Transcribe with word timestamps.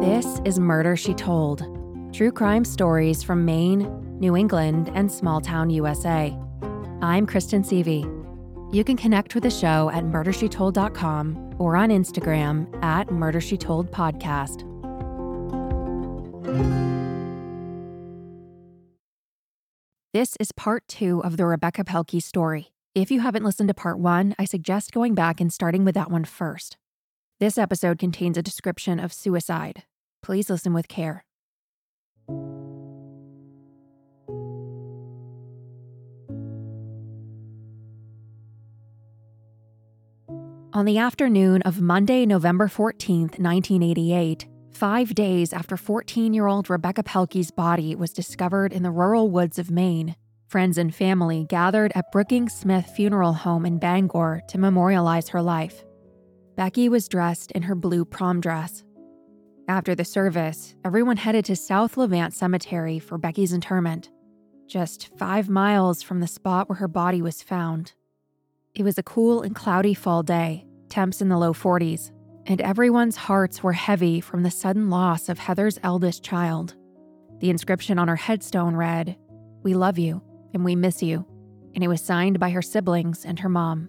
This 0.00 0.40
is 0.44 0.58
Murder 0.58 0.96
She 0.96 1.14
Told 1.14 1.62
true 2.12 2.30
crime 2.30 2.66
stories 2.66 3.22
from 3.22 3.46
Maine, 3.46 3.88
New 4.20 4.36
England, 4.36 4.90
and 4.94 5.10
small 5.10 5.40
town 5.40 5.70
USA. 5.70 6.36
I'm 7.00 7.26
Kristen 7.26 7.62
Seavey. 7.62 8.04
You 8.74 8.84
can 8.84 8.98
connect 8.98 9.34
with 9.34 9.44
the 9.44 9.50
show 9.50 9.88
at 9.90 10.04
murdershetold.com 10.04 11.54
or 11.58 11.76
on 11.76 11.88
Instagram 11.88 12.84
at 12.84 13.08
murdershetoldpodcast. 13.08 14.66
This 20.12 20.36
is 20.40 20.50
part 20.50 20.88
two 20.88 21.22
of 21.22 21.36
the 21.36 21.46
Rebecca 21.46 21.84
Pelkey 21.84 22.20
story. 22.20 22.72
If 22.96 23.12
you 23.12 23.20
haven't 23.20 23.44
listened 23.44 23.68
to 23.68 23.74
part 23.74 24.00
one, 24.00 24.34
I 24.40 24.44
suggest 24.44 24.90
going 24.90 25.14
back 25.14 25.40
and 25.40 25.52
starting 25.52 25.84
with 25.84 25.94
that 25.94 26.10
one 26.10 26.24
first. 26.24 26.76
This 27.38 27.56
episode 27.56 28.00
contains 28.00 28.36
a 28.36 28.42
description 28.42 28.98
of 28.98 29.12
suicide. 29.12 29.84
Please 30.20 30.50
listen 30.50 30.74
with 30.74 30.88
care. 30.88 31.24
On 40.72 40.84
the 40.86 40.98
afternoon 40.98 41.62
of 41.62 41.80
Monday, 41.80 42.26
November 42.26 42.66
14th, 42.66 43.38
1988, 43.38 44.48
five 44.72 45.14
days 45.14 45.52
after 45.52 45.76
14 45.76 46.32
year 46.32 46.46
old 46.46 46.70
Rebecca 46.70 47.02
Pelkey's 47.02 47.50
body 47.50 47.94
was 47.94 48.12
discovered 48.12 48.72
in 48.72 48.82
the 48.82 48.90
rural 48.90 49.30
woods 49.30 49.58
of 49.58 49.70
Maine, 49.70 50.16
friends 50.48 50.78
and 50.78 50.94
family 50.94 51.46
gathered 51.48 51.92
at 51.94 52.10
Brookings 52.12 52.52
Smith 52.54 52.86
Funeral 52.96 53.32
Home 53.32 53.66
in 53.66 53.78
Bangor 53.78 54.42
to 54.48 54.58
memorialize 54.58 55.28
her 55.28 55.42
life. 55.42 55.84
Becky 56.56 56.88
was 56.88 57.08
dressed 57.08 57.52
in 57.52 57.62
her 57.62 57.74
blue 57.74 58.04
prom 58.04 58.40
dress. 58.40 58.84
After 59.68 59.94
the 59.94 60.04
service, 60.04 60.74
everyone 60.84 61.16
headed 61.16 61.44
to 61.46 61.56
South 61.56 61.96
Levant 61.96 62.34
Cemetery 62.34 62.98
for 62.98 63.18
Becky's 63.18 63.52
interment, 63.52 64.10
just 64.66 65.16
five 65.16 65.48
miles 65.48 66.02
from 66.02 66.20
the 66.20 66.26
spot 66.26 66.68
where 66.68 66.76
her 66.76 66.88
body 66.88 67.22
was 67.22 67.42
found. 67.42 67.92
It 68.74 68.82
was 68.82 68.98
a 68.98 69.02
cool 69.02 69.42
and 69.42 69.54
cloudy 69.54 69.94
fall 69.94 70.22
day, 70.22 70.66
temps 70.88 71.20
in 71.20 71.28
the 71.28 71.38
low 71.38 71.52
40s, 71.52 72.10
and 72.50 72.60
everyone's 72.62 73.14
hearts 73.14 73.62
were 73.62 73.74
heavy 73.74 74.20
from 74.20 74.42
the 74.42 74.50
sudden 74.50 74.90
loss 74.90 75.28
of 75.28 75.38
Heather's 75.38 75.78
eldest 75.84 76.24
child. 76.24 76.74
The 77.38 77.48
inscription 77.48 77.96
on 77.96 78.08
her 78.08 78.16
headstone 78.16 78.74
read, 78.74 79.16
We 79.62 79.74
love 79.74 80.00
you 80.00 80.20
and 80.52 80.64
we 80.64 80.74
miss 80.74 81.00
you, 81.00 81.24
and 81.76 81.84
it 81.84 81.86
was 81.86 82.02
signed 82.02 82.40
by 82.40 82.50
her 82.50 82.60
siblings 82.60 83.24
and 83.24 83.38
her 83.38 83.48
mom. 83.48 83.88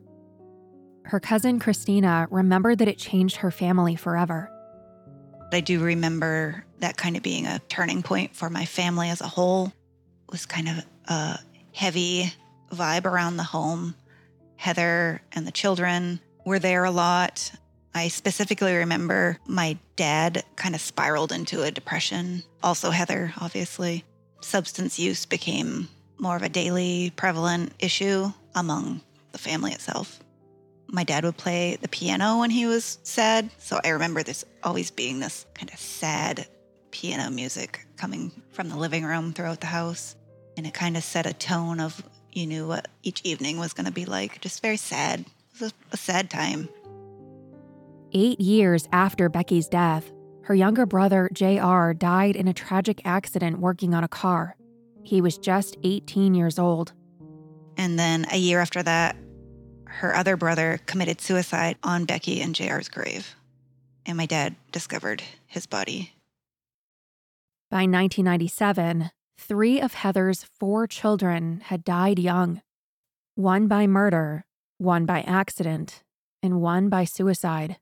Her 1.05 1.19
cousin 1.19 1.59
Christina 1.59 2.27
remembered 2.29 2.77
that 2.77 2.87
it 2.87 2.99
changed 2.99 3.37
her 3.37 3.49
family 3.49 3.95
forever. 3.95 4.47
I 5.51 5.61
do 5.61 5.79
remember 5.79 6.63
that 6.81 6.97
kind 6.97 7.17
of 7.17 7.23
being 7.23 7.47
a 7.47 7.57
turning 7.67 8.03
point 8.03 8.35
for 8.35 8.51
my 8.51 8.65
family 8.65 9.09
as 9.09 9.21
a 9.21 9.27
whole. 9.27 9.73
It 10.27 10.31
was 10.31 10.45
kind 10.45 10.69
of 10.69 10.85
a 11.05 11.39
heavy 11.73 12.31
vibe 12.71 13.05
around 13.05 13.37
the 13.37 13.43
home. 13.43 13.95
Heather 14.57 15.23
and 15.31 15.47
the 15.47 15.51
children 15.51 16.19
were 16.45 16.59
there 16.59 16.83
a 16.83 16.91
lot. 16.91 17.51
I 17.93 18.07
specifically 18.07 18.73
remember 18.75 19.37
my 19.47 19.77
dad 19.95 20.43
kind 20.55 20.75
of 20.75 20.81
spiraled 20.81 21.31
into 21.31 21.63
a 21.63 21.71
depression. 21.71 22.43
Also, 22.63 22.89
Heather, 22.89 23.33
obviously. 23.39 24.05
Substance 24.41 24.97
use 24.97 25.25
became 25.25 25.87
more 26.17 26.35
of 26.35 26.43
a 26.43 26.49
daily 26.49 27.11
prevalent 27.15 27.73
issue 27.79 28.31
among 28.55 29.01
the 29.31 29.37
family 29.37 29.71
itself. 29.71 30.19
My 30.87 31.03
dad 31.03 31.23
would 31.23 31.37
play 31.37 31.77
the 31.81 31.87
piano 31.87 32.39
when 32.39 32.49
he 32.49 32.65
was 32.65 32.99
sad. 33.03 33.49
So 33.57 33.79
I 33.83 33.89
remember 33.89 34.23
this 34.23 34.45
always 34.63 34.91
being 34.91 35.19
this 35.19 35.45
kind 35.53 35.71
of 35.71 35.79
sad 35.79 36.47
piano 36.91 37.29
music 37.29 37.85
coming 37.97 38.31
from 38.51 38.69
the 38.69 38.77
living 38.77 39.05
room 39.05 39.33
throughout 39.33 39.61
the 39.61 39.67
house. 39.67 40.15
And 40.57 40.67
it 40.67 40.73
kind 40.73 40.97
of 40.97 41.03
set 41.03 41.25
a 41.25 41.33
tone 41.33 41.79
of 41.79 42.03
you 42.33 42.45
knew 42.45 42.67
what 42.67 42.87
each 43.03 43.21
evening 43.23 43.57
was 43.57 43.73
going 43.73 43.85
to 43.85 43.91
be 43.91 44.05
like. 44.05 44.41
Just 44.41 44.61
very 44.61 44.77
sad. 44.77 45.21
It 45.21 45.61
was 45.61 45.71
a, 45.71 45.75
a 45.93 45.97
sad 45.97 46.29
time. 46.29 46.69
Eight 48.13 48.41
years 48.41 48.89
after 48.91 49.29
Becky's 49.29 49.69
death, 49.69 50.11
her 50.43 50.53
younger 50.53 50.85
brother, 50.85 51.29
JR, 51.31 51.93
died 51.93 52.35
in 52.35 52.49
a 52.49 52.53
tragic 52.53 53.01
accident 53.05 53.59
working 53.59 53.93
on 53.93 54.03
a 54.03 54.09
car. 54.09 54.57
He 55.01 55.21
was 55.21 55.37
just 55.37 55.77
18 55.85 56.33
years 56.33 56.59
old. 56.59 56.91
And 57.77 57.97
then 57.97 58.25
a 58.29 58.37
year 58.37 58.59
after 58.59 58.83
that, 58.83 59.15
her 59.85 60.13
other 60.13 60.35
brother 60.35 60.81
committed 60.87 61.21
suicide 61.21 61.77
on 61.83 62.03
Becky 62.03 62.41
and 62.41 62.53
JR's 62.53 62.89
grave. 62.89 63.33
And 64.05 64.17
my 64.17 64.25
dad 64.25 64.57
discovered 64.73 65.23
his 65.47 65.65
body. 65.65 66.13
By 67.69 67.83
1997, 67.83 69.11
three 69.37 69.79
of 69.79 69.93
Heather's 69.93 70.43
four 70.59 70.85
children 70.85 71.61
had 71.63 71.85
died 71.85 72.19
young 72.19 72.61
one 73.35 73.67
by 73.67 73.87
murder, 73.87 74.43
one 74.79 75.05
by 75.05 75.21
accident, 75.21 76.03
and 76.43 76.59
one 76.59 76.89
by 76.89 77.05
suicide. 77.05 77.77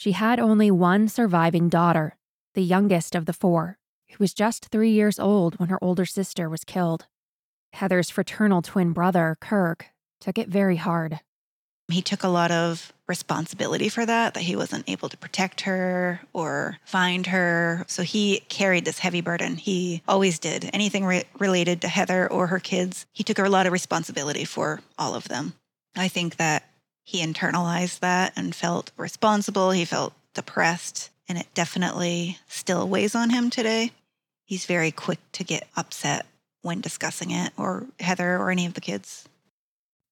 She 0.00 0.12
had 0.12 0.40
only 0.40 0.70
one 0.70 1.08
surviving 1.08 1.68
daughter, 1.68 2.16
the 2.54 2.62
youngest 2.62 3.14
of 3.14 3.26
the 3.26 3.34
four, 3.34 3.76
who 4.08 4.16
was 4.18 4.32
just 4.32 4.70
three 4.72 4.88
years 4.88 5.18
old 5.18 5.60
when 5.60 5.68
her 5.68 5.78
older 5.84 6.06
sister 6.06 6.48
was 6.48 6.64
killed. 6.64 7.04
Heather's 7.74 8.08
fraternal 8.08 8.62
twin 8.62 8.92
brother, 8.94 9.36
Kirk, 9.42 9.88
took 10.18 10.38
it 10.38 10.48
very 10.48 10.76
hard. 10.76 11.20
He 11.92 12.00
took 12.00 12.22
a 12.22 12.28
lot 12.28 12.50
of 12.50 12.94
responsibility 13.06 13.90
for 13.90 14.06
that, 14.06 14.32
that 14.32 14.44
he 14.44 14.56
wasn't 14.56 14.88
able 14.88 15.10
to 15.10 15.18
protect 15.18 15.60
her 15.68 16.22
or 16.32 16.78
find 16.86 17.26
her. 17.26 17.84
So 17.86 18.02
he 18.02 18.40
carried 18.48 18.86
this 18.86 19.00
heavy 19.00 19.20
burden. 19.20 19.56
He 19.56 20.00
always 20.08 20.38
did. 20.38 20.70
Anything 20.72 21.04
re- 21.04 21.24
related 21.38 21.82
to 21.82 21.88
Heather 21.88 22.26
or 22.26 22.46
her 22.46 22.58
kids, 22.58 23.04
he 23.12 23.22
took 23.22 23.38
a 23.38 23.46
lot 23.50 23.66
of 23.66 23.72
responsibility 23.74 24.46
for 24.46 24.80
all 24.98 25.14
of 25.14 25.28
them. 25.28 25.52
I 25.94 26.08
think 26.08 26.36
that 26.36 26.69
he 27.10 27.26
internalized 27.26 27.98
that 27.98 28.32
and 28.36 28.54
felt 28.54 28.92
responsible. 28.96 29.72
He 29.72 29.84
felt 29.84 30.12
depressed, 30.32 31.10
and 31.28 31.36
it 31.36 31.48
definitely 31.54 32.38
still 32.46 32.88
weighs 32.88 33.16
on 33.16 33.30
him 33.30 33.50
today. 33.50 33.90
He's 34.44 34.64
very 34.64 34.92
quick 34.92 35.18
to 35.32 35.42
get 35.42 35.66
upset 35.76 36.24
when 36.62 36.80
discussing 36.80 37.32
it, 37.32 37.52
or 37.56 37.86
Heather 37.98 38.36
or 38.36 38.52
any 38.52 38.64
of 38.64 38.74
the 38.74 38.80
kids. 38.80 39.28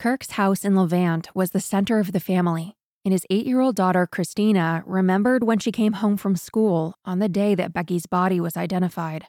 Kirk's 0.01 0.33
house 0.33 0.65
in 0.65 0.75
Levant 0.75 1.29
was 1.37 1.53
the 1.53 1.61
center 1.61 2.01
of 2.01 2.11
the 2.11 2.19
family, 2.19 2.75
and 3.05 3.13
his 3.13 3.25
eight 3.31 3.47
year 3.47 3.61
old 3.61 3.77
daughter, 3.77 4.05
Christina, 4.05 4.83
remembered 4.85 5.45
when 5.45 5.61
she 5.61 5.71
came 5.71 5.93
home 5.93 6.17
from 6.17 6.35
school 6.35 6.97
on 7.05 7.21
the 7.21 7.29
day 7.29 7.55
that 7.55 7.73
Becky's 7.73 8.07
body 8.07 8.41
was 8.41 8.57
identified. 8.57 9.27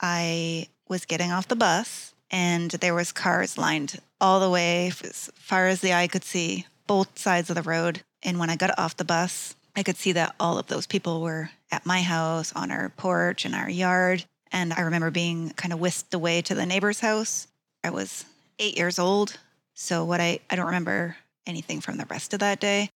I 0.00 0.68
was 0.88 1.06
getting 1.06 1.32
off 1.32 1.48
the 1.48 1.56
bus, 1.56 2.14
and 2.30 2.70
there 2.70 2.94
was 2.94 3.10
cars 3.10 3.58
lined 3.58 3.98
all 4.20 4.38
the 4.38 4.50
way 4.50 4.92
as 5.02 5.28
far 5.34 5.66
as 5.66 5.80
the 5.80 5.92
eye 5.92 6.06
could 6.06 6.22
see, 6.22 6.66
both 6.86 7.18
sides 7.18 7.50
of 7.50 7.56
the 7.56 7.62
road. 7.62 8.02
And 8.22 8.38
when 8.38 8.50
I 8.50 8.56
got 8.56 8.78
off 8.78 8.96
the 8.96 9.04
bus, 9.04 9.54
I 9.76 9.82
could 9.82 9.96
see 9.96 10.12
that 10.12 10.34
all 10.38 10.58
of 10.58 10.68
those 10.68 10.86
people 10.86 11.20
were 11.20 11.50
at 11.70 11.86
my 11.86 12.02
house, 12.02 12.52
on 12.54 12.70
our 12.70 12.90
porch, 12.90 13.44
in 13.44 13.54
our 13.54 13.68
yard. 13.68 14.24
And 14.52 14.72
I 14.72 14.82
remember 14.82 15.10
being 15.10 15.50
kind 15.50 15.72
of 15.72 15.80
whisked 15.80 16.14
away 16.14 16.42
to 16.42 16.54
the 16.54 16.66
neighbor's 16.66 17.00
house. 17.00 17.48
I 17.82 17.90
was 17.90 18.24
eight 18.58 18.76
years 18.76 18.98
old. 18.98 19.38
So 19.74 20.04
what 20.04 20.20
I, 20.20 20.38
I 20.48 20.56
don't 20.56 20.66
remember 20.66 21.16
anything 21.46 21.80
from 21.80 21.96
the 21.96 22.06
rest 22.06 22.32
of 22.32 22.40
that 22.40 22.60
day. 22.60 22.90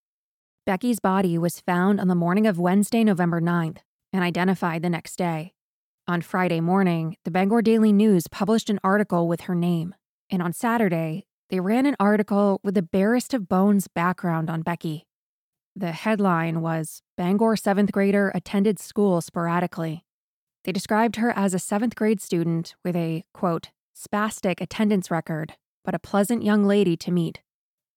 Becky's 0.65 0.99
body 0.99 1.37
was 1.37 1.59
found 1.59 1.99
on 1.99 2.07
the 2.07 2.15
morning 2.15 2.47
of 2.47 2.59
Wednesday, 2.59 3.03
November 3.03 3.41
9th, 3.41 3.77
and 4.13 4.23
identified 4.23 4.81
the 4.81 4.89
next 4.89 5.15
day. 5.17 5.53
On 6.07 6.21
Friday 6.21 6.61
morning, 6.61 7.17
the 7.23 7.31
Bangor 7.31 7.61
Daily 7.61 7.91
News 7.91 8.27
published 8.27 8.69
an 8.69 8.79
article 8.83 9.27
with 9.27 9.41
her 9.41 9.55
name. 9.55 9.93
And 10.31 10.41
on 10.41 10.53
Saturday, 10.53 11.25
they 11.49 11.59
ran 11.59 11.85
an 11.85 11.95
article 11.99 12.59
with 12.63 12.75
the 12.75 12.81
barest 12.81 13.33
of 13.33 13.49
bones 13.49 13.87
background 13.87 14.49
on 14.49 14.61
Becky. 14.61 15.05
The 15.75 15.91
headline 15.91 16.61
was 16.61 17.01
Bangor 17.17 17.55
seventh 17.55 17.91
grader 17.91 18.31
attended 18.35 18.79
school 18.79 19.21
sporadically. 19.21 20.03
They 20.65 20.71
described 20.71 21.15
her 21.15 21.31
as 21.31 21.53
a 21.53 21.59
seventh 21.59 21.95
grade 21.95 22.21
student 22.21 22.75
with 22.83 22.95
a, 22.95 23.23
quote, 23.33 23.69
spastic 23.95 24.61
attendance 24.61 25.09
record 25.09 25.55
but 25.89 25.95
a 25.95 25.99
pleasant 25.99 26.43
young 26.43 26.65
lady 26.65 26.95
to 26.97 27.09
meet. 27.09 27.41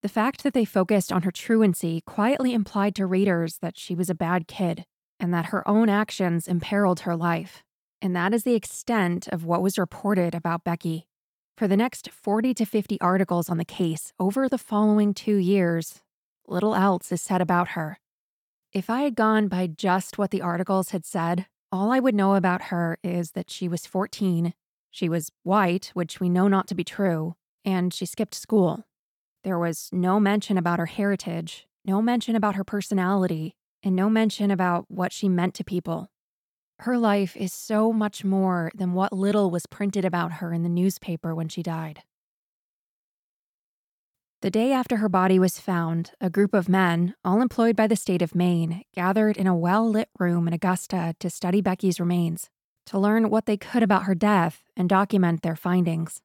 The 0.03 0.09
fact 0.09 0.43
that 0.43 0.55
they 0.55 0.65
focused 0.65 1.13
on 1.13 1.23
her 1.23 1.31
truancy 1.31 2.03
quietly 2.07 2.55
implied 2.55 2.95
to 2.97 3.07
readers 3.07 3.59
that 3.59 3.77
she 3.77 3.95
was 3.95 4.11
a 4.11 4.15
bad 4.15 4.49
kid 4.49 4.85
and 5.21 5.33
that 5.33 5.47
her 5.47 5.67
own 5.69 5.91
actions 5.91 6.49
imperiled 6.49 7.01
her 7.01 7.15
life. 7.15 7.63
And 8.01 8.17
that 8.17 8.33
is 8.33 8.43
the 8.43 8.55
extent 8.55 9.29
of 9.29 9.45
what 9.45 9.63
was 9.63 9.79
reported 9.79 10.35
about 10.35 10.65
Becky. 10.65 11.07
For 11.63 11.69
the 11.69 11.77
next 11.77 12.11
40 12.11 12.55
to 12.55 12.65
50 12.67 13.01
articles 13.01 13.49
on 13.49 13.57
the 13.57 13.65
case 13.65 14.13
over 14.19 14.49
the 14.49 14.59
following 14.59 15.15
two 15.15 15.37
years, 15.37 16.01
little 16.49 16.75
else 16.75 17.13
is 17.13 17.23
said 17.23 17.41
about 17.41 17.79
her. 17.79 18.01
If 18.73 18.91
I 18.91 19.03
had 19.03 19.15
gone 19.15 19.47
by 19.47 19.69
just 19.69 20.19
what 20.19 20.33
the 20.33 20.43
articles 20.43 20.91
had 20.91 21.07
said, 21.07 21.47
all 21.71 21.93
I 21.93 22.01
would 22.01 22.17
know 22.17 22.35
about 22.35 22.63
her 22.63 22.99
is 23.05 23.31
that 23.37 23.49
she 23.49 23.69
was 23.69 23.87
14, 23.87 24.55
She 24.91 25.09
was 25.09 25.31
white, 25.45 25.93
which 25.95 26.19
we 26.19 26.29
know 26.29 26.49
not 26.49 26.67
to 26.67 26.75
be 26.75 26.83
true, 26.83 27.37
and 27.65 27.95
she 27.95 28.07
skipped 28.07 28.35
school. 28.35 28.83
There 29.45 29.57
was 29.57 29.89
no 29.93 30.19
mention 30.19 30.59
about 30.59 30.81
her 30.81 30.87
heritage, 30.87 31.69
no 31.85 32.03
mention 32.03 32.35
about 32.35 32.57
her 32.57 32.65
personality, 32.65 33.55
and 33.85 33.95
no 33.95 34.11
mention 34.11 34.51
about 34.51 34.87
what 34.89 35.13
she 35.13 35.29
meant 35.29 35.55
to 35.55 35.63
people. 35.63 36.11
Her 36.83 36.99
life 36.99 37.37
is 37.37 37.53
so 37.53 37.93
much 37.93 38.25
more 38.25 38.73
than 38.75 38.93
what 38.93 39.13
little 39.13 39.53
was 39.53 39.67
printed 39.67 40.05
about 40.05 40.33
her 40.33 40.53
in 40.53 40.65
the 40.65 40.69
newspaper 40.69 41.33
when 41.33 41.49
she 41.49 41.63
died. 41.63 42.03
The 44.41 44.51
day 44.51 44.73
after 44.73 44.97
her 44.97 45.09
body 45.09 45.39
was 45.39 45.61
found, 45.61 46.11
a 46.21 46.29
group 46.29 46.53
of 46.53 46.69
men, 46.69 47.15
all 47.25 47.41
employed 47.41 47.77
by 47.77 47.87
the 47.87 47.95
state 47.95 48.21
of 48.21 48.35
Maine, 48.35 48.83
gathered 48.93 49.37
in 49.37 49.47
a 49.47 49.55
well 49.55 49.89
lit 49.89 50.09
room 50.19 50.49
in 50.49 50.55
Augusta 50.55 51.15
to 51.21 51.31
study 51.31 51.61
Becky's 51.61 52.01
remains, 52.01 52.51
to 52.87 52.99
learn 52.99 53.31
what 53.31 53.47
they 53.47 53.57
could 53.57 53.85
about 53.85 54.03
her 54.03 54.17
death 54.17 54.65
and 54.77 54.89
document 54.89 55.43
their 55.43 55.55
findings. 55.55 56.21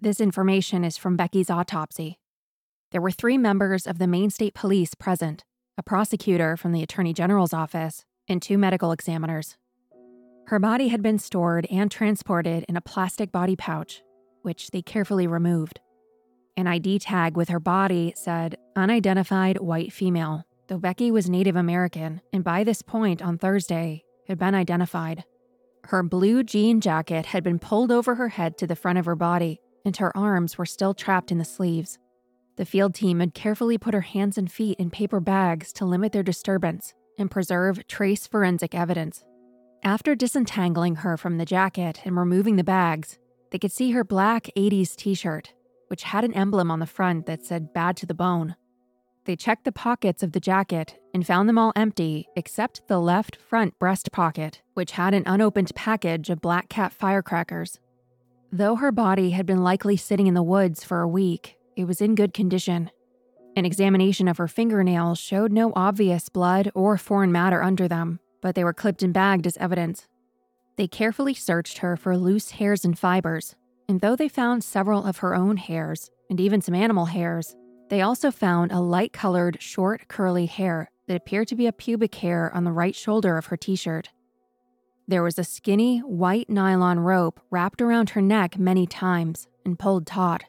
This 0.00 0.18
information 0.18 0.82
is 0.82 0.96
from 0.96 1.18
Becky's 1.18 1.50
autopsy. 1.50 2.18
There 2.90 3.02
were 3.02 3.10
three 3.10 3.36
members 3.36 3.86
of 3.86 3.98
the 3.98 4.06
Maine 4.06 4.30
State 4.30 4.54
Police 4.54 4.94
present 4.94 5.44
a 5.76 5.82
prosecutor 5.82 6.56
from 6.56 6.72
the 6.72 6.82
Attorney 6.82 7.12
General's 7.12 7.52
office, 7.52 8.06
and 8.26 8.40
two 8.40 8.56
medical 8.56 8.92
examiners. 8.92 9.58
Her 10.50 10.58
body 10.58 10.88
had 10.88 11.00
been 11.00 11.20
stored 11.20 11.64
and 11.70 11.88
transported 11.88 12.64
in 12.68 12.76
a 12.76 12.80
plastic 12.80 13.30
body 13.30 13.54
pouch, 13.54 14.02
which 14.42 14.72
they 14.72 14.82
carefully 14.82 15.28
removed. 15.28 15.78
An 16.56 16.66
ID 16.66 16.98
tag 16.98 17.36
with 17.36 17.50
her 17.50 17.60
body 17.60 18.12
said 18.16 18.56
unidentified 18.74 19.60
white 19.60 19.92
female, 19.92 20.42
though 20.66 20.76
Becky 20.76 21.12
was 21.12 21.30
Native 21.30 21.54
American 21.54 22.20
and 22.32 22.42
by 22.42 22.64
this 22.64 22.82
point 22.82 23.22
on 23.22 23.38
Thursday 23.38 24.02
had 24.26 24.40
been 24.40 24.56
identified. 24.56 25.22
Her 25.84 26.02
blue 26.02 26.42
jean 26.42 26.80
jacket 26.80 27.26
had 27.26 27.44
been 27.44 27.60
pulled 27.60 27.92
over 27.92 28.16
her 28.16 28.30
head 28.30 28.58
to 28.58 28.66
the 28.66 28.74
front 28.74 28.98
of 28.98 29.06
her 29.06 29.14
body, 29.14 29.60
and 29.84 29.96
her 29.98 30.10
arms 30.16 30.58
were 30.58 30.66
still 30.66 30.94
trapped 30.94 31.30
in 31.30 31.38
the 31.38 31.44
sleeves. 31.44 32.00
The 32.56 32.66
field 32.66 32.96
team 32.96 33.20
had 33.20 33.34
carefully 33.34 33.78
put 33.78 33.94
her 33.94 34.00
hands 34.00 34.36
and 34.36 34.50
feet 34.50 34.80
in 34.80 34.90
paper 34.90 35.20
bags 35.20 35.72
to 35.74 35.84
limit 35.84 36.10
their 36.10 36.24
disturbance 36.24 36.92
and 37.16 37.30
preserve 37.30 37.86
trace 37.86 38.26
forensic 38.26 38.74
evidence. 38.74 39.22
After 39.82 40.14
disentangling 40.14 40.96
her 40.96 41.16
from 41.16 41.38
the 41.38 41.46
jacket 41.46 42.02
and 42.04 42.14
removing 42.14 42.56
the 42.56 42.64
bags, 42.64 43.18
they 43.50 43.58
could 43.58 43.72
see 43.72 43.92
her 43.92 44.04
black 44.04 44.50
80s 44.54 44.94
t 44.94 45.14
shirt, 45.14 45.54
which 45.88 46.02
had 46.02 46.22
an 46.22 46.34
emblem 46.34 46.70
on 46.70 46.80
the 46.80 46.86
front 46.86 47.24
that 47.24 47.44
said 47.44 47.72
bad 47.72 47.96
to 47.96 48.06
the 48.06 48.14
bone. 48.14 48.56
They 49.24 49.36
checked 49.36 49.64
the 49.64 49.72
pockets 49.72 50.22
of 50.22 50.32
the 50.32 50.40
jacket 50.40 50.98
and 51.14 51.26
found 51.26 51.48
them 51.48 51.56
all 51.56 51.72
empty 51.74 52.28
except 52.36 52.86
the 52.88 53.00
left 53.00 53.36
front 53.36 53.78
breast 53.78 54.12
pocket, 54.12 54.60
which 54.74 54.92
had 54.92 55.14
an 55.14 55.22
unopened 55.24 55.74
package 55.74 56.28
of 56.28 56.42
black 56.42 56.68
cat 56.68 56.92
firecrackers. 56.92 57.80
Though 58.52 58.76
her 58.76 58.92
body 58.92 59.30
had 59.30 59.46
been 59.46 59.62
likely 59.62 59.96
sitting 59.96 60.26
in 60.26 60.34
the 60.34 60.42
woods 60.42 60.84
for 60.84 61.00
a 61.00 61.08
week, 61.08 61.56
it 61.74 61.84
was 61.84 62.02
in 62.02 62.14
good 62.14 62.34
condition. 62.34 62.90
An 63.56 63.64
examination 63.64 64.28
of 64.28 64.36
her 64.36 64.48
fingernails 64.48 65.18
showed 65.18 65.52
no 65.52 65.72
obvious 65.74 66.28
blood 66.28 66.70
or 66.74 66.98
foreign 66.98 67.32
matter 67.32 67.62
under 67.62 67.88
them, 67.88 68.20
but 68.40 68.54
they 68.54 68.64
were 68.64 68.72
clipped 68.72 69.02
and 69.02 69.12
bagged 69.12 69.46
as 69.46 69.56
evidence. 69.58 70.06
They 70.76 70.88
carefully 70.88 71.34
searched 71.34 71.78
her 71.78 71.96
for 71.96 72.16
loose 72.16 72.52
hairs 72.52 72.84
and 72.84 72.98
fibers, 72.98 73.54
and 73.88 74.00
though 74.00 74.16
they 74.16 74.28
found 74.28 74.64
several 74.64 75.04
of 75.04 75.18
her 75.18 75.34
own 75.34 75.56
hairs, 75.56 76.10
and 76.28 76.40
even 76.40 76.60
some 76.60 76.74
animal 76.74 77.06
hairs, 77.06 77.54
they 77.90 78.00
also 78.00 78.30
found 78.30 78.70
a 78.70 78.80
light 78.80 79.12
colored, 79.12 79.60
short, 79.60 80.06
curly 80.08 80.46
hair 80.46 80.90
that 81.08 81.16
appeared 81.16 81.48
to 81.48 81.56
be 81.56 81.66
a 81.66 81.72
pubic 81.72 82.14
hair 82.14 82.50
on 82.54 82.62
the 82.62 82.72
right 82.72 82.94
shoulder 82.94 83.36
of 83.36 83.46
her 83.46 83.56
t 83.56 83.74
shirt. 83.74 84.10
There 85.08 85.24
was 85.24 85.40
a 85.40 85.44
skinny, 85.44 85.98
white 85.98 86.48
nylon 86.48 87.00
rope 87.00 87.40
wrapped 87.50 87.82
around 87.82 88.10
her 88.10 88.22
neck 88.22 88.56
many 88.56 88.86
times 88.86 89.48
and 89.64 89.76
pulled 89.76 90.06
taut. 90.06 90.44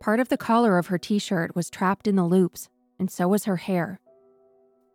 Part 0.00 0.20
of 0.20 0.30
the 0.30 0.38
collar 0.38 0.78
of 0.78 0.86
her 0.86 0.96
t 0.96 1.18
shirt 1.18 1.54
was 1.54 1.68
trapped 1.68 2.06
in 2.08 2.16
the 2.16 2.24
loops, 2.24 2.70
and 2.98 3.10
so 3.10 3.28
was 3.28 3.44
her 3.44 3.58
hair. 3.58 4.00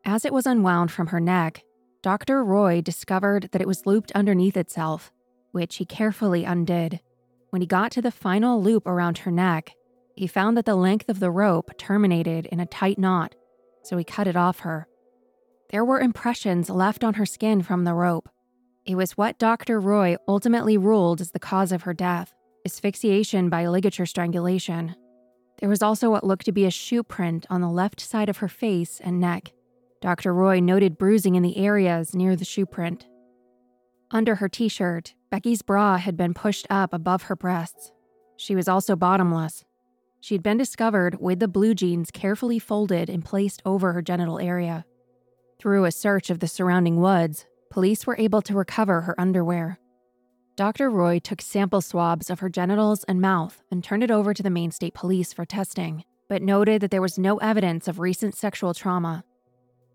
As 0.04 0.26
it 0.26 0.34
was 0.34 0.48
unwound 0.48 0.92
from 0.92 1.08
her 1.08 1.20
neck, 1.20 1.64
Dr. 2.06 2.44
Roy 2.44 2.82
discovered 2.82 3.50
that 3.52 3.64
it 3.64 3.68
was 3.68 3.88
looped 3.88 4.12
underneath 4.12 4.56
itself, 4.56 5.12
which 5.54 5.78
he 5.78 5.86
carefully 5.86 6.46
undid. 6.46 7.00
When 7.50 7.64
he 7.64 7.68
got 7.68 7.92
to 7.94 8.02
the 8.04 8.12
final 8.12 8.62
loop 8.62 8.86
around 8.86 9.18
her 9.18 9.32
neck, 9.32 9.72
he 10.16 10.28
found 10.28 10.56
that 10.56 10.66
the 10.66 10.76
length 10.76 11.10
of 11.10 11.20
the 11.20 11.32
rope 11.32 11.72
terminated 11.80 12.46
in 12.46 12.60
a 12.60 12.68
tight 12.68 13.00
knot, 13.00 13.34
so 13.82 13.98
he 13.98 14.04
cut 14.04 14.28
it 14.28 14.36
off 14.36 14.60
her. 14.60 14.88
There 15.72 15.84
were 15.84 16.00
impressions 16.00 16.70
left 16.70 17.04
on 17.04 17.16
her 17.16 17.26
skin 17.26 17.64
from 17.64 17.86
the 17.86 17.96
rope. 17.96 18.30
It 18.86 18.94
was 18.94 19.18
what 19.18 19.40
Dr. 19.40 19.80
Roy 19.80 20.16
ultimately 20.28 20.78
ruled 20.78 21.22
as 21.22 21.32
the 21.32 21.40
cause 21.40 21.72
of 21.72 21.82
her 21.82 21.94
death 21.96 22.36
asphyxiation 22.68 23.50
by 23.50 23.66
ligature 23.66 24.06
strangulation. 24.06 24.96
There 25.58 25.70
was 25.70 25.82
also 25.82 26.12
what 26.12 26.24
looked 26.24 26.46
to 26.46 26.52
be 26.52 26.66
a 26.66 26.70
shoe 26.70 27.02
print 27.02 27.48
on 27.50 27.62
the 27.62 27.68
left 27.68 28.00
side 28.00 28.30
of 28.30 28.38
her 28.38 28.48
face 28.48 29.02
and 29.04 29.20
neck. 29.20 29.54
Dr. 30.06 30.36
Roy 30.36 30.60
noted 30.60 31.00
bruising 31.00 31.34
in 31.34 31.42
the 31.42 31.58
areas 31.58 32.14
near 32.14 32.36
the 32.36 32.46
shoe 32.46 32.68
print. 32.68 33.08
Under 34.12 34.36
her 34.36 34.48
t 34.48 34.68
shirt, 34.68 35.16
Becky's 35.32 35.64
bra 35.64 35.98
had 35.98 36.16
been 36.16 36.36
pushed 36.36 36.68
up 36.70 36.94
above 36.94 37.24
her 37.24 37.36
breasts. 37.36 37.92
She 38.38 38.56
was 38.56 38.68
also 38.68 38.96
bottomless. 38.96 39.66
She'd 40.22 40.44
been 40.44 40.60
discovered 40.60 41.20
with 41.20 41.40
the 41.40 41.48
blue 41.48 41.74
jeans 41.74 42.12
carefully 42.12 42.60
folded 42.60 43.10
and 43.10 43.26
placed 43.26 43.64
over 43.66 43.94
her 43.94 44.04
genital 44.04 44.38
area. 44.38 44.86
Through 45.58 45.86
a 45.86 45.92
search 45.92 46.30
of 46.30 46.38
the 46.38 46.48
surrounding 46.48 46.98
woods, 47.02 47.48
police 47.72 48.06
were 48.06 48.20
able 48.20 48.44
to 48.44 48.54
recover 48.54 49.02
her 49.02 49.20
underwear. 49.20 49.80
Dr. 50.56 50.92
Roy 50.92 51.18
took 51.18 51.42
sample 51.42 51.82
swabs 51.82 52.30
of 52.30 52.42
her 52.42 52.50
genitals 52.50 53.06
and 53.06 53.20
mouth 53.20 53.64
and 53.72 53.84
turned 53.84 54.04
it 54.04 54.12
over 54.12 54.36
to 54.36 54.44
the 54.44 54.52
Maine 54.52 54.70
State 54.70 54.94
Police 54.94 55.34
for 55.34 55.46
testing, 55.46 56.04
but 56.30 56.44
noted 56.44 56.84
that 56.84 56.92
there 56.92 57.02
was 57.02 57.18
no 57.18 57.38
evidence 57.38 57.88
of 57.88 57.98
recent 57.98 58.36
sexual 58.36 58.76
trauma. 58.76 59.24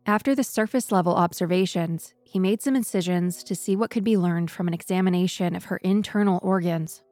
After 0.06 0.34
the 0.34 0.44
surface 0.44 0.90
level 0.90 1.14
observations, 1.14 2.14
he 2.24 2.38
made 2.38 2.62
some 2.62 2.74
incisions 2.74 3.44
to 3.44 3.54
see 3.54 3.76
what 3.76 3.90
could 3.90 4.04
be 4.04 4.16
learned 4.16 4.50
from 4.50 4.66
an 4.66 4.74
examination 4.74 5.54
of 5.54 5.66
her 5.66 5.76
internal 5.78 6.40
organs. 6.42 7.02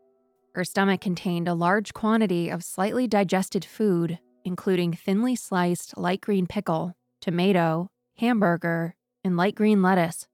Her 0.54 0.64
stomach 0.64 1.00
contained 1.00 1.48
a 1.48 1.54
large 1.54 1.92
quantity 1.92 2.48
of 2.48 2.64
slightly 2.64 3.06
digested 3.06 3.64
food, 3.64 4.18
including 4.44 4.92
thinly 4.94 5.36
sliced 5.36 5.96
light 5.98 6.20
green 6.20 6.46
pickle, 6.46 6.94
tomato, 7.20 7.90
hamburger, 8.16 8.94
and 9.22 9.36
light 9.36 9.54
green 9.54 9.82
lettuce. 9.82 10.26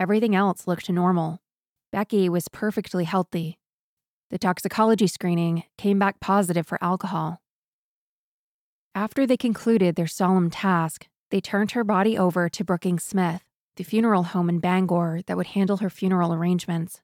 Everything 0.00 0.34
else 0.34 0.66
looked 0.66 0.90
normal. 0.90 1.40
Becky 1.92 2.28
was 2.28 2.48
perfectly 2.48 3.04
healthy. 3.04 3.58
The 4.30 4.38
toxicology 4.38 5.06
screening 5.06 5.64
came 5.78 5.98
back 5.98 6.18
positive 6.20 6.66
for 6.66 6.82
alcohol. 6.82 7.40
After 8.94 9.26
they 9.26 9.36
concluded 9.36 9.94
their 9.94 10.06
solemn 10.06 10.50
task, 10.50 11.06
they 11.32 11.40
turned 11.40 11.70
her 11.70 11.82
body 11.82 12.16
over 12.16 12.50
to 12.50 12.62
Brookings 12.62 13.02
Smith, 13.02 13.42
the 13.76 13.84
funeral 13.84 14.22
home 14.22 14.50
in 14.50 14.60
Bangor 14.60 15.22
that 15.26 15.36
would 15.36 15.48
handle 15.48 15.78
her 15.78 15.88
funeral 15.88 16.34
arrangements. 16.34 17.00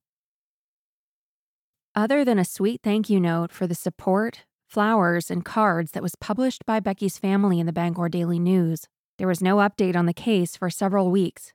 Other 1.94 2.26
than 2.26 2.38
a 2.38 2.44
sweet 2.44 2.82
thank 2.84 3.08
you 3.08 3.18
note 3.18 3.50
for 3.52 3.66
the 3.66 3.74
support, 3.74 4.44
flowers, 4.68 5.30
and 5.30 5.46
cards 5.46 5.92
that 5.92 6.02
was 6.02 6.14
published 6.14 6.66
by 6.66 6.78
Becky's 6.78 7.16
family 7.16 7.58
in 7.58 7.64
the 7.64 7.72
Bangor 7.72 8.10
Daily 8.10 8.38
News, 8.38 8.86
there 9.16 9.26
was 9.26 9.42
no 9.42 9.56
update 9.56 9.96
on 9.96 10.04
the 10.04 10.12
case 10.12 10.56
for 10.56 10.68
several 10.68 11.10
weeks 11.10 11.54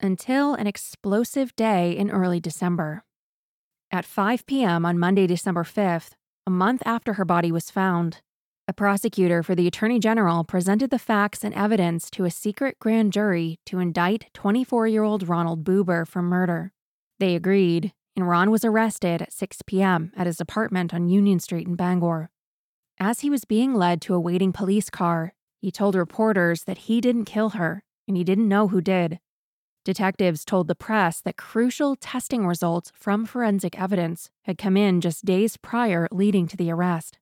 until 0.00 0.54
an 0.54 0.66
explosive 0.66 1.54
day 1.56 1.92
in 1.92 2.10
early 2.10 2.40
December. 2.40 3.04
At 3.90 4.06
5 4.06 4.46
p.m. 4.46 4.86
on 4.86 4.98
Monday, 4.98 5.26
December 5.26 5.62
5th, 5.62 6.12
a 6.46 6.50
month 6.50 6.82
after 6.86 7.14
her 7.14 7.26
body 7.26 7.52
was 7.52 7.70
found, 7.70 8.22
a 8.68 8.72
prosecutor 8.74 9.42
for 9.42 9.54
the 9.54 9.66
Attorney 9.66 9.98
General 9.98 10.44
presented 10.44 10.90
the 10.90 10.98
facts 10.98 11.42
and 11.42 11.54
evidence 11.54 12.10
to 12.10 12.26
a 12.26 12.30
secret 12.30 12.78
grand 12.78 13.14
jury 13.14 13.58
to 13.64 13.78
indict 13.78 14.26
24 14.34 14.86
year 14.86 15.02
old 15.02 15.26
Ronald 15.26 15.64
Buber 15.64 16.06
for 16.06 16.20
murder. 16.20 16.74
They 17.18 17.34
agreed, 17.34 17.94
and 18.14 18.28
Ron 18.28 18.50
was 18.50 18.66
arrested 18.66 19.22
at 19.22 19.32
6 19.32 19.62
p.m. 19.66 20.12
at 20.14 20.26
his 20.26 20.38
apartment 20.38 20.92
on 20.92 21.08
Union 21.08 21.40
Street 21.40 21.66
in 21.66 21.76
Bangor. 21.76 22.28
As 23.00 23.20
he 23.20 23.30
was 23.30 23.46
being 23.46 23.74
led 23.74 24.02
to 24.02 24.14
a 24.14 24.20
waiting 24.20 24.52
police 24.52 24.90
car, 24.90 25.32
he 25.62 25.70
told 25.70 25.94
reporters 25.94 26.64
that 26.64 26.78
he 26.78 27.00
didn't 27.00 27.24
kill 27.24 27.50
her 27.50 27.82
and 28.06 28.18
he 28.18 28.24
didn't 28.24 28.48
know 28.48 28.68
who 28.68 28.82
did. 28.82 29.18
Detectives 29.82 30.44
told 30.44 30.68
the 30.68 30.74
press 30.74 31.22
that 31.22 31.38
crucial 31.38 31.96
testing 31.96 32.46
results 32.46 32.92
from 32.94 33.24
forensic 33.24 33.80
evidence 33.80 34.28
had 34.42 34.58
come 34.58 34.76
in 34.76 35.00
just 35.00 35.24
days 35.24 35.56
prior, 35.56 36.06
leading 36.12 36.46
to 36.46 36.56
the 36.56 36.70
arrest. 36.70 37.18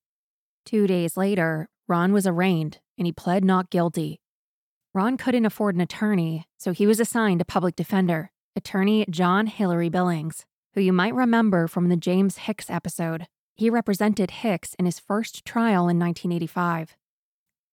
Two 0.66 0.88
days 0.88 1.16
later, 1.16 1.68
Ron 1.86 2.12
was 2.12 2.26
arraigned 2.26 2.80
and 2.98 3.06
he 3.06 3.12
pled 3.12 3.44
not 3.44 3.70
guilty. 3.70 4.20
Ron 4.92 5.16
couldn't 5.16 5.46
afford 5.46 5.76
an 5.76 5.80
attorney, 5.80 6.44
so 6.58 6.72
he 6.72 6.86
was 6.86 6.98
assigned 6.98 7.40
a 7.40 7.44
public 7.44 7.76
defender, 7.76 8.32
attorney 8.56 9.06
John 9.08 9.46
Hillary 9.46 9.88
Billings, 9.88 10.44
who 10.74 10.80
you 10.80 10.92
might 10.92 11.14
remember 11.14 11.68
from 11.68 11.88
the 11.88 11.96
James 11.96 12.38
Hicks 12.38 12.68
episode. 12.68 13.28
He 13.54 13.70
represented 13.70 14.30
Hicks 14.42 14.74
in 14.74 14.86
his 14.86 14.98
first 14.98 15.44
trial 15.44 15.88
in 15.88 15.98
1985. 15.98 16.96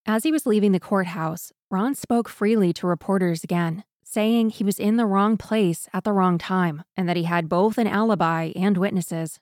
As 0.06 0.24
he 0.24 0.32
was 0.32 0.46
leaving 0.46 0.72
the 0.72 0.80
courthouse, 0.80 1.52
Ron 1.72 1.96
spoke 1.96 2.30
freely 2.30 2.72
to 2.74 2.88
reporters 2.88 3.44
again 3.44 3.84
saying 4.14 4.52
he 4.52 4.64
was 4.64 4.78
in 4.78 4.98
the 4.98 5.08
wrong 5.08 5.38
place 5.38 5.90
at 5.92 6.04
the 6.04 6.14
wrong 6.14 6.38
time 6.38 6.84
and 6.96 7.10
that 7.10 7.18
he 7.18 7.24
had 7.24 7.50
both 7.50 7.80
an 7.80 7.88
alibi 7.88 8.52
and 8.56 8.78
witnesses. 8.78 9.40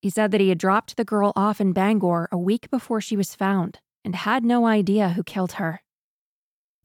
He 0.00 0.10
said 0.10 0.30
that 0.30 0.40
he 0.40 0.48
had 0.48 0.58
dropped 0.58 0.96
the 0.96 1.04
girl 1.04 1.32
off 1.36 1.60
in 1.60 1.72
Bangor 1.72 2.28
a 2.32 2.38
week 2.38 2.70
before 2.70 3.00
she 3.00 3.16
was 3.16 3.34
found 3.34 3.80
and 4.04 4.14
had 4.16 4.44
no 4.44 4.66
idea 4.66 5.10
who 5.10 5.22
killed 5.22 5.52
her. 5.52 5.82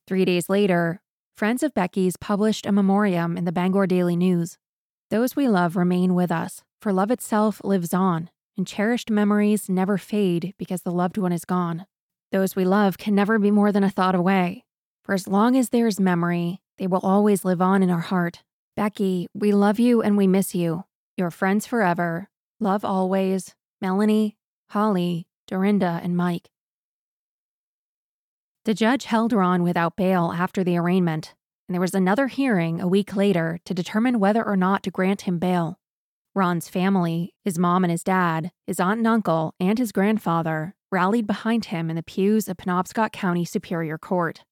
Three 0.06 0.26
days 0.26 0.50
later, 0.50 1.02
friends 1.36 1.64
of 1.64 1.74
Becky's 1.74 2.18
published 2.18 2.66
a 2.66 2.72
memoriam 2.72 3.38
in 3.38 3.46
the 3.46 3.54
Bangor 3.54 3.88
Daily 3.88 4.16
News. 4.16 4.58
Those 5.10 5.36
we 5.36 5.48
love 5.48 5.76
remain 5.76 6.14
with 6.14 6.32
us, 6.32 6.64
for 6.82 6.92
love 6.92 7.10
itself 7.10 7.62
lives 7.64 7.94
on, 7.94 8.30
and 8.58 8.68
cherished 8.68 9.10
memories 9.10 9.70
never 9.70 9.98
fade 9.98 10.54
because 10.58 10.82
the 10.82 10.92
loved 10.92 11.18
one 11.18 11.32
is 11.32 11.46
gone. 11.46 11.86
Those 12.32 12.56
we 12.56 12.66
love 12.66 12.98
can 12.98 13.16
never 13.16 13.40
be 13.40 13.50
more 13.52 13.72
than 13.72 13.84
a 13.84 13.90
thought 13.90 14.16
away. 14.16 14.66
For 15.04 15.14
as 15.14 15.28
long 15.28 15.56
as 15.56 15.70
there 15.70 15.88
is 15.88 16.00
memory, 16.00 16.62
they 16.78 16.88
will 16.88 17.00
always 17.00 17.46
live 17.46 17.62
on 17.62 17.82
in 17.82 17.90
our 17.90 18.00
heart. 18.00 18.44
Becky, 18.76 19.28
we 19.34 19.54
love 19.54 19.80
you 19.80 20.02
and 20.02 20.18
we 20.18 20.28
miss 20.28 20.54
you. 20.54 20.84
Your 21.16 21.32
friends 21.32 21.66
forever. 21.66 22.30
Love 22.60 22.86
always. 22.86 23.54
Melanie, 23.82 24.38
Holly, 24.70 25.28
Dorinda, 25.48 26.00
and 26.02 26.16
Mike. 26.16 26.50
The 28.64 28.74
judge 28.74 29.06
held 29.06 29.34
Ron 29.34 29.62
without 29.62 29.96
bail 29.96 30.34
after 30.36 30.64
the 30.64 30.78
arraignment, 30.78 31.36
and 31.68 31.76
there 31.76 31.82
was 31.82 31.94
another 31.94 32.28
hearing 32.28 32.82
a 32.82 32.88
week 32.88 33.16
later 33.16 33.60
to 33.66 33.74
determine 33.74 34.20
whether 34.20 34.44
or 34.44 34.56
not 34.56 34.82
to 34.84 34.92
grant 34.92 35.22
him 35.22 35.38
bail. 35.38 35.78
Ron's 36.34 36.68
family, 36.68 37.34
his 37.44 37.60
mom 37.60 37.84
and 37.84 37.92
his 37.92 38.04
dad, 38.04 38.52
his 38.66 38.80
aunt 38.80 39.00
and 39.00 39.08
uncle, 39.08 39.54
and 39.60 39.78
his 39.78 39.92
grandfather 39.92 40.76
rallied 40.92 41.28
behind 41.28 41.66
him 41.66 41.90
in 41.90 41.96
the 41.96 42.04
pews 42.04 42.48
of 42.48 42.58
Penobscot 42.58 43.12
County 43.12 43.46
Superior 43.46 43.98
Court. 43.98 44.44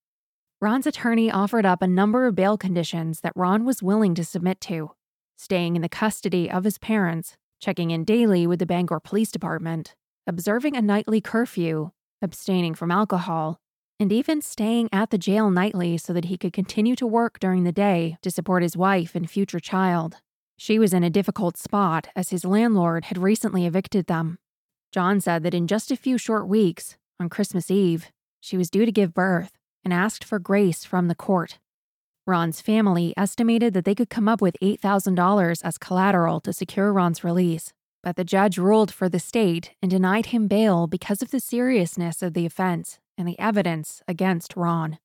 Ron's 0.62 0.88
attorney 0.88 1.32
offered 1.32 1.66
up 1.66 1.82
a 1.82 1.88
number 1.88 2.26
of 2.26 2.36
bail 2.36 2.58
conditions 2.58 3.22
that 3.22 3.34
Ron 3.36 3.66
was 3.66 3.84
willing 3.84 4.14
to 4.16 4.24
submit 4.24 4.62
to 4.62 4.92
staying 5.36 5.76
in 5.76 5.82
the 5.82 5.90
custody 5.90 6.50
of 6.50 6.64
his 6.64 6.78
parents, 6.78 7.36
checking 7.64 7.92
in 7.92 8.04
daily 8.04 8.46
with 8.46 8.60
the 8.60 8.66
Bangor 8.66 9.00
Police 9.00 9.32
Department, 9.32 9.96
observing 10.28 10.76
a 10.76 10.82
nightly 10.82 11.22
curfew, 11.22 11.92
abstaining 12.22 12.76
from 12.76 12.92
alcohol, 12.92 13.58
and 14.02 14.12
even 14.12 14.42
staying 14.42 14.90
at 14.92 15.12
the 15.12 15.18
jail 15.18 15.50
nightly 15.50 15.98
so 15.98 16.12
that 16.12 16.26
he 16.26 16.38
could 16.38 16.52
continue 16.52 16.94
to 16.94 17.08
work 17.08 17.40
during 17.40 17.64
the 17.64 17.72
day 17.72 18.18
to 18.22 18.30
support 18.30 18.64
his 18.64 18.76
wife 18.76 19.16
and 19.16 19.30
future 19.30 19.62
child. 19.62 20.18
She 20.58 20.78
was 20.78 20.94
in 20.94 21.06
a 21.06 21.10
difficult 21.10 21.56
spot 21.56 22.10
as 22.18 22.32
his 22.32 22.44
landlord 22.44 23.06
had 23.06 23.18
recently 23.18 23.66
evicted 23.66 24.08
them. 24.08 24.40
John 24.92 25.22
said 25.22 25.44
that 25.44 25.54
in 25.54 25.68
just 25.68 25.90
a 25.90 25.96
few 25.96 26.18
short 26.18 26.50
weeks, 26.50 26.98
on 27.18 27.30
Christmas 27.30 27.72
Eve, 27.72 28.12
she 28.42 28.58
was 28.58 28.70
due 28.70 28.86
to 28.86 28.92
give 28.92 29.14
birth 29.14 29.54
and 29.86 29.94
asked 29.94 30.26
for 30.26 30.38
grace 30.38 30.84
from 30.84 31.08
the 31.08 31.16
court. 31.16 31.60
Ron's 32.26 32.62
family 32.62 33.14
estimated 33.18 33.74
that 33.74 33.84
they 33.84 33.96
could 33.96 34.10
come 34.10 34.30
up 34.30 34.42
with 34.42 34.56
$8,000 34.62 35.62
as 35.64 35.78
collateral 35.78 36.40
to 36.42 36.54
secure 36.54 36.94
Ron's 36.94 37.24
release, 37.24 37.74
but 38.02 38.16
the 38.16 38.24
judge 38.24 38.58
ruled 38.58 38.94
for 38.94 39.10
the 39.10 39.20
state 39.20 39.72
and 39.82 39.92
denied 39.92 40.28
him 40.28 40.48
bail 40.48 40.88
because 40.88 41.22
of 41.22 41.32
the 41.32 41.40
seriousness 41.42 42.22
of 42.22 42.34
the 42.34 42.46
offense 42.46 43.00
and 43.18 43.28
the 43.28 43.38
evidence 43.40 44.02
against 44.08 44.56
Ron, 44.56 45.00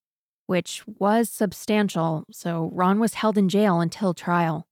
which 0.46 0.84
was 0.86 1.28
substantial, 1.28 2.24
so 2.30 2.70
Ron 2.72 3.00
was 3.00 3.14
held 3.14 3.36
in 3.36 3.48
jail 3.48 3.80
until 3.80 4.14
trial. 4.14 4.66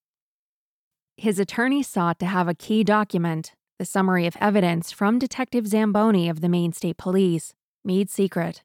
His 1.17 1.38
attorney 1.38 1.83
sought 1.83 2.19
to 2.21 2.26
have 2.26 2.47
a 2.47 2.55
key 2.55 2.85
document, 2.85 3.55
the 3.79 3.85
summary 3.85 4.26
of 4.26 4.37
evidence 4.41 4.93
from 4.93 5.19
Detective 5.19 5.67
Zamboni 5.67 6.29
of 6.29 6.41
the 6.41 6.49
Maine 6.49 6.73
State 6.73 6.97
Police, 6.97 7.55
made 7.85 8.09
secret. 8.09 8.62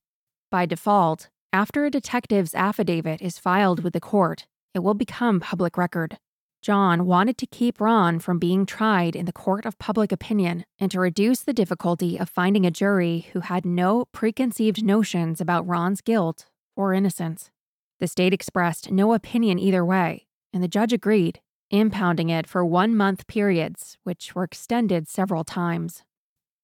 By 0.52 0.66
default, 0.66 1.30
after 1.54 1.84
a 1.84 1.92
detective's 1.92 2.56
affidavit 2.56 3.22
is 3.22 3.38
filed 3.38 3.84
with 3.84 3.92
the 3.94 4.00
court, 4.00 4.46
it 4.74 4.80
will 4.80 4.94
become 4.94 5.42
public 5.42 5.78
record. 5.78 6.18
John 6.62 7.06
wanted 7.06 7.38
to 7.40 7.48
keep 7.48 7.82
Ron 7.82 8.20
from 8.20 8.40
being 8.40 8.66
tried 8.66 9.16
in 9.16 9.26
the 9.26 9.34
court 9.34 9.66
of 9.66 9.80
public 9.80 10.12
opinion 10.12 10.64
and 10.80 10.90
to 10.92 11.00
reduce 11.00 11.42
the 11.42 11.54
difficulty 11.54 12.18
of 12.18 12.30
finding 12.30 12.66
a 12.66 12.72
jury 12.72 13.28
who 13.34 13.42
had 13.42 13.66
no 13.66 14.06
preconceived 14.14 14.84
notions 14.84 15.42
about 15.42 15.68
Ron's 15.68 16.02
guilt 16.02 16.46
or 16.76 16.94
innocence. 16.94 17.50
The 18.00 18.08
state 18.08 18.34
expressed 18.34 18.92
no 18.92 19.14
opinion 19.14 19.60
either 19.60 19.84
way, 19.84 20.28
and 20.54 20.64
the 20.64 20.68
judge 20.68 20.94
agreed, 20.94 21.42
impounding 21.70 22.30
it 22.30 22.48
for 22.48 22.64
one 22.64 22.96
month 22.96 23.28
periods, 23.28 23.98
which 24.04 24.36
were 24.36 24.44
extended 24.44 25.10
several 25.10 25.44
times. 25.44 26.04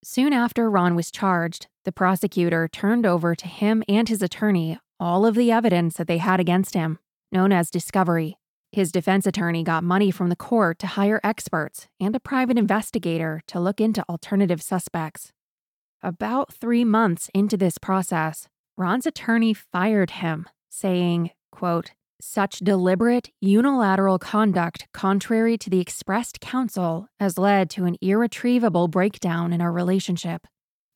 Soon 0.03 0.31
after 0.31 0.69
Ron 0.69 0.95
was 0.95 1.11
charged, 1.11 1.67
the 1.83 1.91
prosecutor 1.91 2.67
turned 2.67 3.05
over 3.05 3.35
to 3.35 3.47
him 3.47 3.83
and 3.87 4.07
his 4.07 4.21
attorney 4.21 4.79
all 4.99 5.25
of 5.25 5.35
the 5.35 5.51
evidence 5.51 5.95
that 5.97 6.07
they 6.07 6.17
had 6.17 6.39
against 6.39 6.73
him, 6.73 6.99
known 7.31 7.51
as 7.51 7.69
discovery. 7.69 8.37
His 8.71 8.91
defense 8.91 9.25
attorney 9.25 9.63
got 9.63 9.83
money 9.83 10.11
from 10.11 10.29
the 10.29 10.35
court 10.35 10.79
to 10.79 10.87
hire 10.87 11.19
experts 11.23 11.87
and 11.99 12.15
a 12.15 12.19
private 12.19 12.57
investigator 12.57 13.41
to 13.47 13.59
look 13.59 13.79
into 13.79 14.03
alternative 14.09 14.61
suspects. 14.61 15.31
About 16.03 16.53
three 16.53 16.83
months 16.83 17.29
into 17.33 17.57
this 17.57 17.77
process, 17.77 18.47
Ron's 18.75 19.05
attorney 19.05 19.53
fired 19.53 20.11
him, 20.11 20.47
saying, 20.69 21.31
quote, 21.51 21.91
such 22.19 22.59
deliberate, 22.59 23.29
unilateral 23.41 24.19
conduct 24.19 24.88
contrary 24.93 25.57
to 25.57 25.69
the 25.69 25.79
expressed 25.79 26.39
counsel 26.39 27.07
has 27.19 27.38
led 27.38 27.69
to 27.71 27.86
an 27.86 27.97
irretrievable 28.01 28.88
breakdown 28.88 29.53
in 29.53 29.62
our 29.62 29.71
relationship. 29.71 30.47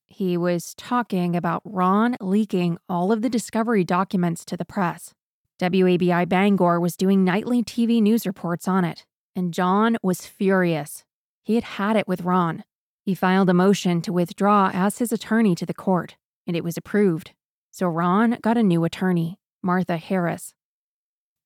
He 0.07 0.35
was 0.35 0.73
talking 0.75 1.35
about 1.35 1.61
Ron 1.63 2.17
leaking 2.19 2.77
all 2.89 3.11
of 3.11 3.21
the 3.21 3.29
discovery 3.29 3.83
documents 3.83 4.43
to 4.45 4.57
the 4.57 4.65
press. 4.65 5.13
WABI 5.59 6.27
Bangor 6.27 6.79
was 6.79 6.97
doing 6.97 7.23
nightly 7.23 7.63
TV 7.63 8.01
news 8.01 8.25
reports 8.25 8.67
on 8.67 8.83
it, 8.83 9.05
and 9.35 9.53
John 9.53 9.97
was 10.01 10.25
furious. 10.25 11.03
He 11.43 11.55
had 11.55 11.63
had 11.63 11.95
it 11.95 12.07
with 12.07 12.21
Ron. 12.21 12.63
He 13.03 13.15
filed 13.15 13.49
a 13.49 13.53
motion 13.53 14.01
to 14.01 14.13
withdraw 14.13 14.71
as 14.73 14.97
his 14.97 15.11
attorney 15.11 15.55
to 15.55 15.65
the 15.65 15.73
court, 15.73 16.17
and 16.45 16.55
it 16.55 16.63
was 16.63 16.77
approved. 16.77 17.31
So 17.71 17.87
Ron 17.87 18.37
got 18.41 18.57
a 18.57 18.63
new 18.63 18.83
attorney, 18.83 19.39
Martha 19.63 19.97
Harris. 19.97 20.53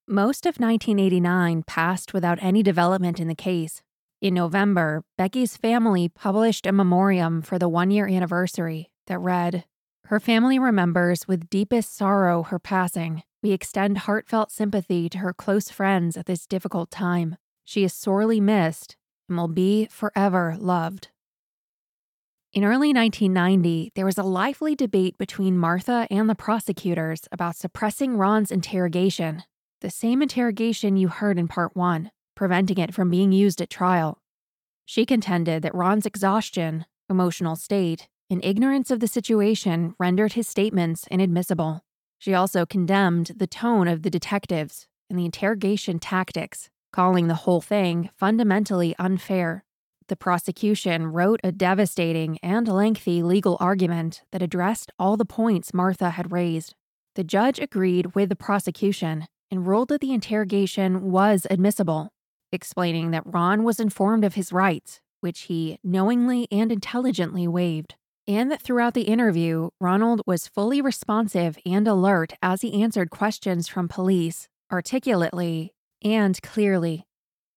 Most 0.08 0.46
of 0.46 0.60
1989 0.60 1.64
passed 1.64 2.14
without 2.14 2.38
any 2.40 2.62
development 2.62 3.18
in 3.18 3.28
the 3.28 3.34
case. 3.34 3.82
In 4.20 4.34
November, 4.34 5.04
Becky's 5.18 5.56
family 5.56 6.08
published 6.08 6.66
a 6.66 6.72
memoriam 6.72 7.42
for 7.42 7.58
the 7.58 7.68
one 7.68 7.90
year 7.90 8.06
anniversary 8.06 8.90
that 9.06 9.18
read 9.18 9.64
Her 10.04 10.20
family 10.20 10.58
remembers 10.58 11.26
with 11.26 11.50
deepest 11.50 11.96
sorrow 11.96 12.44
her 12.44 12.58
passing 12.58 13.22
we 13.46 13.52
extend 13.52 13.98
heartfelt 13.98 14.50
sympathy 14.50 15.08
to 15.08 15.18
her 15.18 15.32
close 15.32 15.70
friends 15.70 16.16
at 16.16 16.26
this 16.26 16.48
difficult 16.48 16.90
time. 16.90 17.36
She 17.64 17.84
is 17.84 17.92
sorely 17.92 18.40
missed 18.40 18.96
and 19.28 19.38
will 19.38 19.46
be 19.46 19.86
forever 19.86 20.56
loved. 20.58 21.10
In 22.52 22.64
early 22.64 22.92
1990, 22.92 23.92
there 23.94 24.04
was 24.04 24.18
a 24.18 24.24
lively 24.24 24.74
debate 24.74 25.16
between 25.16 25.56
Martha 25.56 26.08
and 26.10 26.28
the 26.28 26.34
prosecutors 26.34 27.28
about 27.30 27.54
suppressing 27.54 28.16
Ron's 28.16 28.50
interrogation, 28.50 29.44
the 29.86 29.90
same 29.90 30.20
interrogation 30.20 30.96
you 30.96 31.06
heard 31.06 31.38
in 31.38 31.46
part 31.46 31.76
one, 31.76 32.10
preventing 32.34 32.76
it 32.76 32.92
from 32.92 33.08
being 33.08 33.30
used 33.30 33.62
at 33.62 33.70
trial. 33.70 34.20
She 34.84 35.06
contended 35.06 35.62
that 35.62 35.76
Ron's 35.76 36.06
exhaustion, 36.06 36.86
emotional 37.08 37.54
state, 37.54 38.08
and 38.28 38.44
ignorance 38.44 38.90
of 38.90 38.98
the 38.98 39.06
situation 39.06 39.94
rendered 39.96 40.32
his 40.32 40.48
statements 40.48 41.06
inadmissible. 41.08 41.84
She 42.18 42.34
also 42.34 42.66
condemned 42.66 43.34
the 43.36 43.46
tone 43.46 43.86
of 43.86 44.02
the 44.02 44.10
detectives 44.10 44.88
and 45.08 45.16
the 45.16 45.24
interrogation 45.24 46.00
tactics, 46.00 46.68
calling 46.92 47.28
the 47.28 47.42
whole 47.44 47.60
thing 47.60 48.10
fundamentally 48.16 48.96
unfair. 48.98 49.64
The 50.08 50.16
prosecution 50.16 51.12
wrote 51.12 51.38
a 51.44 51.52
devastating 51.52 52.38
and 52.42 52.66
lengthy 52.66 53.22
legal 53.22 53.56
argument 53.60 54.22
that 54.32 54.42
addressed 54.42 54.90
all 54.98 55.16
the 55.16 55.24
points 55.24 55.72
Martha 55.72 56.10
had 56.10 56.32
raised. 56.32 56.74
The 57.14 57.22
judge 57.22 57.60
agreed 57.60 58.16
with 58.16 58.30
the 58.30 58.34
prosecution 58.34 59.28
and 59.50 59.66
ruled 59.66 59.88
that 59.88 60.00
the 60.00 60.12
interrogation 60.12 61.10
was 61.10 61.46
admissible, 61.50 62.10
explaining 62.52 63.10
that 63.10 63.26
Ron 63.26 63.64
was 63.64 63.80
informed 63.80 64.24
of 64.24 64.34
his 64.34 64.52
rights, 64.52 65.00
which 65.20 65.42
he 65.42 65.78
knowingly 65.82 66.46
and 66.50 66.72
intelligently 66.72 67.46
waived 67.46 67.94
and 68.28 68.50
that 68.50 68.60
throughout 68.60 68.94
the 68.94 69.02
interview, 69.02 69.70
Ronald 69.80 70.20
was 70.26 70.48
fully 70.48 70.80
responsive 70.80 71.58
and 71.64 71.86
alert 71.86 72.32
as 72.42 72.62
he 72.62 72.82
answered 72.82 73.10
questions 73.10 73.68
from 73.68 73.88
police, 73.88 74.48
articulately 74.72 75.72
and 76.02 76.40
clearly. 76.42 77.06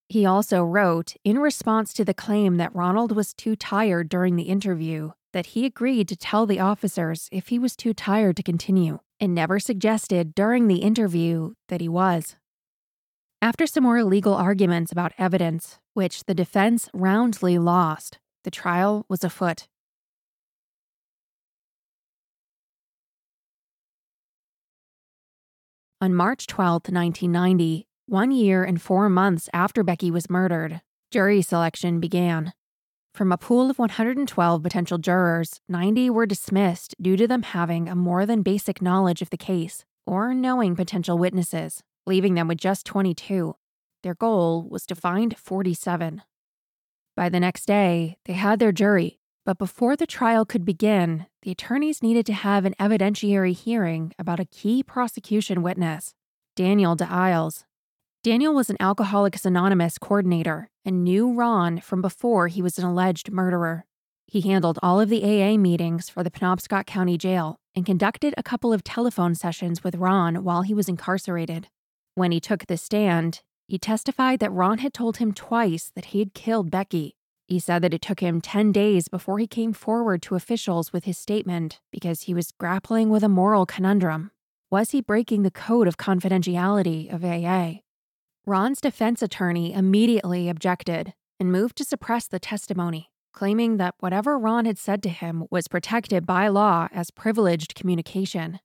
He 0.08 0.24
also 0.26 0.64
wrote, 0.64 1.14
in 1.24 1.38
response 1.38 1.92
to 1.94 2.04
the 2.04 2.14
claim 2.14 2.56
that 2.56 2.74
Ronald 2.74 3.12
was 3.12 3.34
too 3.34 3.56
tired 3.56 4.08
during 4.08 4.36
the 4.36 4.44
interview, 4.44 5.10
that 5.32 5.46
he 5.46 5.66
agreed 5.66 6.08
to 6.08 6.16
tell 6.16 6.46
the 6.46 6.60
officers 6.60 7.28
if 7.32 7.48
he 7.48 7.58
was 7.58 7.76
too 7.76 7.94
tired 7.94 8.36
to 8.36 8.42
continue, 8.42 9.00
and 9.20 9.34
never 9.34 9.60
suggested 9.60 10.34
during 10.34 10.66
the 10.66 10.78
interview 10.78 11.52
that 11.68 11.80
he 11.80 11.88
was. 11.88 12.36
After 13.42 13.66
some 13.66 13.84
more 13.84 14.02
legal 14.02 14.34
arguments 14.34 14.92
about 14.92 15.12
evidence, 15.18 15.78
which 15.94 16.24
the 16.24 16.34
defense 16.34 16.88
roundly 16.92 17.58
lost, 17.58 18.18
the 18.44 18.50
trial 18.50 19.04
was 19.08 19.22
afoot. 19.22 19.66
On 26.02 26.14
March 26.14 26.46
12, 26.46 26.88
1990, 26.88 27.86
one 28.06 28.30
year 28.30 28.64
and 28.64 28.80
four 28.80 29.08
months 29.10 29.48
after 29.52 29.84
Becky 29.84 30.10
was 30.10 30.30
murdered, 30.30 30.80
jury 31.10 31.42
selection 31.42 32.00
began. 32.00 32.54
From 33.20 33.32
a 33.32 33.36
pool 33.36 33.68
of 33.68 33.78
112 33.78 34.62
potential 34.62 34.96
jurors, 34.96 35.60
90 35.68 36.08
were 36.08 36.24
dismissed 36.24 36.94
due 36.98 37.18
to 37.18 37.28
them 37.28 37.42
having 37.42 37.86
a 37.86 37.94
more 37.94 38.24
than 38.24 38.40
basic 38.40 38.80
knowledge 38.80 39.20
of 39.20 39.28
the 39.28 39.36
case 39.36 39.84
or 40.06 40.32
knowing 40.32 40.74
potential 40.74 41.18
witnesses, 41.18 41.82
leaving 42.06 42.32
them 42.32 42.48
with 42.48 42.56
just 42.56 42.86
22. 42.86 43.56
Their 44.02 44.14
goal 44.14 44.66
was 44.70 44.86
to 44.86 44.94
find 44.94 45.36
47. 45.36 46.22
By 47.14 47.28
the 47.28 47.40
next 47.40 47.66
day, 47.66 48.16
they 48.24 48.32
had 48.32 48.58
their 48.58 48.72
jury, 48.72 49.18
but 49.44 49.58
before 49.58 49.96
the 49.96 50.06
trial 50.06 50.46
could 50.46 50.64
begin, 50.64 51.26
the 51.42 51.50
attorneys 51.50 52.02
needed 52.02 52.24
to 52.24 52.32
have 52.32 52.64
an 52.64 52.74
evidentiary 52.80 53.54
hearing 53.54 54.14
about 54.18 54.40
a 54.40 54.46
key 54.46 54.82
prosecution 54.82 55.62
witness, 55.62 56.14
Daniel 56.56 56.96
DeIles. 56.96 57.64
Daniel 58.22 58.54
was 58.54 58.70
an 58.70 58.76
Alcoholics 58.80 59.44
Anonymous 59.44 59.98
coordinator 59.98 60.68
and 60.84 61.04
knew 61.04 61.32
Ron 61.32 61.80
from 61.80 62.02
before 62.02 62.48
he 62.48 62.60
was 62.60 62.78
an 62.78 62.84
alleged 62.84 63.32
murderer. 63.32 63.86
He 64.26 64.42
handled 64.42 64.78
all 64.82 65.00
of 65.00 65.08
the 65.08 65.22
AA 65.22 65.56
meetings 65.56 66.08
for 66.08 66.22
the 66.22 66.30
Penobscot 66.30 66.86
County 66.86 67.16
Jail 67.16 67.58
and 67.74 67.86
conducted 67.86 68.34
a 68.36 68.42
couple 68.42 68.72
of 68.72 68.84
telephone 68.84 69.34
sessions 69.34 69.82
with 69.82 69.96
Ron 69.96 70.44
while 70.44 70.62
he 70.62 70.74
was 70.74 70.88
incarcerated. 70.88 71.68
When 72.14 72.32
he 72.32 72.40
took 72.40 72.66
the 72.66 72.76
stand, 72.76 73.40
he 73.66 73.78
testified 73.78 74.40
that 74.40 74.52
Ron 74.52 74.78
had 74.78 74.92
told 74.92 75.16
him 75.16 75.32
twice 75.32 75.90
that 75.94 76.06
he 76.06 76.18
had 76.18 76.34
killed 76.34 76.70
Becky 76.70 77.16
he 77.50 77.58
said 77.58 77.82
that 77.82 77.92
it 77.92 78.00
took 78.00 78.20
him 78.20 78.40
10 78.40 78.70
days 78.70 79.08
before 79.08 79.40
he 79.40 79.46
came 79.48 79.72
forward 79.72 80.22
to 80.22 80.36
officials 80.36 80.92
with 80.92 81.02
his 81.02 81.18
statement 81.18 81.80
because 81.90 82.22
he 82.22 82.32
was 82.32 82.52
grappling 82.52 83.10
with 83.10 83.24
a 83.24 83.28
moral 83.28 83.66
conundrum. 83.66 84.30
Was 84.70 84.92
he 84.92 85.00
breaking 85.00 85.42
the 85.42 85.50
code 85.50 85.88
of 85.88 85.96
confidentiality 85.96 87.12
of 87.12 87.24
AA? 87.24 87.80
Ron's 88.46 88.80
defense 88.80 89.22
attorney 89.22 89.72
immediately 89.72 90.48
objected 90.48 91.14
and 91.38 91.52
moved 91.52 91.76
to 91.76 91.84
suppress 91.84 92.26
the 92.26 92.38
testimony, 92.38 93.10
claiming 93.32 93.76
that 93.76 93.94
whatever 94.00 94.38
Ron 94.38 94.64
had 94.64 94.78
said 94.78 95.02
to 95.04 95.08
him 95.08 95.44
was 95.50 95.68
protected 95.68 96.26
by 96.26 96.48
law 96.48 96.88
as 96.92 97.10
privileged 97.10 97.74
communication. 97.74 98.60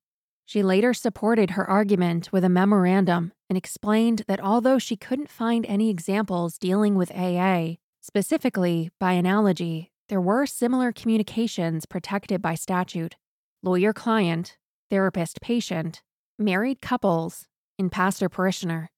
She 0.46 0.64
later 0.64 0.94
supported 0.94 1.52
her 1.52 1.70
argument 1.70 2.32
with 2.32 2.44
a 2.44 2.50
memorandum 2.50 3.32
and 3.50 3.58
explained 3.58 4.24
that 4.28 4.40
although 4.40 4.80
she 4.80 4.96
couldn't 4.96 5.30
find 5.30 5.66
any 5.66 5.90
examples 5.90 6.58
dealing 6.58 6.96
with 6.96 7.12
AA, 7.12 7.76
Specifically, 8.08 8.92
by 9.00 9.14
analogy, 9.14 9.92
there 10.10 10.22
were 10.22 10.46
similar 10.46 10.92
communications 10.92 11.88
protected 11.88 12.40
by 12.40 12.54
statute 12.54 13.16
lawyer 13.64 13.94
client, 13.94 14.58
therapist 14.92 15.42
patient, 15.42 16.04
married 16.38 16.82
couples, 16.82 17.48
and 17.80 17.92
pastor 17.92 18.30
parishioner. 18.30 18.92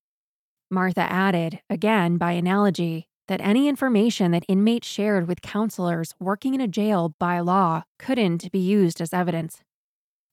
Martha 0.69 1.01
added, 1.01 1.61
again 1.69 2.17
by 2.17 2.33
analogy, 2.33 3.07
that 3.27 3.41
any 3.41 3.67
information 3.67 4.31
that 4.31 4.45
inmates 4.47 4.87
shared 4.87 5.27
with 5.27 5.41
counselors 5.41 6.13
working 6.19 6.53
in 6.53 6.61
a 6.61 6.67
jail 6.67 7.15
by 7.19 7.39
law 7.39 7.83
couldn't 7.99 8.51
be 8.51 8.59
used 8.59 9.01
as 9.01 9.13
evidence. 9.13 9.61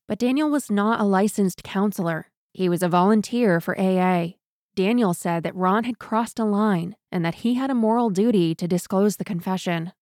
But 0.06 0.18
Daniel 0.18 0.50
was 0.50 0.70
not 0.70 1.00
a 1.00 1.04
licensed 1.04 1.62
counselor. 1.62 2.30
He 2.52 2.68
was 2.68 2.82
a 2.82 2.88
volunteer 2.88 3.60
for 3.60 3.78
AA 3.78 4.34
Daniel 4.74 5.14
said 5.14 5.44
that 5.44 5.54
Ron 5.54 5.84
had 5.84 6.00
crossed 6.00 6.40
a 6.40 6.44
line 6.44 6.96
and 7.12 7.24
that 7.24 7.36
he 7.36 7.54
had 7.54 7.70
a 7.70 7.74
moral 7.74 8.10
duty 8.10 8.54
to 8.56 8.66
disclose 8.66 9.16
the 9.16 9.24
confession. 9.24 9.92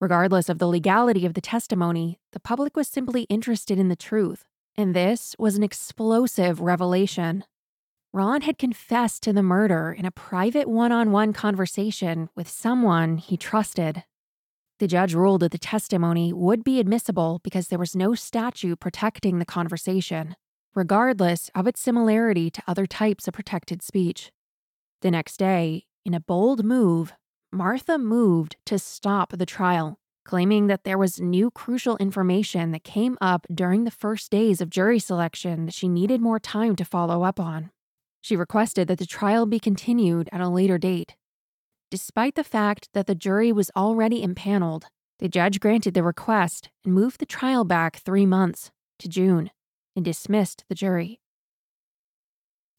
Regardless 0.00 0.48
of 0.48 0.58
the 0.58 0.68
legality 0.68 1.26
of 1.26 1.34
the 1.34 1.40
testimony, 1.40 2.20
the 2.32 2.40
public 2.40 2.76
was 2.76 2.86
simply 2.86 3.22
interested 3.22 3.78
in 3.78 3.88
the 3.88 3.96
truth, 3.96 4.44
and 4.76 4.94
this 4.94 5.34
was 5.38 5.56
an 5.56 5.64
explosive 5.64 6.60
revelation. 6.60 7.44
Ron 8.12 8.42
had 8.42 8.58
confessed 8.58 9.22
to 9.24 9.32
the 9.32 9.42
murder 9.42 9.94
in 9.96 10.04
a 10.04 10.10
private 10.10 10.68
one 10.68 10.92
on 10.92 11.12
one 11.12 11.32
conversation 11.32 12.28
with 12.34 12.48
someone 12.48 13.18
he 13.18 13.36
trusted. 13.36 14.04
The 14.78 14.86
judge 14.86 15.14
ruled 15.14 15.42
that 15.42 15.52
the 15.52 15.58
testimony 15.58 16.32
would 16.32 16.64
be 16.64 16.80
admissible 16.80 17.40
because 17.42 17.68
there 17.68 17.78
was 17.78 17.96
no 17.96 18.14
statute 18.14 18.80
protecting 18.80 19.38
the 19.38 19.44
conversation 19.44 20.36
regardless 20.76 21.50
of 21.54 21.66
its 21.66 21.80
similarity 21.80 22.50
to 22.50 22.62
other 22.68 22.86
types 22.86 23.26
of 23.26 23.34
protected 23.34 23.82
speech. 23.82 24.30
The 25.00 25.10
next 25.10 25.38
day, 25.38 25.86
in 26.04 26.14
a 26.14 26.20
bold 26.20 26.64
move, 26.64 27.14
Martha 27.50 27.98
moved 27.98 28.56
to 28.66 28.78
stop 28.78 29.32
the 29.32 29.46
trial, 29.46 29.98
claiming 30.24 30.66
that 30.66 30.84
there 30.84 30.98
was 30.98 31.20
new 31.20 31.50
crucial 31.50 31.96
information 31.96 32.72
that 32.72 32.84
came 32.84 33.16
up 33.20 33.46
during 33.52 33.84
the 33.84 33.90
first 33.90 34.30
days 34.30 34.60
of 34.60 34.68
jury 34.68 34.98
selection 34.98 35.64
that 35.64 35.74
she 35.74 35.88
needed 35.88 36.20
more 36.20 36.38
time 36.38 36.76
to 36.76 36.84
follow 36.84 37.22
up 37.22 37.40
on. 37.40 37.70
She 38.26 38.34
requested 38.34 38.88
that 38.88 38.98
the 38.98 39.06
trial 39.06 39.46
be 39.46 39.60
continued 39.60 40.28
at 40.32 40.40
a 40.40 40.48
later 40.48 40.78
date. 40.78 41.14
Despite 41.92 42.34
the 42.34 42.42
fact 42.42 42.88
that 42.92 43.06
the 43.06 43.14
jury 43.14 43.52
was 43.52 43.70
already 43.76 44.20
impaneled, 44.20 44.86
the 45.20 45.28
judge 45.28 45.60
granted 45.60 45.94
the 45.94 46.02
request 46.02 46.68
and 46.84 46.92
moved 46.92 47.20
the 47.20 47.24
trial 47.24 47.62
back 47.62 47.98
three 47.98 48.26
months 48.26 48.72
to 48.98 49.08
June 49.08 49.52
and 49.94 50.04
dismissed 50.04 50.64
the 50.68 50.74
jury. 50.74 51.20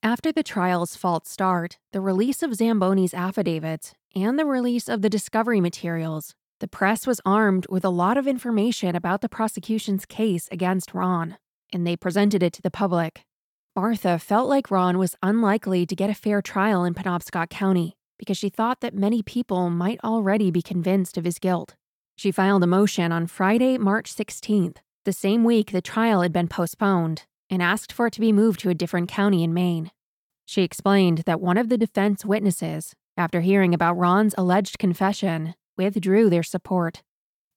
After 0.03 0.33
the 0.33 0.43
trial's 0.43 0.97
false 0.97 1.29
start, 1.29 1.77
the 1.93 2.01
release 2.01 2.43
of 2.43 2.51
Zamboni's 2.51 3.13
affidavits, 3.13 3.93
and 4.13 4.37
the 4.37 4.45
release 4.45 4.89
of 4.89 5.01
the 5.01 5.09
discovery 5.09 5.61
materials, 5.61 6.35
the 6.59 6.67
press 6.67 7.07
was 7.07 7.21
armed 7.25 7.67
with 7.69 7.85
a 7.85 7.89
lot 7.89 8.17
of 8.17 8.27
information 8.27 8.97
about 8.97 9.21
the 9.21 9.29
prosecution's 9.29 10.05
case 10.05 10.49
against 10.51 10.93
Ron, 10.93 11.37
and 11.71 11.87
they 11.87 11.95
presented 11.95 12.43
it 12.43 12.51
to 12.51 12.61
the 12.61 12.69
public. 12.69 13.23
Martha 13.77 14.17
felt 14.17 14.49
like 14.49 14.71
Ron 14.71 14.97
was 14.97 15.15
unlikely 15.21 15.85
to 15.85 15.95
get 15.95 16.09
a 16.09 16.15
fair 16.15 16.41
trial 16.41 16.83
in 16.83 16.95
Penobscot 16.95 17.51
County 17.51 17.95
because 18.17 18.35
she 18.35 18.49
thought 18.49 18.81
that 18.81 18.95
many 18.95 19.21
people 19.21 19.69
might 19.69 19.99
already 20.03 20.49
be 20.49 20.63
convinced 20.63 21.15
of 21.15 21.25
his 21.25 21.37
guilt. 21.37 21.75
She 22.15 22.31
filed 22.31 22.63
a 22.63 22.65
motion 22.65 23.11
on 23.11 23.27
Friday, 23.27 23.77
March 23.77 24.11
16th, 24.11 24.77
the 25.05 25.13
same 25.13 25.43
week 25.43 25.71
the 25.71 25.79
trial 25.79 26.23
had 26.23 26.33
been 26.33 26.47
postponed, 26.47 27.25
and 27.51 27.61
asked 27.61 27.93
for 27.93 28.07
it 28.07 28.13
to 28.13 28.19
be 28.19 28.31
moved 28.31 28.61
to 28.61 28.71
a 28.71 28.73
different 28.73 29.09
county 29.09 29.43
in 29.43 29.53
Maine. 29.53 29.91
She 30.47 30.63
explained 30.63 31.19
that 31.27 31.39
one 31.39 31.59
of 31.59 31.69
the 31.69 31.77
defense 31.77 32.25
witnesses, 32.25 32.95
after 33.15 33.41
hearing 33.41 33.75
about 33.75 33.95
Ron's 33.95 34.33
alleged 34.39 34.79
confession, 34.79 35.53
withdrew 35.77 36.31
their 36.31 36.41
support. 36.41 37.03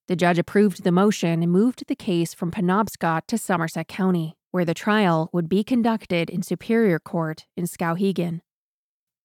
The 0.06 0.16
judge 0.16 0.38
approved 0.38 0.84
the 0.84 0.92
motion 0.92 1.42
and 1.42 1.50
moved 1.50 1.84
the 1.86 1.96
case 1.96 2.34
from 2.34 2.50
Penobscot 2.50 3.22
to 3.28 3.38
Somerset 3.38 3.88
County, 3.88 4.36
where 4.50 4.64
the 4.64 4.74
trial 4.74 5.30
would 5.32 5.48
be 5.48 5.62
conducted 5.62 6.28
in 6.30 6.42
Superior 6.42 6.98
Court 6.98 7.46
in 7.56 7.64
Skowhegan. 7.64 8.40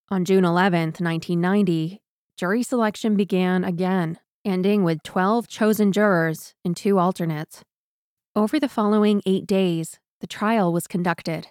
On 0.09 0.23
June 0.23 0.45
11, 0.45 0.93
1990, 0.99 2.01
jury 2.37 2.63
selection 2.63 3.15
began 3.15 3.63
again, 3.63 4.19
ending 4.43 4.83
with 4.83 5.01
12 5.03 5.47
chosen 5.47 5.91
jurors 5.91 6.53
and 6.63 6.77
two 6.77 6.99
alternates. 6.99 7.63
Over 8.35 8.59
the 8.59 8.69
following 8.69 9.21
eight 9.25 9.47
days, 9.47 9.99
the 10.21 10.27
trial 10.27 10.71
was 10.71 10.87
conducted. 10.87 11.47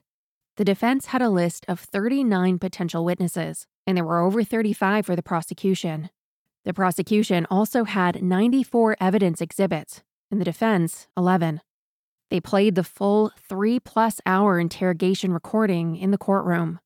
The 0.56 0.64
defense 0.64 1.06
had 1.06 1.20
a 1.20 1.28
list 1.28 1.64
of 1.66 1.80
39 1.80 2.58
potential 2.60 3.04
witnesses, 3.04 3.66
and 3.86 3.96
there 3.96 4.04
were 4.04 4.20
over 4.20 4.44
35 4.44 5.04
for 5.04 5.16
the 5.16 5.22
prosecution. 5.22 6.10
The 6.64 6.72
prosecution 6.72 7.46
also 7.50 7.84
had 7.84 8.22
94 8.22 8.96
evidence 9.00 9.40
exhibits, 9.40 10.02
and 10.30 10.40
the 10.40 10.44
defense 10.44 11.08
11. 11.16 11.60
They 12.30 12.40
played 12.40 12.74
the 12.74 12.84
full 12.84 13.32
three 13.38 13.78
plus 13.78 14.20
hour 14.26 14.58
interrogation 14.58 15.32
recording 15.32 15.96
in 15.96 16.10
the 16.10 16.18
courtroom. 16.18 16.80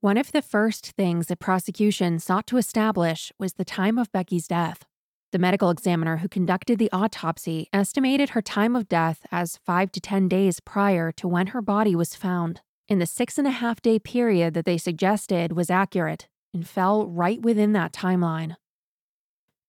One 0.00 0.18
of 0.18 0.32
the 0.32 0.42
first 0.42 0.92
things 0.92 1.26
the 1.26 1.36
prosecution 1.36 2.18
sought 2.18 2.46
to 2.48 2.58
establish 2.58 3.32
was 3.38 3.54
the 3.54 3.64
time 3.64 3.98
of 3.98 4.12
Becky's 4.12 4.46
death. 4.46 4.84
The 5.32 5.38
medical 5.38 5.70
examiner 5.70 6.18
who 6.18 6.28
conducted 6.28 6.78
the 6.78 6.92
autopsy 6.92 7.68
estimated 7.72 8.30
her 8.30 8.42
time 8.42 8.76
of 8.76 8.88
death 8.88 9.26
as 9.32 9.58
five 9.66 9.90
to 9.92 10.00
10 10.00 10.28
days 10.28 10.60
prior 10.60 11.10
to 11.12 11.26
when 11.26 11.48
her 11.48 11.60
body 11.60 11.96
was 11.96 12.14
found. 12.14 12.60
And 12.88 13.00
the 13.00 13.06
six 13.06 13.36
and 13.36 13.48
a 13.48 13.50
half 13.50 13.82
day 13.82 13.98
period 13.98 14.54
that 14.54 14.64
they 14.64 14.78
suggested 14.78 15.52
was 15.52 15.70
accurate 15.70 16.28
and 16.54 16.68
fell 16.68 17.06
right 17.06 17.42
within 17.42 17.72
that 17.72 17.92
timeline. 17.92 18.54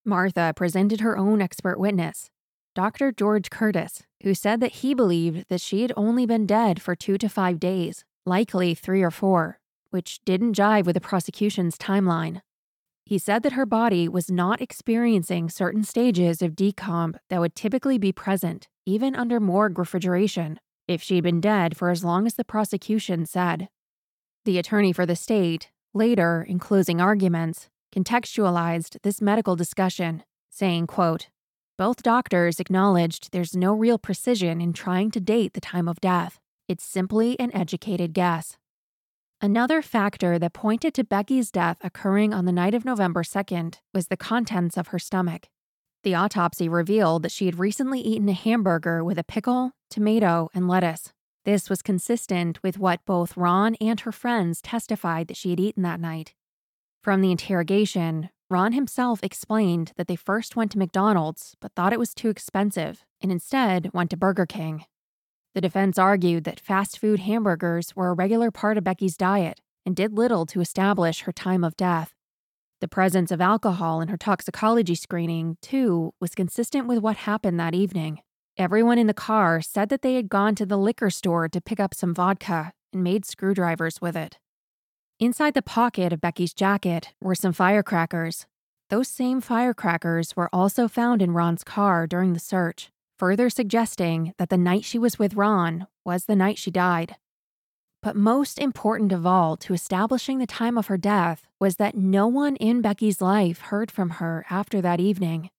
Martha 0.05 0.53
presented 0.55 1.01
her 1.01 1.17
own 1.17 1.41
expert 1.41 1.79
witness, 1.79 2.29
Dr. 2.77 3.11
George 3.11 3.49
Curtis, 3.49 4.03
who 4.21 4.35
said 4.35 4.59
that 4.59 4.71
he 4.71 4.93
believed 4.93 5.49
that 5.49 5.61
she 5.61 5.81
had 5.81 5.91
only 5.97 6.27
been 6.27 6.45
dead 6.45 6.79
for 6.79 6.95
two 6.95 7.17
to 7.17 7.27
five 7.27 7.59
days, 7.59 8.05
likely 8.23 8.75
three 8.75 9.01
or 9.01 9.09
four, 9.09 9.59
which 9.89 10.23
didn't 10.25 10.55
jive 10.55 10.85
with 10.85 10.93
the 10.93 11.01
prosecution's 11.01 11.75
timeline. 11.75 12.41
He 13.03 13.17
said 13.17 13.41
that 13.41 13.53
her 13.53 13.65
body 13.65 14.07
was 14.07 14.29
not 14.29 14.61
experiencing 14.61 15.49
certain 15.49 15.83
stages 15.83 16.43
of 16.43 16.51
decomp 16.51 17.15
that 17.31 17.39
would 17.39 17.55
typically 17.55 17.97
be 17.97 18.11
present, 18.11 18.67
even 18.85 19.15
under 19.15 19.39
morgue 19.39 19.79
refrigeration, 19.79 20.59
if 20.87 21.01
she'd 21.01 21.23
been 21.23 21.41
dead 21.41 21.75
for 21.75 21.89
as 21.89 22.03
long 22.03 22.27
as 22.27 22.35
the 22.35 22.45
prosecution 22.45 23.25
said. 23.25 23.69
The 24.45 24.59
attorney 24.59 24.93
for 24.93 25.07
the 25.07 25.15
state, 25.15 25.71
later, 25.95 26.45
in 26.47 26.59
closing 26.59 27.01
arguments, 27.01 27.69
contextualized 27.91 29.01
this 29.01 29.19
medical 29.19 29.55
discussion, 29.55 30.21
saying, 30.51 30.85
quote, 30.85 31.29
both 31.77 32.01
doctors 32.01 32.59
acknowledged 32.59 33.31
there's 33.31 33.55
no 33.55 33.71
real 33.71 33.99
precision 33.99 34.59
in 34.59 34.73
trying 34.73 35.11
to 35.11 35.19
date 35.19 35.53
the 35.53 35.61
time 35.61 35.87
of 35.87 36.01
death. 36.01 36.39
It's 36.67 36.83
simply 36.83 37.39
an 37.39 37.55
educated 37.55 38.13
guess. 38.13 38.57
Another 39.39 39.83
factor 39.83 40.39
that 40.39 40.53
pointed 40.53 40.95
to 40.95 41.03
Becky's 41.03 41.51
death 41.51 41.77
occurring 41.81 42.33
on 42.33 42.45
the 42.45 42.51
night 42.51 42.73
of 42.73 42.83
November 42.83 43.21
2nd 43.21 43.75
was 43.93 44.07
the 44.07 44.17
contents 44.17 44.75
of 44.75 44.87
her 44.87 44.97
stomach. 44.97 45.49
The 46.03 46.15
autopsy 46.15 46.67
revealed 46.67 47.21
that 47.21 47.31
she 47.31 47.45
had 47.45 47.59
recently 47.59 47.99
eaten 48.01 48.27
a 48.29 48.33
hamburger 48.33 49.03
with 49.03 49.19
a 49.19 49.23
pickle, 49.23 49.73
tomato, 49.91 50.49
and 50.55 50.67
lettuce. 50.67 51.13
This 51.45 51.69
was 51.69 51.83
consistent 51.83 52.61
with 52.63 52.79
what 52.79 53.05
both 53.05 53.37
Ron 53.37 53.75
and 53.75 53.99
her 53.99 54.11
friends 54.11 54.61
testified 54.61 55.27
that 55.27 55.37
she 55.37 55.51
had 55.51 55.59
eaten 55.59 55.83
that 55.83 55.99
night. 55.99 56.33
From 57.03 57.21
the 57.21 57.31
interrogation, 57.31 58.31
Ron 58.49 58.71
himself 58.71 59.21
explained 59.23 59.91
that 59.97 60.07
they 60.07 60.15
first 60.15 60.55
went 60.55 60.71
to 60.71 60.77
McDonald's 60.77 61.55
but 61.59 61.73
thought 61.75 61.91
it 61.91 61.99
was 61.99 62.13
too 62.13 62.29
expensive 62.29 63.05
and 63.19 63.31
instead 63.31 63.91
went 63.93 64.09
to 64.11 64.17
Burger 64.17 64.45
King. 64.45 64.85
The 65.53 65.61
defense 65.61 65.97
argued 65.97 66.45
that 66.45 66.59
fast 66.59 66.97
food 66.99 67.19
hamburgers 67.19 67.95
were 67.95 68.09
a 68.09 68.13
regular 68.13 68.51
part 68.51 68.77
of 68.77 68.85
Becky's 68.85 69.17
diet 69.17 69.59
and 69.85 69.95
did 69.95 70.13
little 70.13 70.45
to 70.45 70.61
establish 70.61 71.21
her 71.21 71.33
time 71.33 71.63
of 71.63 71.75
death. 71.75 72.13
The 72.79 72.87
presence 72.87 73.31
of 73.31 73.41
alcohol 73.41 74.01
in 74.01 74.07
her 74.09 74.17
toxicology 74.17 74.95
screening, 74.95 75.57
too, 75.61 76.13
was 76.21 76.35
consistent 76.35 76.87
with 76.87 76.99
what 76.99 77.17
happened 77.17 77.59
that 77.59 77.73
evening. 77.73 78.19
Everyone 78.55 78.97
in 78.97 79.07
the 79.07 79.13
car 79.13 79.61
said 79.61 79.89
that 79.89 80.03
they 80.03 80.13
had 80.13 80.29
gone 80.29 80.55
to 80.55 80.65
the 80.65 80.77
liquor 80.77 81.09
store 81.09 81.49
to 81.49 81.59
pick 81.59 81.79
up 81.79 81.93
some 81.93 82.13
vodka 82.13 82.71
and 82.93 83.03
made 83.03 83.25
screwdrivers 83.25 83.99
with 83.99 84.15
it. 84.15 84.37
Inside 85.19 85.55
the 85.55 85.63
pocket 85.63 86.13
of 86.13 86.21
Becky's 86.21 86.53
jacket 86.53 87.11
were 87.19 87.33
some 87.33 87.51
firecrackers. 87.51 88.45
Those 88.91 89.07
same 89.07 89.41
firecrackers 89.41 90.35
were 90.35 90.49
also 90.53 90.87
found 90.87 91.23
in 91.23 91.31
Ron's 91.31 91.63
car 91.63 92.05
during 92.05 92.33
the 92.33 92.39
search, 92.39 92.91
further 93.17 93.49
suggesting 93.49 94.35
that 94.37 94.49
the 94.49 94.57
night 94.59 94.85
she 94.85 94.99
was 94.99 95.17
with 95.17 95.33
Ron 95.33 95.87
was 96.05 96.25
the 96.25 96.35
night 96.35 96.59
she 96.59 96.69
died. 96.69 97.15
But 98.03 98.15
most 98.15 98.59
important 98.59 99.11
of 99.11 99.25
all 99.25 99.57
to 99.57 99.73
establishing 99.73 100.37
the 100.37 100.45
time 100.45 100.77
of 100.77 100.85
her 100.85 100.97
death 100.97 101.47
was 101.59 101.77
that 101.77 101.97
no 101.97 102.27
one 102.27 102.55
in 102.57 102.83
Becky's 102.83 103.19
life 103.19 103.59
heard 103.59 103.89
from 103.89 104.21
her 104.21 104.45
after 104.51 104.81
that 104.81 104.99
evening. 104.99 105.49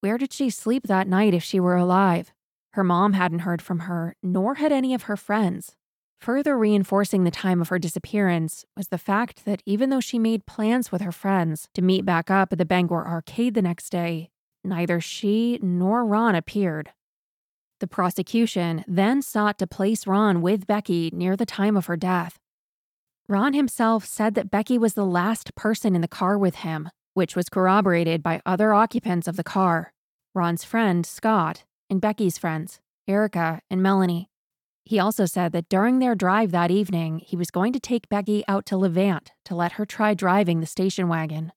Where 0.00 0.18
did 0.18 0.32
she 0.32 0.50
sleep 0.50 0.88
that 0.88 1.06
night 1.06 1.34
if 1.34 1.44
she 1.44 1.60
were 1.60 1.76
alive? 1.76 2.32
Her 2.72 2.82
mom 2.82 3.12
hadn't 3.12 3.46
heard 3.46 3.62
from 3.62 3.80
her, 3.80 4.16
nor 4.24 4.56
had 4.56 4.72
any 4.72 4.92
of 4.92 5.04
her 5.04 5.16
friends. 5.16 5.76
Further 6.20 6.56
reinforcing 6.56 7.24
the 7.24 7.30
time 7.30 7.60
of 7.60 7.68
her 7.68 7.78
disappearance 7.78 8.64
was 8.76 8.88
the 8.88 8.98
fact 8.98 9.44
that 9.44 9.62
even 9.66 9.90
though 9.90 10.00
she 10.00 10.18
made 10.18 10.46
plans 10.46 10.90
with 10.90 11.02
her 11.02 11.12
friends 11.12 11.68
to 11.74 11.82
meet 11.82 12.04
back 12.04 12.30
up 12.30 12.52
at 12.52 12.58
the 12.58 12.64
Bangor 12.64 13.06
arcade 13.06 13.54
the 13.54 13.62
next 13.62 13.90
day, 13.90 14.30
neither 14.62 15.00
she 15.00 15.58
nor 15.62 16.04
Ron 16.04 16.34
appeared. 16.34 16.90
The 17.80 17.86
prosecution 17.86 18.84
then 18.88 19.20
sought 19.20 19.58
to 19.58 19.66
place 19.66 20.06
Ron 20.06 20.40
with 20.40 20.66
Becky 20.66 21.10
near 21.12 21.36
the 21.36 21.44
time 21.44 21.76
of 21.76 21.86
her 21.86 21.96
death. 21.96 22.38
Ron 23.28 23.52
himself 23.54 24.04
said 24.04 24.34
that 24.34 24.50
Becky 24.50 24.78
was 24.78 24.94
the 24.94 25.04
last 25.04 25.54
person 25.54 25.94
in 25.94 26.00
the 26.00 26.08
car 26.08 26.38
with 26.38 26.56
him, 26.56 26.88
which 27.14 27.36
was 27.36 27.48
corroborated 27.48 28.22
by 28.22 28.40
other 28.46 28.74
occupants 28.74 29.28
of 29.28 29.36
the 29.36 29.44
car 29.44 29.92
Ron's 30.34 30.64
friend, 30.64 31.06
Scott, 31.06 31.64
and 31.88 32.00
Becky's 32.00 32.38
friends, 32.38 32.80
Erica 33.06 33.60
and 33.70 33.80
Melanie. 33.82 34.28
He 34.84 34.98
also 34.98 35.24
said 35.24 35.52
that 35.52 35.68
during 35.68 35.98
their 35.98 36.14
drive 36.14 36.50
that 36.50 36.70
evening, 36.70 37.20
he 37.20 37.36
was 37.36 37.50
going 37.50 37.72
to 37.72 37.80
take 37.80 38.08
Becky 38.08 38.44
out 38.46 38.66
to 38.66 38.76
Levant 38.76 39.32
to 39.46 39.54
let 39.54 39.72
her 39.72 39.86
try 39.86 40.12
driving 40.12 40.60
the 40.60 40.66
station 40.66 41.08
wagon. 41.08 41.52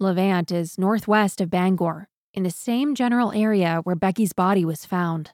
Levant 0.00 0.50
is 0.50 0.76
northwest 0.76 1.40
of 1.40 1.48
Bangor, 1.48 2.08
in 2.34 2.42
the 2.42 2.50
same 2.50 2.94
general 2.94 3.32
area 3.32 3.80
where 3.84 3.94
Becky's 3.96 4.32
body 4.32 4.64
was 4.64 4.84
found. 4.84 5.30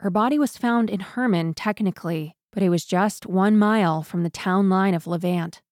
Her 0.00 0.10
body 0.10 0.38
was 0.38 0.58
found 0.58 0.90
in 0.90 1.00
Hermon, 1.00 1.54
technically, 1.54 2.36
but 2.52 2.62
it 2.62 2.68
was 2.68 2.84
just 2.84 3.26
one 3.26 3.56
mile 3.56 4.02
from 4.02 4.22
the 4.22 4.30
town 4.30 4.68
line 4.68 4.92
of 4.94 5.06
Levant. 5.06 5.62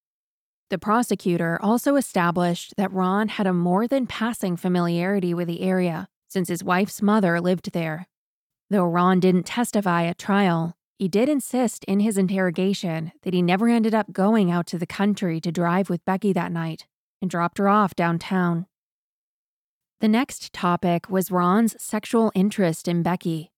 The 0.70 0.79
prosecutor 0.79 1.59
also 1.61 1.96
established 1.96 2.75
that 2.79 2.90
Ron 2.90 3.29
had 3.29 3.46
a 3.46 3.53
more 3.53 3.87
than 3.87 4.07
passing 4.07 4.57
familiarity 4.57 5.35
with 5.35 5.46
the 5.46 5.61
area, 5.61 6.09
since 6.31 6.48
his 6.48 6.64
wife's 6.64 7.03
mother 7.03 7.38
lived 7.40 7.72
there. 7.72 8.09
Though 8.70 8.87
Ron 8.87 9.20
didn't 9.20 9.44
testify 9.44 10.05
at 10.05 10.16
trial, 10.16 10.75
he 10.98 11.09
did 11.09 11.28
insist 11.28 11.85
in 11.85 12.00
his 12.00 12.16
interrogation 12.16 13.12
that 13.22 13.35
he 13.35 13.42
never 13.42 13.68
ended 13.68 13.94
up 13.94 14.12
going 14.12 14.50
out 14.50 14.66
to 14.68 14.78
the 14.78 14.87
country 14.87 15.40
to 15.40 15.50
drive 15.50 15.90
with 15.90 16.05
Becky 16.05 16.33
that 16.33 16.52
night 16.52 16.87
and 17.20 17.31
dropped 17.31 17.59
her 17.59 17.68
off 17.68 17.94
downtown. 17.94 18.66
The 20.00 20.09
next 20.09 20.52
topic 20.52 21.09
was 21.09 21.31
Ron's 21.31 21.81
sexual 21.83 22.33
interest 22.35 22.88
in 22.88 23.02
Becky. 23.02 23.52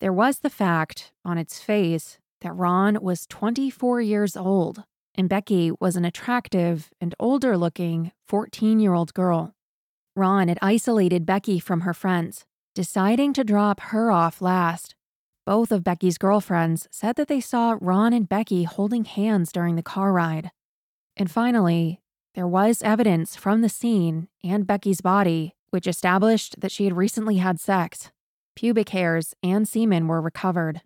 There 0.00 0.12
was 0.12 0.40
the 0.40 0.50
fact, 0.50 1.12
on 1.24 1.38
its 1.38 1.60
face, 1.60 2.18
that 2.40 2.54
Ron 2.54 2.98
was 3.00 3.26
24 3.26 4.00
years 4.00 4.36
old 4.36 4.84
and 5.14 5.28
Becky 5.28 5.70
was 5.80 5.96
an 5.96 6.04
attractive 6.04 6.90
and 7.00 7.14
older 7.20 7.56
looking 7.56 8.12
14 8.28 8.80
year 8.80 8.94
old 8.94 9.14
girl. 9.14 9.54
Ron 10.16 10.48
had 10.48 10.58
isolated 10.62 11.26
Becky 11.26 11.58
from 11.58 11.82
her 11.82 11.94
friends, 11.94 12.44
deciding 12.74 13.32
to 13.34 13.44
drop 13.44 13.80
her 13.80 14.10
off 14.10 14.40
last 14.40 14.94
both 15.44 15.72
of 15.72 15.84
Becky's 15.84 16.18
girlfriends 16.18 16.88
said 16.90 17.16
that 17.16 17.28
they 17.28 17.40
saw 17.40 17.76
Ron 17.80 18.12
and 18.12 18.28
Becky 18.28 18.64
holding 18.64 19.04
hands 19.04 19.52
during 19.52 19.76
the 19.76 19.82
car 19.82 20.12
ride. 20.12 20.50
And 21.16 21.30
finally, 21.30 22.00
there 22.34 22.46
was 22.46 22.82
evidence 22.82 23.36
from 23.36 23.60
the 23.60 23.68
scene 23.68 24.28
and 24.42 24.66
Becky's 24.66 25.00
body 25.00 25.54
which 25.72 25.86
established 25.86 26.60
that 26.60 26.70
she 26.70 26.84
had 26.84 26.96
recently 26.96 27.38
had 27.38 27.58
sex. 27.58 28.10
Pubic 28.54 28.90
hairs 28.90 29.34
and 29.42 29.66
semen 29.66 30.06
were 30.06 30.20
recovered. 30.20 30.82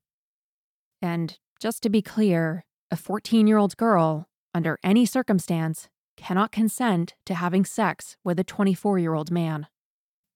And 1.03 1.39
just 1.61 1.83
to 1.83 1.91
be 1.91 2.01
clear, 2.01 2.65
a 2.91 2.97
14 2.97 3.47
year 3.49 3.59
old 3.59 3.77
girl, 3.77 4.29
under 4.55 4.79
any 4.85 5.05
circumstance, 5.05 5.89
cannot 6.17 6.53
consent 6.53 7.15
to 7.27 7.35
having 7.35 7.65
sex 7.65 8.17
with 8.23 8.39
a 8.39 8.45
24 8.45 8.99
year 9.01 9.15
old 9.15 9.31
man. 9.31 9.67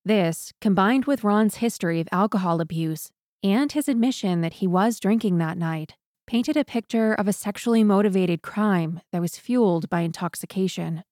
This, 0.04 0.52
combined 0.61 1.04
with 1.04 1.24
Ron's 1.24 1.56
history 1.56 2.00
of 2.00 2.09
alcohol 2.11 2.61
abuse, 2.61 3.11
and 3.42 3.72
his 3.72 3.88
admission 3.88 4.40
that 4.40 4.55
he 4.55 4.66
was 4.66 5.00
drinking 5.00 5.38
that 5.38 5.59
night 5.59 5.94
painted 6.26 6.57
a 6.57 6.64
picture 6.64 7.12
of 7.12 7.26
a 7.26 7.33
sexually 7.33 7.83
motivated 7.83 8.42
crime 8.42 9.00
that 9.12 9.20
was 9.20 9.38
fueled 9.38 9.90
by 9.90 10.00
intoxication. 10.00 11.03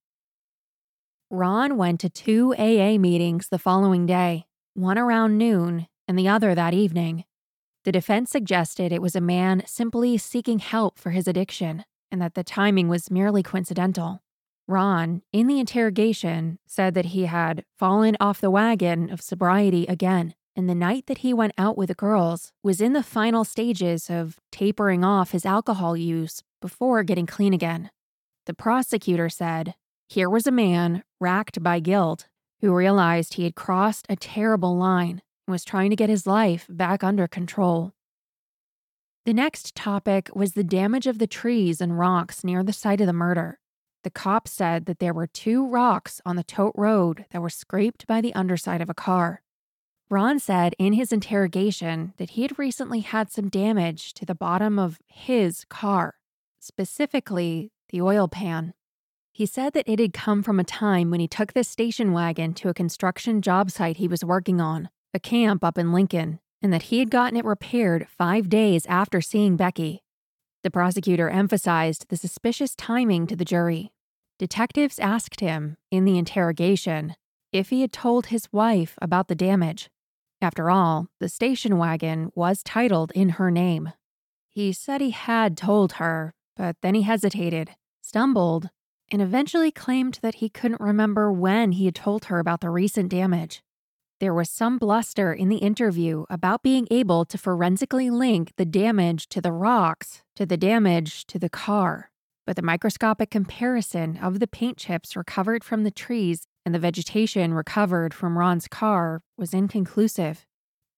Ron 1.30 1.76
went 1.76 2.00
to 2.00 2.08
two 2.08 2.54
AA 2.54 2.98
meetings 2.98 3.48
the 3.48 3.58
following 3.58 4.06
day, 4.06 4.46
one 4.74 4.96
around 4.96 5.36
noon 5.36 5.88
and 6.06 6.18
the 6.18 6.28
other 6.28 6.54
that 6.54 6.72
evening. 6.72 7.24
The 7.84 7.92
defense 7.92 8.30
suggested 8.30 8.92
it 8.92 9.02
was 9.02 9.16
a 9.16 9.20
man 9.20 9.62
simply 9.66 10.18
seeking 10.18 10.58
help 10.58 10.98
for 10.98 11.10
his 11.10 11.26
addiction 11.26 11.84
and 12.10 12.22
that 12.22 12.34
the 12.34 12.44
timing 12.44 12.88
was 12.88 13.10
merely 13.10 13.42
coincidental. 13.42 14.22
Ron, 14.66 15.22
in 15.32 15.46
the 15.46 15.58
interrogation, 15.58 16.58
said 16.66 16.94
that 16.94 17.06
he 17.06 17.24
had 17.24 17.64
fallen 17.78 18.16
off 18.20 18.40
the 18.40 18.50
wagon 18.50 19.10
of 19.10 19.20
sobriety 19.20 19.86
again 19.86 20.34
and 20.58 20.68
the 20.68 20.74
night 20.74 21.06
that 21.06 21.18
he 21.18 21.32
went 21.32 21.52
out 21.56 21.78
with 21.78 21.86
the 21.86 21.94
girls 21.94 22.52
was 22.64 22.80
in 22.80 22.92
the 22.92 23.02
final 23.04 23.44
stages 23.44 24.10
of 24.10 24.40
tapering 24.50 25.04
off 25.04 25.30
his 25.30 25.46
alcohol 25.46 25.96
use 25.96 26.42
before 26.60 27.04
getting 27.04 27.26
clean 27.26 27.54
again. 27.54 27.90
The 28.46 28.54
prosecutor 28.54 29.28
said, 29.28 29.76
Here 30.08 30.28
was 30.28 30.48
a 30.48 30.50
man 30.50 31.04
racked 31.20 31.62
by 31.62 31.78
guilt 31.78 32.26
who 32.60 32.74
realized 32.74 33.34
he 33.34 33.44
had 33.44 33.54
crossed 33.54 34.04
a 34.08 34.16
terrible 34.16 34.76
line 34.76 35.22
and 35.46 35.52
was 35.52 35.64
trying 35.64 35.90
to 35.90 35.96
get 35.96 36.10
his 36.10 36.26
life 36.26 36.66
back 36.68 37.04
under 37.04 37.28
control. 37.28 37.92
The 39.26 39.34
next 39.34 39.76
topic 39.76 40.28
was 40.34 40.54
the 40.54 40.64
damage 40.64 41.06
of 41.06 41.20
the 41.20 41.28
trees 41.28 41.80
and 41.80 41.96
rocks 41.96 42.42
near 42.42 42.64
the 42.64 42.72
site 42.72 43.00
of 43.00 43.06
the 43.06 43.12
murder. 43.12 43.60
The 44.02 44.10
cops 44.10 44.50
said 44.50 44.86
that 44.86 44.98
there 44.98 45.14
were 45.14 45.28
two 45.28 45.68
rocks 45.68 46.20
on 46.26 46.34
the 46.34 46.42
tote 46.42 46.74
road 46.74 47.26
that 47.30 47.42
were 47.42 47.48
scraped 47.48 48.08
by 48.08 48.20
the 48.20 48.34
underside 48.34 48.80
of 48.80 48.90
a 48.90 48.94
car. 48.94 49.42
Ron 50.10 50.38
said 50.38 50.74
in 50.78 50.94
his 50.94 51.12
interrogation 51.12 52.14
that 52.16 52.30
he 52.30 52.42
had 52.42 52.58
recently 52.58 53.00
had 53.00 53.30
some 53.30 53.50
damage 53.50 54.14
to 54.14 54.24
the 54.24 54.34
bottom 54.34 54.78
of 54.78 54.98
his 55.06 55.66
car, 55.66 56.14
specifically 56.58 57.72
the 57.90 58.00
oil 58.00 58.26
pan. 58.26 58.72
He 59.32 59.44
said 59.44 59.74
that 59.74 59.88
it 59.88 59.98
had 59.98 60.14
come 60.14 60.42
from 60.42 60.58
a 60.58 60.64
time 60.64 61.10
when 61.10 61.20
he 61.20 61.28
took 61.28 61.52
this 61.52 61.68
station 61.68 62.12
wagon 62.12 62.54
to 62.54 62.70
a 62.70 62.74
construction 62.74 63.42
job 63.42 63.70
site 63.70 63.98
he 63.98 64.08
was 64.08 64.24
working 64.24 64.62
on, 64.62 64.88
a 65.12 65.20
camp 65.20 65.62
up 65.62 65.76
in 65.76 65.92
Lincoln, 65.92 66.40
and 66.62 66.72
that 66.72 66.84
he 66.84 67.00
had 67.00 67.10
gotten 67.10 67.36
it 67.36 67.44
repaired 67.44 68.08
five 68.08 68.48
days 68.48 68.86
after 68.86 69.20
seeing 69.20 69.56
Becky. 69.56 70.02
The 70.64 70.70
prosecutor 70.70 71.28
emphasized 71.28 72.06
the 72.08 72.16
suspicious 72.16 72.74
timing 72.74 73.26
to 73.26 73.36
the 73.36 73.44
jury. 73.44 73.92
Detectives 74.38 74.98
asked 74.98 75.40
him, 75.40 75.76
in 75.90 76.06
the 76.06 76.16
interrogation, 76.16 77.14
if 77.52 77.68
he 77.68 77.82
had 77.82 77.92
told 77.92 78.26
his 78.26 78.50
wife 78.52 78.96
about 79.02 79.28
the 79.28 79.34
damage. 79.34 79.90
After 80.40 80.70
all, 80.70 81.08
the 81.18 81.28
station 81.28 81.78
wagon 81.78 82.30
was 82.34 82.62
titled 82.62 83.12
in 83.14 83.30
her 83.30 83.50
name. 83.50 83.92
He 84.48 84.72
said 84.72 85.00
he 85.00 85.10
had 85.10 85.56
told 85.56 85.92
her, 85.94 86.34
but 86.56 86.76
then 86.80 86.94
he 86.94 87.02
hesitated, 87.02 87.70
stumbled, 88.00 88.70
and 89.10 89.22
eventually 89.22 89.70
claimed 89.70 90.18
that 90.22 90.36
he 90.36 90.48
couldn't 90.48 90.80
remember 90.80 91.32
when 91.32 91.72
he 91.72 91.84
had 91.84 91.94
told 91.94 92.26
her 92.26 92.38
about 92.38 92.60
the 92.60 92.70
recent 92.70 93.08
damage. 93.08 93.62
There 94.20 94.34
was 94.34 94.50
some 94.50 94.78
bluster 94.78 95.32
in 95.32 95.48
the 95.48 95.58
interview 95.58 96.24
about 96.28 96.64
being 96.64 96.88
able 96.90 97.24
to 97.26 97.38
forensically 97.38 98.10
link 98.10 98.52
the 98.56 98.64
damage 98.64 99.28
to 99.28 99.40
the 99.40 99.52
rocks 99.52 100.22
to 100.34 100.44
the 100.44 100.56
damage 100.56 101.24
to 101.26 101.38
the 101.38 101.48
car, 101.48 102.10
but 102.44 102.56
the 102.56 102.62
microscopic 102.62 103.30
comparison 103.30 104.16
of 104.16 104.40
the 104.40 104.48
paint 104.48 104.76
chips 104.76 105.16
recovered 105.16 105.62
from 105.62 105.84
the 105.84 105.92
trees 105.92 106.47
and 106.68 106.74
the 106.74 106.78
vegetation 106.78 107.54
recovered 107.54 108.12
from 108.12 108.36
Ron's 108.36 108.68
car 108.68 109.22
was 109.38 109.54
inconclusive. 109.54 110.44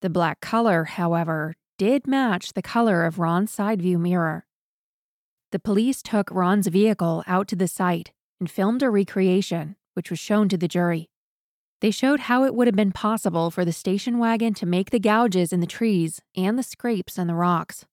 The 0.01 0.11
black 0.11 0.41
color, 0.41 0.83
however, 0.83 1.55
did 1.79 2.09
match 2.09 2.55
the 2.55 2.61
color 2.61 3.05
of 3.05 3.21
Ron's 3.21 3.53
side 3.53 3.81
view 3.81 3.97
mirror. 3.97 4.47
The 5.53 5.61
police 5.61 6.03
took 6.03 6.29
Ron's 6.33 6.67
vehicle 6.67 7.23
out 7.29 7.47
to 7.47 7.55
the 7.55 7.69
site 7.69 8.11
and 8.41 8.51
filmed 8.51 8.83
a 8.83 8.91
recreation, 8.91 9.77
which 9.95 10.11
was 10.11 10.19
shown 10.19 10.49
to 10.49 10.57
the 10.57 10.67
jury. 10.67 11.09
They 11.81 11.93
showed 11.93 12.19
how 12.19 12.43
it 12.43 12.57
would 12.57 12.67
have 12.67 12.75
been 12.75 12.91
possible 12.91 13.53
for 13.53 13.65
the 13.65 13.73
station 13.73 14.19
wagon 14.19 14.55
to 14.55 14.67
make 14.67 14.91
the 14.91 14.99
gouges 14.99 15.53
in 15.53 15.61
the 15.61 15.69
trees 15.69 16.21
and 16.37 16.59
the 16.59 16.65
scrapes 16.65 17.17
on 17.17 17.29
the 17.29 17.37
rocks. 17.37 17.85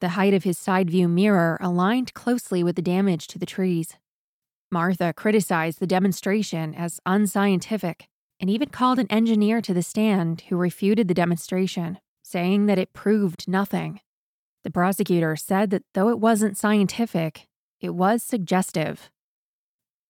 The 0.00 0.16
height 0.16 0.32
of 0.32 0.44
his 0.44 0.56
side 0.56 0.88
view 0.88 1.06
mirror 1.06 1.58
aligned 1.60 2.14
closely 2.14 2.64
with 2.64 2.76
the 2.76 2.80
damage 2.80 3.26
to 3.26 3.38
the 3.38 3.44
trees. 3.44 3.98
Martha 4.70 5.12
criticized 5.12 5.80
the 5.80 5.86
demonstration 5.86 6.74
as 6.74 7.00
unscientific 7.06 8.08
and 8.40 8.50
even 8.50 8.68
called 8.68 8.98
an 8.98 9.06
engineer 9.10 9.60
to 9.62 9.72
the 9.72 9.82
stand 9.82 10.42
who 10.48 10.56
refuted 10.56 11.08
the 11.08 11.14
demonstration, 11.14 11.98
saying 12.22 12.66
that 12.66 12.78
it 12.78 12.92
proved 12.92 13.48
nothing. 13.48 14.00
The 14.64 14.70
prosecutor 14.70 15.36
said 15.36 15.70
that 15.70 15.84
though 15.94 16.08
it 16.08 16.18
wasn't 16.18 16.58
scientific, 16.58 17.46
it 17.80 17.90
was 17.90 18.22
suggestive. 18.22 19.10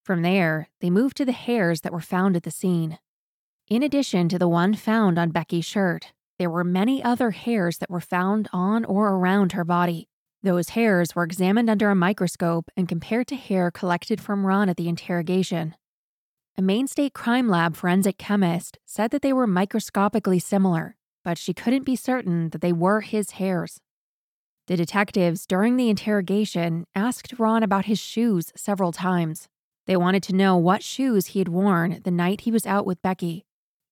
From 0.02 0.22
there, 0.22 0.68
they 0.80 0.88
moved 0.88 1.16
to 1.18 1.24
the 1.24 1.32
hairs 1.32 1.82
that 1.82 1.92
were 1.92 2.00
found 2.00 2.36
at 2.36 2.44
the 2.44 2.50
scene. 2.50 2.98
In 3.68 3.82
addition 3.82 4.28
to 4.28 4.38
the 4.38 4.48
one 4.48 4.74
found 4.74 5.18
on 5.18 5.30
Becky's 5.30 5.64
shirt, 5.64 6.12
there 6.38 6.50
were 6.50 6.64
many 6.64 7.02
other 7.02 7.32
hairs 7.32 7.78
that 7.78 7.90
were 7.90 8.00
found 8.00 8.48
on 8.52 8.84
or 8.84 9.08
around 9.08 9.52
her 9.52 9.64
body. 9.64 10.08
Those 10.46 10.68
hairs 10.68 11.16
were 11.16 11.24
examined 11.24 11.68
under 11.68 11.90
a 11.90 11.96
microscope 11.96 12.70
and 12.76 12.88
compared 12.88 13.26
to 13.26 13.34
hair 13.34 13.72
collected 13.72 14.20
from 14.20 14.46
Ron 14.46 14.68
at 14.68 14.76
the 14.76 14.88
interrogation. 14.88 15.74
A 16.56 16.62
Maine 16.62 16.86
State 16.86 17.14
Crime 17.14 17.48
Lab 17.48 17.74
forensic 17.74 18.16
chemist 18.16 18.78
said 18.86 19.10
that 19.10 19.22
they 19.22 19.32
were 19.32 19.48
microscopically 19.48 20.38
similar, 20.38 20.94
but 21.24 21.36
she 21.36 21.52
couldn't 21.52 21.82
be 21.82 21.96
certain 21.96 22.50
that 22.50 22.60
they 22.60 22.72
were 22.72 23.00
his 23.00 23.32
hairs. 23.32 23.80
The 24.68 24.76
detectives, 24.76 25.46
during 25.46 25.76
the 25.76 25.90
interrogation, 25.90 26.84
asked 26.94 27.40
Ron 27.40 27.64
about 27.64 27.86
his 27.86 27.98
shoes 27.98 28.52
several 28.54 28.92
times. 28.92 29.48
They 29.86 29.96
wanted 29.96 30.22
to 30.22 30.36
know 30.36 30.56
what 30.56 30.84
shoes 30.84 31.26
he 31.26 31.40
had 31.40 31.48
worn 31.48 32.02
the 32.04 32.12
night 32.12 32.42
he 32.42 32.52
was 32.52 32.66
out 32.66 32.86
with 32.86 33.02
Becky. 33.02 33.46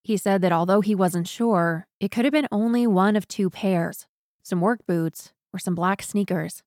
He 0.05 0.17
said 0.17 0.41
that 0.43 0.53
although 0.53 0.83
he 0.83 0.95
wasn't 0.95 1.27
sure, 1.27 1.89
it 1.99 2.13
could 2.13 2.25
have 2.25 2.33
been 2.33 2.47
only 2.53 2.87
one 2.87 3.17
of 3.17 3.27
two 3.27 3.51
pairs 3.51 4.07
some 4.45 4.61
work 4.61 4.87
boots 4.87 5.33
or 5.55 5.59
some 5.59 5.75
black 5.75 6.03
sneakers. 6.03 6.63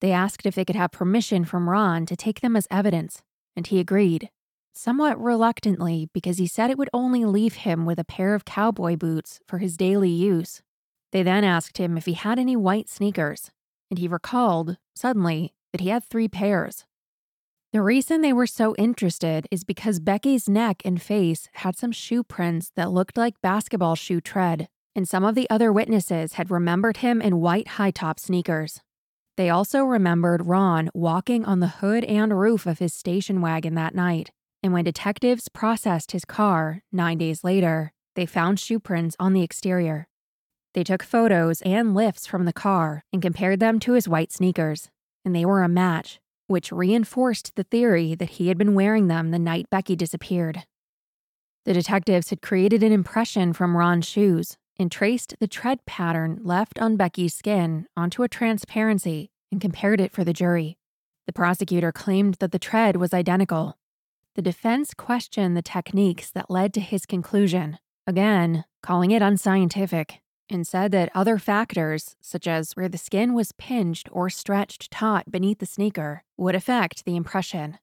They 0.00 0.12
asked 0.12 0.46
if 0.46 0.54
they 0.54 0.64
could 0.64 0.76
have 0.76 0.92
permission 0.92 1.44
from 1.44 1.68
Ron 1.68 2.06
to 2.06 2.16
take 2.16 2.40
them 2.40 2.56
as 2.56 2.68
evidence, 2.70 3.22
and 3.56 3.66
he 3.66 3.80
agreed 3.80 4.30
somewhat 4.72 5.20
reluctantly 5.20 6.08
because 6.14 6.38
he 6.38 6.46
said 6.46 6.70
it 6.70 6.78
would 6.78 6.88
only 6.92 7.24
leave 7.24 7.54
him 7.54 7.84
with 7.84 7.98
a 7.98 8.04
pair 8.04 8.34
of 8.34 8.44
cowboy 8.44 8.96
boots 8.96 9.40
for 9.46 9.58
his 9.58 9.76
daily 9.76 10.10
use. 10.10 10.62
They 11.12 11.22
then 11.22 11.44
asked 11.44 11.78
him 11.78 11.98
if 11.98 12.06
he 12.06 12.12
had 12.12 12.38
any 12.38 12.56
white 12.56 12.88
sneakers, 12.88 13.50
and 13.90 13.98
he 13.98 14.08
recalled, 14.08 14.76
suddenly, 14.94 15.52
that 15.72 15.80
he 15.80 15.88
had 15.88 16.04
three 16.04 16.28
pairs. 16.28 16.84
The 17.72 17.82
reason 17.82 18.20
they 18.20 18.32
were 18.32 18.46
so 18.46 18.74
interested 18.76 19.46
is 19.50 19.64
because 19.64 20.00
Becky's 20.00 20.48
neck 20.48 20.82
and 20.84 21.00
face 21.00 21.48
had 21.54 21.76
some 21.76 21.92
shoe 21.92 22.24
prints 22.24 22.72
that 22.74 22.90
looked 22.90 23.16
like 23.16 23.40
basketball 23.42 23.94
shoe 23.94 24.20
tread, 24.20 24.68
and 24.94 25.08
some 25.08 25.24
of 25.24 25.34
the 25.34 25.48
other 25.50 25.72
witnesses 25.72 26.34
had 26.34 26.50
remembered 26.50 26.98
him 26.98 27.20
in 27.20 27.40
white 27.40 27.68
high 27.68 27.90
top 27.90 28.18
sneakers. 28.18 28.80
They 29.36 29.48
also 29.48 29.84
remembered 29.84 30.46
Ron 30.46 30.90
walking 30.92 31.44
on 31.44 31.60
the 31.60 31.68
hood 31.68 32.04
and 32.04 32.38
roof 32.38 32.66
of 32.66 32.78
his 32.78 32.92
station 32.92 33.40
wagon 33.40 33.74
that 33.74 33.94
night, 33.94 34.30
and 34.62 34.72
when 34.72 34.84
detectives 34.84 35.48
processed 35.48 36.12
his 36.12 36.24
car 36.24 36.82
nine 36.92 37.18
days 37.18 37.42
later, 37.42 37.92
they 38.16 38.26
found 38.26 38.60
shoe 38.60 38.78
prints 38.78 39.16
on 39.18 39.32
the 39.32 39.42
exterior. 39.42 40.08
They 40.74 40.84
took 40.84 41.02
photos 41.02 41.62
and 41.62 41.94
lifts 41.94 42.26
from 42.26 42.44
the 42.44 42.52
car 42.52 43.04
and 43.12 43.22
compared 43.22 43.60
them 43.60 43.80
to 43.80 43.92
his 43.92 44.08
white 44.08 44.32
sneakers, 44.32 44.90
and 45.24 45.34
they 45.34 45.44
were 45.44 45.62
a 45.62 45.68
match, 45.68 46.20
which 46.46 46.72
reinforced 46.72 47.54
the 47.56 47.64
theory 47.64 48.14
that 48.14 48.30
he 48.30 48.48
had 48.48 48.58
been 48.58 48.74
wearing 48.74 49.06
them 49.06 49.30
the 49.30 49.38
night 49.38 49.66
Becky 49.70 49.96
disappeared. 49.96 50.64
The 51.64 51.72
detectives 51.72 52.30
had 52.30 52.42
created 52.42 52.82
an 52.82 52.92
impression 52.92 53.52
from 53.52 53.76
Ron's 53.76 54.06
shoes 54.06 54.56
and 54.80 54.90
traced 54.90 55.36
the 55.38 55.46
tread 55.46 55.86
pattern 55.86 56.40
left 56.42 56.80
on 56.80 56.96
Becky's 56.96 57.34
skin 57.34 57.86
onto 57.96 58.24
a 58.24 58.28
transparency 58.28 59.30
and 59.52 59.60
compared 59.60 60.00
it 60.00 60.12
for 60.12 60.24
the 60.24 60.32
jury. 60.32 60.78
The 61.26 61.32
prosecutor 61.32 61.92
claimed 61.92 62.34
that 62.40 62.50
the 62.50 62.58
tread 62.58 62.96
was 62.96 63.14
identical, 63.14 63.76
the 64.36 64.42
defense 64.42 64.94
questioned 64.94 65.56
the 65.56 65.62
techniques 65.62 66.30
that 66.30 66.50
led 66.50 66.72
to 66.74 66.80
his 66.80 67.04
conclusion, 67.04 67.78
again, 68.06 68.64
calling 68.82 69.10
it 69.10 69.22
unscientific, 69.22 70.20
and 70.48 70.66
said 70.66 70.92
that 70.92 71.10
other 71.14 71.36
factors, 71.36 72.16
such 72.20 72.46
as 72.46 72.72
where 72.72 72.88
the 72.88 72.98
skin 72.98 73.34
was 73.34 73.52
pinched 73.52 74.08
or 74.12 74.30
stretched 74.30 74.90
taut 74.90 75.30
beneath 75.30 75.58
the 75.58 75.66
sneaker, 75.66 76.22
would 76.36 76.54
affect 76.54 77.04
the 77.04 77.16
impression. 77.16 77.78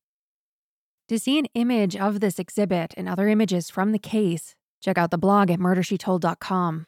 To 1.09 1.19
see 1.19 1.37
an 1.37 1.47
image 1.53 1.95
of 1.95 2.21
this 2.21 2.39
exhibit 2.39 2.93
and 2.97 3.07
other 3.07 3.27
images 3.27 3.69
from 3.69 3.91
the 3.91 3.99
case, 3.99 4.55
check 4.81 4.97
out 4.97 5.11
the 5.11 5.17
blog 5.17 5.49
at 5.49 5.59
murdershetold.com. 5.59 6.85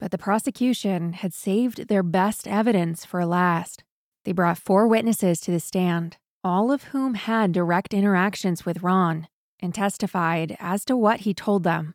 But 0.00 0.10
the 0.10 0.18
prosecution 0.18 1.12
had 1.12 1.34
saved 1.34 1.88
their 1.88 2.02
best 2.02 2.46
evidence 2.46 3.04
for 3.04 3.24
last. 3.26 3.84
They 4.24 4.32
brought 4.32 4.58
four 4.58 4.86
witnesses 4.86 5.40
to 5.40 5.50
the 5.50 5.60
stand 5.60 6.18
all 6.44 6.70
of 6.70 6.84
whom 6.84 7.14
had 7.14 7.52
direct 7.52 7.92
interactions 7.92 8.64
with 8.64 8.82
Ron 8.82 9.26
and 9.60 9.74
testified 9.74 10.56
as 10.60 10.84
to 10.84 10.96
what 10.96 11.20
he 11.20 11.34
told 11.34 11.64
them. 11.64 11.94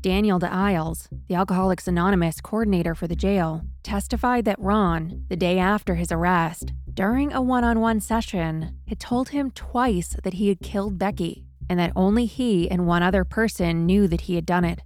Daniel 0.00 0.38
DeIles, 0.38 1.08
the 1.28 1.34
Alcoholics 1.34 1.88
Anonymous 1.88 2.40
coordinator 2.40 2.94
for 2.94 3.06
the 3.06 3.16
jail, 3.16 3.62
testified 3.82 4.44
that 4.44 4.60
Ron, 4.60 5.24
the 5.28 5.36
day 5.36 5.58
after 5.58 5.94
his 5.96 6.12
arrest, 6.12 6.72
during 6.92 7.32
a 7.32 7.42
one 7.42 7.64
on 7.64 7.80
one 7.80 8.00
session, 8.00 8.76
had 8.88 9.00
told 9.00 9.30
him 9.30 9.50
twice 9.50 10.16
that 10.22 10.34
he 10.34 10.48
had 10.48 10.60
killed 10.60 10.98
Becky 10.98 11.44
and 11.70 11.78
that 11.78 11.92
only 11.94 12.26
he 12.26 12.68
and 12.68 12.84
one 12.84 13.02
other 13.02 13.24
person 13.24 13.86
knew 13.86 14.08
that 14.08 14.22
he 14.22 14.34
had 14.34 14.44
done 14.44 14.64
it. 14.64 14.80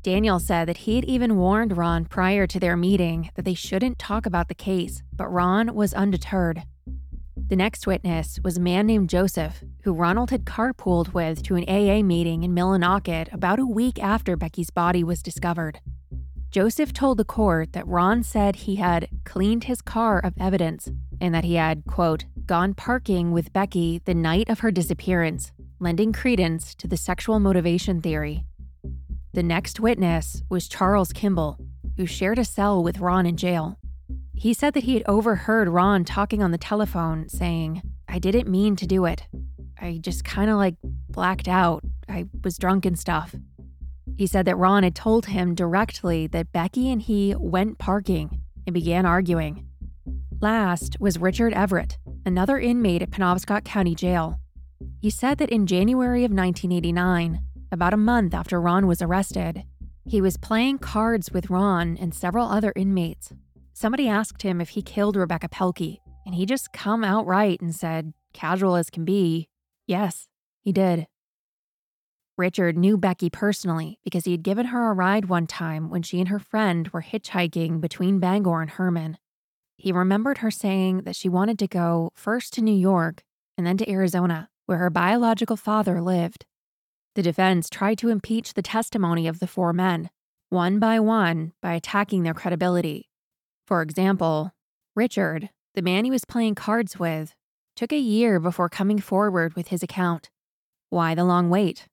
Daniel 0.00 0.38
said 0.38 0.68
that 0.68 0.78
he 0.78 0.94
had 0.94 1.04
even 1.04 1.36
warned 1.36 1.76
Ron 1.76 2.04
prior 2.04 2.46
to 2.46 2.60
their 2.60 2.76
meeting 2.76 3.30
that 3.34 3.44
they 3.44 3.52
shouldn't 3.52 3.98
talk 3.98 4.24
about 4.24 4.46
the 4.46 4.54
case, 4.54 5.02
but 5.12 5.28
Ron 5.28 5.74
was 5.74 5.92
undeterred. 5.92 6.62
The 7.48 7.56
next 7.56 7.86
witness 7.86 8.38
was 8.44 8.56
a 8.56 8.60
man 8.60 8.86
named 8.86 9.10
Joseph, 9.10 9.64
who 9.82 9.92
Ronald 9.92 10.30
had 10.30 10.44
carpooled 10.44 11.14
with 11.14 11.42
to 11.42 11.56
an 11.56 11.64
AA 11.68 12.02
meeting 12.04 12.44
in 12.44 12.54
Millinocket 12.54 13.32
about 13.32 13.58
a 13.58 13.66
week 13.66 14.00
after 14.00 14.36
Becky's 14.36 14.70
body 14.70 15.02
was 15.02 15.20
discovered. 15.20 15.80
Joseph 16.50 16.92
told 16.92 17.18
the 17.18 17.24
court 17.24 17.72
that 17.72 17.86
Ron 17.88 18.22
said 18.22 18.54
he 18.54 18.76
had 18.76 19.08
cleaned 19.24 19.64
his 19.64 19.82
car 19.82 20.20
of 20.20 20.34
evidence 20.38 20.90
and 21.20 21.34
that 21.34 21.44
he 21.44 21.56
had, 21.56 21.84
quote, 21.86 22.24
gone 22.46 22.72
parking 22.72 23.32
with 23.32 23.52
Becky 23.52 24.00
the 24.04 24.14
night 24.14 24.48
of 24.48 24.60
her 24.60 24.70
disappearance, 24.70 25.52
lending 25.80 26.12
credence 26.12 26.74
to 26.74 26.88
the 26.88 26.96
sexual 26.96 27.38
motivation 27.38 28.00
theory. 28.00 28.44
The 29.32 29.42
next 29.42 29.78
witness 29.78 30.42
was 30.48 30.68
Charles 30.68 31.12
Kimball, 31.12 31.58
who 31.96 32.06
shared 32.06 32.38
a 32.38 32.44
cell 32.44 32.82
with 32.82 32.98
Ron 32.98 33.26
in 33.26 33.36
jail. 33.36 33.78
He 34.34 34.54
said 34.54 34.74
that 34.74 34.84
he 34.84 34.94
had 34.94 35.02
overheard 35.06 35.68
Ron 35.68 36.04
talking 36.04 36.42
on 36.42 36.50
the 36.50 36.58
telephone 36.58 37.28
saying, 37.28 37.82
I 38.08 38.18
didn't 38.18 38.48
mean 38.48 38.76
to 38.76 38.86
do 38.86 39.04
it. 39.04 39.24
I 39.80 39.98
just 40.00 40.24
kind 40.24 40.50
of 40.50 40.56
like 40.56 40.76
blacked 41.08 41.48
out. 41.48 41.84
I 42.08 42.26
was 42.42 42.58
drunk 42.58 42.86
and 42.86 42.98
stuff. 42.98 43.34
He 44.16 44.26
said 44.26 44.46
that 44.46 44.56
Ron 44.56 44.82
had 44.82 44.96
told 44.96 45.26
him 45.26 45.54
directly 45.54 46.26
that 46.28 46.52
Becky 46.52 46.90
and 46.90 47.00
he 47.00 47.34
went 47.38 47.78
parking 47.78 48.40
and 48.66 48.74
began 48.74 49.06
arguing. 49.06 49.64
Last 50.40 50.96
was 50.98 51.18
Richard 51.18 51.52
Everett, 51.52 51.98
another 52.24 52.58
inmate 52.58 53.02
at 53.02 53.10
Penobscot 53.10 53.64
County 53.64 53.94
Jail. 53.94 54.40
He 55.00 55.10
said 55.10 55.38
that 55.38 55.50
in 55.50 55.66
January 55.66 56.24
of 56.24 56.30
1989, 56.30 57.40
about 57.70 57.94
a 57.94 57.98
month 57.98 58.34
after 58.34 58.60
Ron 58.60 58.86
was 58.86 59.02
arrested, 59.02 59.64
he 60.04 60.20
was 60.20 60.36
playing 60.36 60.78
cards 60.78 61.30
with 61.30 61.50
Ron 61.50 61.96
and 62.00 62.14
several 62.14 62.48
other 62.48 62.72
inmates 62.74 63.32
Somebody 63.80 64.08
asked 64.08 64.42
him 64.42 64.60
if 64.60 64.70
he 64.70 64.82
killed 64.82 65.14
Rebecca 65.14 65.48
Pelkey, 65.48 66.00
and 66.26 66.34
he 66.34 66.46
just 66.46 66.72
come 66.72 67.04
outright 67.04 67.60
and 67.60 67.72
said, 67.72 68.12
casual 68.32 68.74
as 68.74 68.90
can 68.90 69.04
be, 69.04 69.48
yes, 69.86 70.26
he 70.62 70.72
did. 70.72 71.06
Richard 72.36 72.76
knew 72.76 72.98
Becky 72.98 73.30
personally 73.30 74.00
because 74.02 74.24
he 74.24 74.32
had 74.32 74.42
given 74.42 74.66
her 74.66 74.90
a 74.90 74.94
ride 74.94 75.26
one 75.26 75.46
time 75.46 75.90
when 75.90 76.02
she 76.02 76.18
and 76.18 76.28
her 76.28 76.40
friend 76.40 76.88
were 76.88 77.02
hitchhiking 77.02 77.80
between 77.80 78.18
Bangor 78.18 78.62
and 78.62 78.70
Hermon. 78.70 79.16
He 79.76 79.92
remembered 79.92 80.38
her 80.38 80.50
saying 80.50 81.02
that 81.02 81.14
she 81.14 81.28
wanted 81.28 81.56
to 81.60 81.68
go 81.68 82.10
first 82.16 82.54
to 82.54 82.60
New 82.60 82.74
York 82.74 83.22
and 83.56 83.64
then 83.64 83.76
to 83.76 83.88
Arizona, 83.88 84.48
where 84.68 84.78
her 84.78 84.90
biological 84.90 85.56
father 85.56 86.02
lived. 86.02 86.44
The 87.14 87.22
defense 87.22 87.70
tried 87.70 87.96
to 87.98 88.10
impeach 88.10 88.52
the 88.52 88.60
testimony 88.60 89.26
of 89.26 89.40
the 89.40 89.46
four 89.46 89.72
men, 89.72 90.10
one 90.50 90.78
by 90.78 91.00
one, 91.00 91.52
by 91.62 91.72
attacking 91.72 92.22
their 92.22 92.34
credibility. 92.34 93.08
For 93.66 93.80
example, 93.80 94.52
Richard, 94.94 95.48
the 95.74 95.80
man 95.80 96.04
he 96.04 96.10
was 96.10 96.26
playing 96.26 96.54
cards 96.54 96.98
with, 96.98 97.34
took 97.76 97.92
a 97.92 97.98
year 97.98 98.38
before 98.38 98.68
coming 98.68 98.98
forward 98.98 99.54
with 99.54 99.68
his 99.68 99.82
account. 99.82 100.28
Why 100.90 101.14
the 101.14 101.24
long 101.24 101.48
wait? 101.48 101.86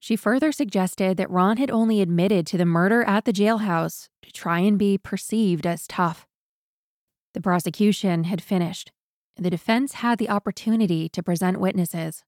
She 0.00 0.16
further 0.16 0.50
suggested 0.50 1.18
that 1.18 1.30
Ron 1.30 1.56
had 1.58 1.70
only 1.70 2.00
admitted 2.00 2.48
to 2.48 2.58
the 2.58 2.66
murder 2.66 3.04
at 3.04 3.26
the 3.26 3.32
jailhouse 3.32 4.08
to 4.22 4.32
try 4.32 4.58
and 4.58 4.76
be 4.76 4.98
perceived 4.98 5.68
as 5.68 5.86
tough. 5.86 6.26
The 7.34 7.40
prosecution 7.40 8.24
had 8.24 8.42
finished, 8.42 8.90
the 9.44 9.50
defense 9.50 9.94
had 9.94 10.18
the 10.18 10.30
opportunity 10.30 11.08
to 11.10 11.22
present 11.22 11.60
witnesses. 11.60 12.24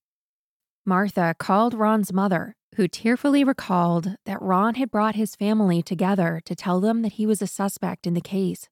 Martha 0.86 1.34
called 1.38 1.74
Ron's 1.74 2.12
mother, 2.12 2.54
who 2.76 2.88
tearfully 2.88 3.44
recalled 3.44 4.16
that 4.26 4.40
Ron 4.40 4.76
had 4.76 4.90
brought 4.90 5.14
his 5.14 5.36
family 5.36 5.82
together 5.82 6.40
to 6.44 6.54
tell 6.54 6.80
them 6.80 7.02
that 7.02 7.14
he 7.14 7.26
was 7.26 7.42
a 7.42 7.46
suspect 7.46 8.06
in 8.06 8.14
the 8.14 8.20
case. 8.20 8.68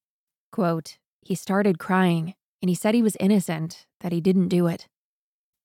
Quote, 0.52 0.98
he 1.20 1.34
started 1.34 1.78
crying, 1.78 2.34
and 2.62 2.68
he 2.68 2.74
said 2.74 2.94
he 2.94 3.02
was 3.02 3.16
innocent, 3.20 3.86
that 4.00 4.12
he 4.12 4.20
didn't 4.20 4.48
do 4.48 4.66
it. 4.66 4.88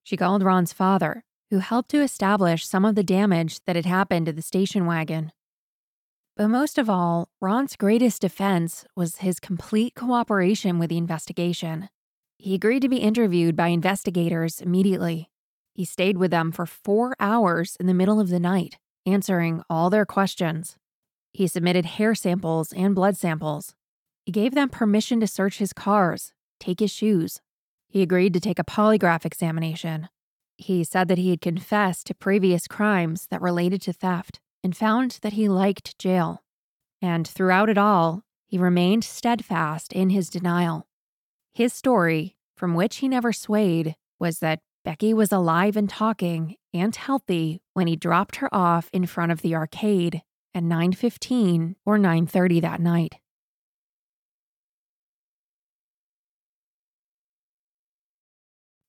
She 0.03 0.17
called 0.17 0.43
Ron's 0.43 0.73
father, 0.73 1.23
who 1.49 1.59
helped 1.59 1.89
to 1.91 2.01
establish 2.01 2.67
some 2.67 2.83
of 2.83 2.95
the 2.95 3.03
damage 3.03 3.59
that 3.65 3.75
had 3.75 3.85
happened 3.85 4.25
to 4.25 4.33
the 4.33 4.41
station 4.41 4.85
wagon. 4.85 5.31
But 6.35 6.47
most 6.47 6.77
of 6.77 6.89
all, 6.89 7.29
Ron's 7.39 7.75
greatest 7.75 8.21
defense 8.21 8.85
was 8.95 9.17
his 9.17 9.39
complete 9.39 9.93
cooperation 9.95 10.79
with 10.79 10.89
the 10.89 10.97
investigation. 10.97 11.89
He 12.43 12.55
agreed 12.55 12.81
to 12.81 12.89
be 12.89 12.97
interviewed 12.97 13.55
by 13.55 13.69
investigators 13.69 14.59
immediately. 14.59 15.29
He 15.73 15.85
stayed 15.85 16.17
with 16.17 16.29
them 16.29 16.51
for 16.51 16.65
four 16.65 17.15
hours 17.17 17.77
in 17.79 17.85
the 17.85 17.93
middle 17.93 18.19
of 18.19 18.27
the 18.27 18.37
night, 18.37 18.77
answering 19.05 19.63
all 19.69 19.89
their 19.89 20.05
questions. 20.05 20.75
He 21.31 21.47
submitted 21.47 21.85
hair 21.85 22.13
samples 22.13 22.73
and 22.73 22.93
blood 22.93 23.15
samples. 23.15 23.75
He 24.25 24.33
gave 24.33 24.55
them 24.55 24.67
permission 24.67 25.21
to 25.21 25.25
search 25.25 25.59
his 25.59 25.71
cars, 25.71 26.33
take 26.59 26.81
his 26.81 26.91
shoes. 26.91 27.39
He 27.87 28.01
agreed 28.01 28.33
to 28.33 28.41
take 28.41 28.59
a 28.59 28.65
polygraph 28.65 29.23
examination. 29.25 30.09
He 30.57 30.83
said 30.83 31.07
that 31.07 31.17
he 31.17 31.29
had 31.29 31.39
confessed 31.39 32.07
to 32.07 32.13
previous 32.13 32.67
crimes 32.67 33.27
that 33.27 33.41
related 33.41 33.81
to 33.83 33.93
theft 33.93 34.41
and 34.61 34.75
found 34.75 35.19
that 35.21 35.31
he 35.31 35.47
liked 35.47 35.97
jail. 35.97 36.43
And 37.01 37.25
throughout 37.25 37.69
it 37.69 37.77
all, 37.77 38.23
he 38.45 38.57
remained 38.57 39.05
steadfast 39.05 39.93
in 39.93 40.09
his 40.09 40.29
denial. 40.29 40.89
His 41.53 41.71
story, 41.71 42.35
from 42.57 42.73
which 42.73 42.97
he 42.97 43.07
never 43.07 43.31
swayed, 43.31 43.95
was 44.19 44.39
that 44.39 44.59
Becky 44.83 45.13
was 45.13 45.31
alive 45.31 45.77
and 45.77 45.87
talking 45.87 46.55
and 46.73 46.95
healthy 46.95 47.61
when 47.73 47.85
he 47.85 47.95
dropped 47.95 48.37
her 48.37 48.53
off 48.53 48.89
in 48.91 49.05
front 49.05 49.31
of 49.31 49.41
the 49.41 49.53
arcade 49.53 50.23
at 50.55 50.63
9:15 50.63 51.75
or 51.85 51.99
9:30 51.99 52.59
that 52.61 52.81
night. 52.81 53.19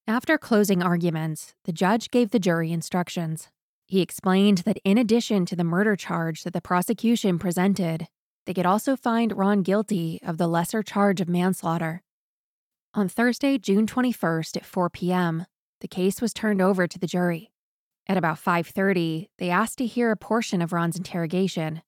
After 0.07 0.39
closing 0.39 0.83
arguments, 0.83 1.55
the 1.65 1.73
judge 1.73 2.11
gave 2.11 2.31
the 2.31 2.39
jury 2.39 2.73
instructions. 2.73 3.51
He 3.87 4.01
explained 4.01 4.59
that 4.59 4.79
in 4.85 4.97
addition 4.97 5.45
to 5.47 5.57
the 5.57 5.65
murder 5.65 5.97
charge 5.97 6.43
that 6.45 6.55
the 6.55 6.61
prosecution 6.63 7.39
presented, 7.39 8.09
they 8.47 8.55
could 8.55 8.67
also 8.67 8.97
find 8.97 9.37
Ron 9.37 9.63
guilty 9.63 10.21
of 10.23 10.39
the 10.39 10.49
lesser 10.49 10.83
charge 10.83 11.21
of 11.21 11.29
manslaughter. 11.29 12.04
On 12.97 13.09
Thursday, 13.09 13.59
June 13.59 13.89
21st 13.89 14.57
at 14.57 14.65
4 14.65 14.89
p.m., 14.89 15.47
the 15.81 15.89
case 15.89 16.21
was 16.21 16.33
turned 16.33 16.63
over 16.63 16.87
to 16.87 16.97
the 16.97 17.09
jury. 17.09 17.51
At 18.07 18.17
about 18.17 18.39
5:30, 18.39 19.31
they 19.39 19.51
asked 19.51 19.79
to 19.79 19.87
hear 19.87 20.13
a 20.13 20.17
portion 20.17 20.63
of 20.63 20.73
Ron's 20.73 20.97
interrogation. 20.97 21.83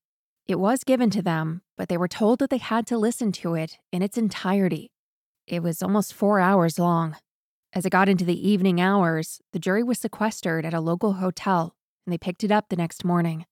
It 0.49 0.59
was 0.59 0.83
given 0.83 1.11
to 1.11 1.23
them, 1.23 1.63
but 1.77 1.89
they 1.89 1.97
were 1.97 2.09
told 2.09 2.41
that 2.41 2.51
they 2.51 2.59
had 2.59 2.89
to 2.89 2.99
listen 2.99 3.31
to 3.33 3.55
it 3.55 3.79
in 3.93 4.03
its 4.03 4.19
entirety. 4.19 4.91
It 5.47 5.63
was 5.63 5.81
almost 5.81 6.13
4 6.13 6.41
hours 6.41 6.77
long. 6.77 7.15
As 7.73 7.87
it 7.87 7.91
got 7.91 8.09
into 8.09 8.25
the 8.25 8.49
evening 8.49 8.81
hours, 8.81 9.41
the 9.53 9.61
jury 9.61 9.85
was 9.85 10.01
sequestered 10.01 10.65
at 10.65 10.75
a 10.75 10.81
local 10.81 11.15
hotel 11.15 11.77
and 12.05 12.13
they 12.13 12.19
picked 12.19 12.43
it 12.43 12.51
up 12.51 12.69
the 12.69 12.75
next 12.75 13.05
morning. 13.05 13.47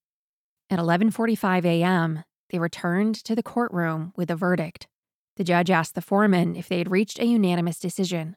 At 0.71 0.81
11:45 0.81 1.65
a.m., 1.65 2.25
they 2.51 2.59
returned 2.59 3.15
to 3.15 3.37
the 3.37 3.45
courtroom 3.45 4.13
with 4.17 4.29
a 4.29 4.35
verdict. 4.35 4.89
The 5.37 5.45
judge 5.45 5.71
asked 5.71 5.95
the 5.95 6.01
foreman 6.01 6.55
if 6.57 6.69
they 6.69 6.79
had 6.79 6.91
reached 6.91 7.19
a 7.19 7.27
unanimous 7.27 7.79
decision. 7.79 8.37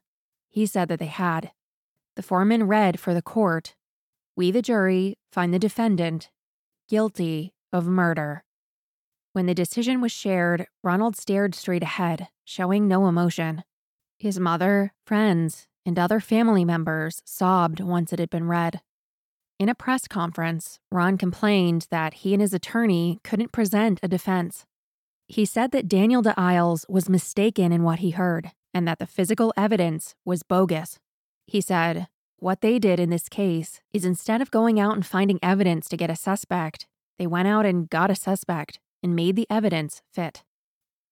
He 0.50 0.66
said 0.66 0.88
that 0.90 1.00
they 1.00 1.08
had. 1.08 1.52
The 2.16 2.24
foreman 2.24 2.68
read 2.68 3.00
for 3.00 3.14
the 3.14 3.22
court, 3.22 3.76
"We 4.36 4.50
the 4.50 4.62
jury 4.62 5.18
find 5.32 5.54
the 5.54 5.60
defendant 5.60 6.32
guilty 6.88 7.54
of 7.72 7.86
murder." 7.86 8.44
When 9.34 9.46
the 9.46 9.54
decision 9.54 10.02
was 10.02 10.12
shared, 10.12 10.68
Ronald 10.84 11.16
stared 11.16 11.54
straight 11.54 11.84
ahead, 11.84 12.30
showing 12.44 12.88
no 12.88 13.08
emotion. 13.08 13.64
His 14.18 14.40
mother, 14.40 14.94
friends, 15.06 15.68
and 15.86 16.00
other 16.00 16.20
family 16.20 16.66
members 16.66 17.22
sobbed 17.24 17.80
once 17.80 18.12
it 18.12 18.18
had 18.18 18.32
been 18.32 18.48
read. 18.48 18.82
In 19.60 19.70
a 19.70 19.76
press 19.76 20.08
conference, 20.08 20.80
Ron 20.92 21.18
complained 21.20 21.88
that 21.92 22.16
he 22.16 22.34
and 22.34 22.42
his 22.42 22.54
attorney 22.54 23.20
couldn't 23.24 23.52
present 23.52 24.00
a 24.02 24.08
defense. 24.08 24.66
He 25.28 25.46
said 25.46 25.72
that 25.72 25.90
Daniel 25.90 26.24
DeIles 26.24 26.86
was 26.88 27.10
mistaken 27.10 27.72
in 27.72 27.84
what 27.84 28.00
he 28.00 28.12
heard 28.12 28.52
and 28.74 28.88
that 28.88 29.00
the 29.00 29.06
physical 29.08 29.54
evidence 29.58 30.16
was 30.24 30.44
bogus. 30.44 31.00
He 31.46 31.62
said, 31.62 32.08
What 32.38 32.62
they 32.62 32.80
did 32.80 33.00
in 33.00 33.10
this 33.10 33.28
case 33.28 33.82
is 33.92 34.06
instead 34.06 34.42
of 34.42 34.52
going 34.52 34.80
out 34.80 34.96
and 34.96 35.06
finding 35.06 35.40
evidence 35.44 35.90
to 35.90 35.98
get 35.98 36.10
a 36.10 36.16
suspect, 36.16 36.88
they 37.20 37.28
went 37.28 37.48
out 37.48 37.66
and 37.66 37.90
got 37.90 38.12
a 38.12 38.16
suspect 38.16 38.80
and 39.04 39.16
made 39.16 39.36
the 39.36 39.48
evidence 39.50 40.02
fit. 40.14 40.44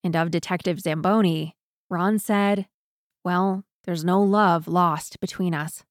And 0.04 0.16
of 0.16 0.32
Detective 0.32 0.80
Zamboni, 0.80 1.56
Ron 1.90 2.20
said, 2.20 2.68
Well, 3.24 3.64
there's 3.84 4.06
no 4.06 4.22
love 4.22 4.68
lost 4.68 5.20
between 5.20 5.54
us. 5.54 5.84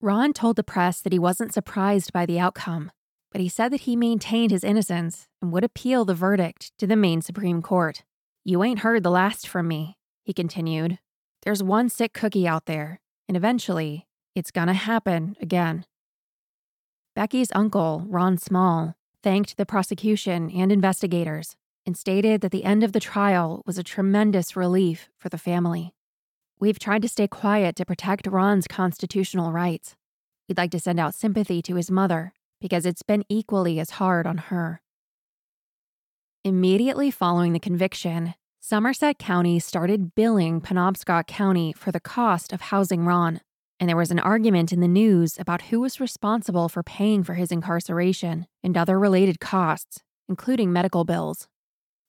Ron 0.00 0.32
told 0.32 0.56
the 0.56 0.64
press 0.64 1.00
that 1.00 1.12
he 1.12 1.18
wasn't 1.18 1.54
surprised 1.54 2.12
by 2.12 2.26
the 2.26 2.38
outcome, 2.38 2.90
but 3.30 3.40
he 3.40 3.48
said 3.48 3.72
that 3.72 3.82
he 3.82 3.96
maintained 3.96 4.50
his 4.50 4.64
innocence 4.64 5.28
and 5.42 5.52
would 5.52 5.64
appeal 5.64 6.04
the 6.04 6.14
verdict 6.14 6.72
to 6.78 6.86
the 6.86 6.96
Maine 6.96 7.22
Supreme 7.22 7.62
Court. 7.62 8.02
You 8.44 8.62
ain't 8.62 8.80
heard 8.80 9.02
the 9.02 9.10
last 9.10 9.48
from 9.48 9.68
me, 9.68 9.96
he 10.22 10.32
continued. 10.32 10.98
There's 11.42 11.62
one 11.62 11.88
sick 11.88 12.12
cookie 12.12 12.48
out 12.48 12.66
there, 12.66 13.00
and 13.28 13.36
eventually, 13.36 14.06
it's 14.34 14.50
gonna 14.50 14.74
happen 14.74 15.36
again. 15.40 15.84
Becky's 17.14 17.50
uncle, 17.54 18.04
Ron 18.06 18.36
Small, 18.36 18.94
thanked 19.22 19.56
the 19.56 19.66
prosecution 19.66 20.50
and 20.50 20.70
investigators 20.70 21.56
and 21.86 21.96
stated 21.96 22.40
that 22.40 22.52
the 22.52 22.64
end 22.64 22.82
of 22.82 22.92
the 22.92 23.00
trial 23.00 23.62
was 23.64 23.78
a 23.78 23.82
tremendous 23.82 24.56
relief 24.56 25.08
for 25.16 25.28
the 25.28 25.38
family. 25.38 25.94
We've 26.58 26.78
tried 26.78 27.02
to 27.02 27.08
stay 27.08 27.28
quiet 27.28 27.76
to 27.76 27.84
protect 27.84 28.26
Ron's 28.26 28.66
constitutional 28.66 29.52
rights. 29.52 29.94
We'd 30.48 30.58
like 30.58 30.70
to 30.72 30.80
send 30.80 30.98
out 30.98 31.14
sympathy 31.14 31.62
to 31.62 31.76
his 31.76 31.90
mother 31.90 32.32
because 32.60 32.86
it's 32.86 33.02
been 33.02 33.24
equally 33.28 33.78
as 33.78 33.90
hard 33.90 34.26
on 34.26 34.38
her. 34.38 34.80
Immediately 36.44 37.10
following 37.10 37.52
the 37.52 37.60
conviction, 37.60 38.34
Somerset 38.60 39.18
County 39.18 39.58
started 39.58 40.14
billing 40.14 40.60
Penobscot 40.60 41.26
County 41.26 41.72
for 41.72 41.92
the 41.92 42.00
cost 42.00 42.52
of 42.52 42.60
housing 42.62 43.04
Ron, 43.04 43.40
and 43.78 43.88
there 43.88 43.96
was 43.96 44.10
an 44.10 44.18
argument 44.18 44.72
in 44.72 44.80
the 44.80 44.88
news 44.88 45.38
about 45.38 45.62
who 45.62 45.80
was 45.80 46.00
responsible 46.00 46.68
for 46.68 46.82
paying 46.82 47.22
for 47.22 47.34
his 47.34 47.52
incarceration 47.52 48.46
and 48.62 48.76
other 48.76 48.98
related 48.98 49.40
costs, 49.40 50.00
including 50.28 50.72
medical 50.72 51.04
bills. 51.04 51.48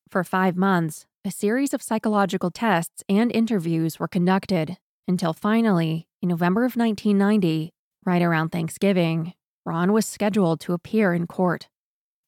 For 0.09 0.23
five 0.23 0.55
months, 0.55 1.05
a 1.25 1.31
series 1.31 1.73
of 1.73 1.83
psychological 1.83 2.51
tests 2.51 3.03
and 3.09 3.31
interviews 3.31 3.99
were 3.99 4.07
conducted 4.07 4.77
until 5.07 5.33
finally, 5.33 6.07
in 6.21 6.29
November 6.29 6.61
of 6.61 6.75
1990, 6.75 7.73
right 8.05 8.21
around 8.21 8.49
Thanksgiving, 8.49 9.33
Ron 9.67 9.91
was 9.91 10.05
scheduled 10.05 10.61
to 10.61 10.71
appear 10.71 11.13
in 11.13 11.27
court. 11.27 11.67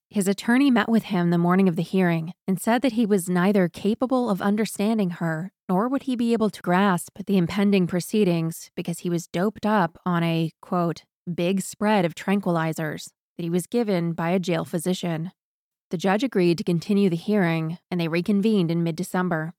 His 0.09 0.27
attorney 0.27 0.69
met 0.69 0.89
with 0.89 1.03
him 1.03 1.29
the 1.29 1.37
morning 1.37 1.69
of 1.69 1.77
the 1.77 1.81
hearing 1.81 2.33
and 2.45 2.59
said 2.59 2.81
that 2.81 2.93
he 2.93 3.05
was 3.05 3.29
neither 3.29 3.69
capable 3.69 4.29
of 4.29 4.41
understanding 4.41 5.11
her 5.11 5.53
nor 5.69 5.87
would 5.87 6.03
he 6.03 6.15
be 6.17 6.33
able 6.33 6.49
to 6.49 6.61
grasp 6.61 7.19
the 7.27 7.37
impending 7.37 7.85
proceedings 7.85 8.71
because 8.75 8.99
he 8.99 9.09
was 9.09 9.27
doped 9.27 9.65
up 9.65 9.97
on 10.05 10.23
a, 10.23 10.51
quote, 10.61 11.03
big 11.33 11.61
spread 11.61 12.03
of 12.03 12.15
tranquilizers 12.15 13.11
that 13.37 13.43
he 13.43 13.49
was 13.49 13.67
given 13.67 14.11
by 14.11 14.31
a 14.31 14.39
jail 14.39 14.65
physician. 14.65 15.31
The 15.91 15.97
judge 15.97 16.23
agreed 16.23 16.57
to 16.57 16.63
continue 16.63 17.09
the 17.09 17.15
hearing, 17.15 17.77
and 17.89 18.01
they 18.01 18.07
reconvened 18.07 18.69
in 18.69 18.83
mid 18.83 18.95
December. 18.97 19.53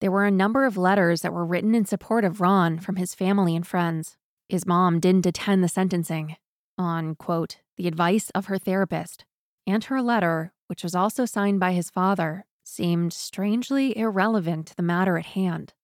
There 0.00 0.12
were 0.12 0.26
a 0.26 0.30
number 0.30 0.66
of 0.66 0.76
letters 0.76 1.22
that 1.22 1.32
were 1.32 1.46
written 1.46 1.74
in 1.74 1.84
support 1.86 2.24
of 2.24 2.40
Ron 2.40 2.78
from 2.78 2.96
his 2.96 3.14
family 3.14 3.56
and 3.56 3.66
friends. 3.66 4.17
His 4.48 4.66
mom 4.66 4.98
didn't 4.98 5.26
attend 5.26 5.62
the 5.62 5.68
sentencing, 5.68 6.36
on, 6.78 7.14
quote, 7.16 7.58
the 7.76 7.86
advice 7.86 8.30
of 8.30 8.46
her 8.46 8.58
therapist, 8.58 9.24
and 9.66 9.84
her 9.84 10.00
letter, 10.00 10.52
which 10.68 10.82
was 10.82 10.94
also 10.94 11.26
signed 11.26 11.60
by 11.60 11.72
his 11.72 11.90
father, 11.90 12.46
seemed 12.64 13.12
strangely 13.12 13.96
irrelevant 13.96 14.68
to 14.68 14.76
the 14.76 14.82
matter 14.82 15.18
at 15.18 15.26
hand. 15.26 15.74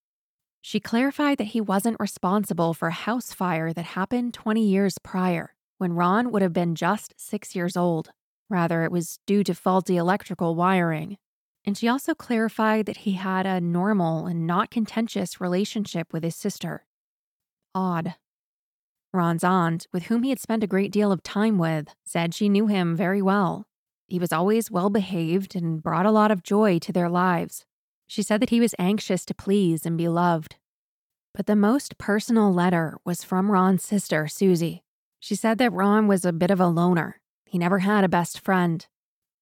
She 0.61 0.79
clarified 0.79 1.37
that 1.37 1.53
he 1.53 1.61
wasn't 1.61 1.99
responsible 1.99 2.73
for 2.73 2.87
a 2.87 2.93
house 2.93 3.33
fire 3.33 3.71
that 3.71 3.85
happened 3.85 4.33
20 4.33 4.65
years 4.65 4.97
prior, 4.97 5.53
when 5.77 5.93
Ron 5.93 6.31
would 6.31 6.41
have 6.41 6.53
been 6.53 6.73
just 6.73 7.13
six 7.17 7.55
years 7.55 7.77
old. 7.77 8.09
Rather, 8.49 8.83
it 8.83 8.91
was 8.91 9.19
due 9.27 9.43
to 9.43 9.53
faulty 9.53 9.97
electrical 9.97 10.55
wiring. 10.55 11.17
And 11.65 11.77
she 11.77 11.87
also 11.87 12.15
clarified 12.15 12.87
that 12.87 12.97
he 12.97 13.13
had 13.13 13.45
a 13.45 13.61
normal 13.61 14.25
and 14.25 14.47
not 14.47 14.71
contentious 14.71 15.39
relationship 15.39 16.11
with 16.11 16.23
his 16.23 16.35
sister. 16.35 16.85
Odd. 17.75 18.15
Ron's 19.15 19.43
aunt, 19.43 19.87
with 19.91 20.03
whom 20.03 20.23
he 20.23 20.29
had 20.29 20.39
spent 20.39 20.63
a 20.63 20.67
great 20.67 20.91
deal 20.91 21.11
of 21.11 21.23
time 21.23 21.57
with, 21.57 21.87
said 22.03 22.33
she 22.33 22.49
knew 22.49 22.67
him 22.67 22.95
very 22.95 23.21
well. 23.21 23.65
He 24.07 24.19
was 24.19 24.31
always 24.31 24.69
well 24.69 24.89
behaved 24.89 25.55
and 25.55 25.81
brought 25.81 26.05
a 26.05 26.11
lot 26.11 26.29
of 26.29 26.43
joy 26.43 26.77
to 26.79 26.91
their 26.91 27.09
lives. 27.09 27.65
She 28.07 28.21
said 28.21 28.41
that 28.41 28.51
he 28.51 28.59
was 28.59 28.75
anxious 28.77 29.25
to 29.25 29.33
please 29.33 29.85
and 29.85 29.97
be 29.97 30.07
loved. 30.07 30.57
But 31.33 31.47
the 31.47 31.55
most 31.55 31.97
personal 31.97 32.53
letter 32.53 32.97
was 33.03 33.23
from 33.23 33.51
Ron's 33.51 33.83
sister, 33.83 34.27
Susie. 34.27 34.83
She 35.19 35.35
said 35.35 35.57
that 35.57 35.73
Ron 35.73 36.07
was 36.07 36.23
a 36.23 36.31
bit 36.31 36.51
of 36.51 36.59
a 36.59 36.67
loner. 36.67 37.19
He 37.45 37.57
never 37.57 37.79
had 37.79 38.03
a 38.03 38.09
best 38.09 38.39
friend. 38.39 38.85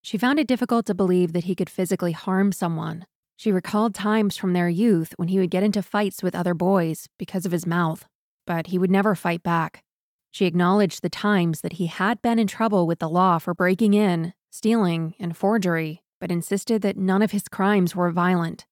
She 0.01 0.17
found 0.17 0.39
it 0.39 0.47
difficult 0.47 0.85
to 0.85 0.93
believe 0.93 1.33
that 1.33 1.43
he 1.43 1.55
could 1.55 1.69
physically 1.69 2.13
harm 2.13 2.51
someone. 2.51 3.05
She 3.35 3.51
recalled 3.51 3.93
times 3.93 4.37
from 4.37 4.53
their 4.53 4.69
youth 4.69 5.13
when 5.17 5.27
he 5.27 5.39
would 5.39 5.49
get 5.49 5.63
into 5.63 5.81
fights 5.81 6.23
with 6.23 6.35
other 6.35 6.53
boys 6.53 7.09
because 7.17 7.45
of 7.45 7.51
his 7.51 7.65
mouth, 7.65 8.05
but 8.45 8.67
he 8.67 8.77
would 8.77 8.91
never 8.91 9.15
fight 9.15 9.43
back. 9.43 9.83
She 10.31 10.45
acknowledged 10.45 11.01
the 11.01 11.09
times 11.09 11.61
that 11.61 11.73
he 11.73 11.87
had 11.87 12.21
been 12.21 12.39
in 12.39 12.47
trouble 12.47 12.87
with 12.87 12.99
the 12.99 13.09
law 13.09 13.37
for 13.37 13.53
breaking 13.53 13.93
in, 13.93 14.33
stealing, 14.51 15.13
and 15.19 15.37
forgery, 15.37 16.01
but 16.19 16.31
insisted 16.31 16.81
that 16.81 16.97
none 16.97 17.21
of 17.21 17.31
his 17.31 17.47
crimes 17.47 17.95
were 17.95 18.09
violent. 18.11 18.65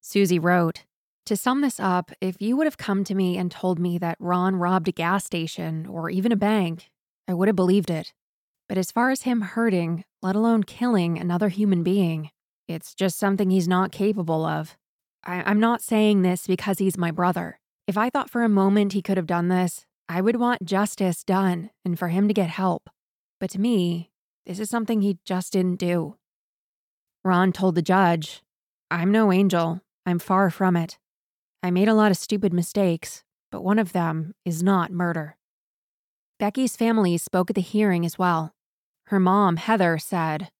Susie 0.00 0.38
wrote, 0.38 0.84
To 1.26 1.36
sum 1.36 1.60
this 1.60 1.80
up, 1.80 2.12
if 2.20 2.40
you 2.40 2.56
would 2.56 2.66
have 2.66 2.78
come 2.78 3.02
to 3.04 3.14
me 3.14 3.36
and 3.36 3.50
told 3.50 3.78
me 3.78 3.98
that 3.98 4.16
Ron 4.20 4.56
robbed 4.56 4.88
a 4.88 4.92
gas 4.92 5.24
station 5.24 5.86
or 5.86 6.10
even 6.10 6.32
a 6.32 6.36
bank, 6.36 6.90
I 7.26 7.34
would 7.34 7.48
have 7.48 7.56
believed 7.56 7.90
it. 7.90 8.12
But 8.68 8.78
as 8.78 8.92
far 8.92 9.10
as 9.10 9.22
him 9.22 9.40
hurting, 9.40 10.04
let 10.22 10.36
alone 10.36 10.62
killing 10.62 11.18
another 11.18 11.48
human 11.48 11.82
being, 11.82 12.30
it's 12.68 12.94
just 12.94 13.18
something 13.18 13.50
he's 13.50 13.68
not 13.68 13.92
capable 13.92 14.44
of. 14.44 14.76
I- 15.24 15.50
am 15.50 15.60
not 15.60 15.82
saying 15.82 16.22
this 16.22 16.46
because 16.46 16.78
he's 16.78 16.96
my 16.96 17.10
brother. 17.10 17.58
If 17.86 17.98
I 17.98 18.10
thought 18.10 18.30
for 18.30 18.42
a 18.42 18.48
moment 18.48 18.92
he 18.92 19.02
could 19.02 19.16
have 19.16 19.26
done 19.26 19.48
this, 19.48 19.86
I 20.08 20.20
would 20.20 20.36
want 20.36 20.64
justice 20.64 21.24
done 21.24 21.70
and 21.84 21.98
for 21.98 22.08
him 22.08 22.28
to 22.28 22.34
get 22.34 22.48
help. 22.48 22.88
But 23.40 23.50
to 23.50 23.60
me, 23.60 24.10
this 24.46 24.60
is 24.60 24.70
something 24.70 25.00
he 25.00 25.18
just 25.24 25.52
didn't 25.52 25.76
do. 25.76 26.16
Ron 27.24 27.52
told 27.52 27.74
the 27.74 27.82
judge, 27.82 28.42
I'm 28.90 29.10
no 29.10 29.32
angel. 29.32 29.80
I'm 30.04 30.18
far 30.18 30.50
from 30.50 30.76
it. 30.76 30.98
I 31.62 31.70
made 31.70 31.88
a 31.88 31.94
lot 31.94 32.10
of 32.10 32.16
stupid 32.16 32.52
mistakes, 32.52 33.24
but 33.50 33.62
one 33.62 33.78
of 33.78 33.92
them 33.92 34.34
is 34.44 34.62
not 34.62 34.92
murder. 34.92 35.36
Becky's 36.38 36.76
family 36.76 37.16
spoke 37.16 37.50
at 37.50 37.54
the 37.54 37.62
hearing 37.62 38.04
as 38.04 38.18
well. 38.18 38.52
Her 39.06 39.20
mom, 39.20 39.56
Heather, 39.56 39.96
said, 39.96 40.50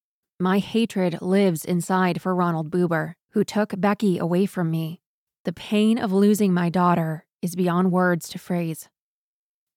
My 0.40 0.60
hatred 0.60 1.20
lives 1.20 1.64
inside 1.64 2.22
for 2.22 2.34
Ronald 2.34 2.70
Buber, 2.70 3.14
who 3.32 3.44
took 3.44 3.74
Becky 3.78 4.18
away 4.18 4.46
from 4.46 4.70
me. 4.70 5.01
The 5.44 5.52
pain 5.52 5.98
of 5.98 6.12
losing 6.12 6.54
my 6.54 6.68
daughter 6.68 7.26
is 7.40 7.56
beyond 7.56 7.90
words 7.90 8.28
to 8.28 8.38
phrase. 8.38 8.88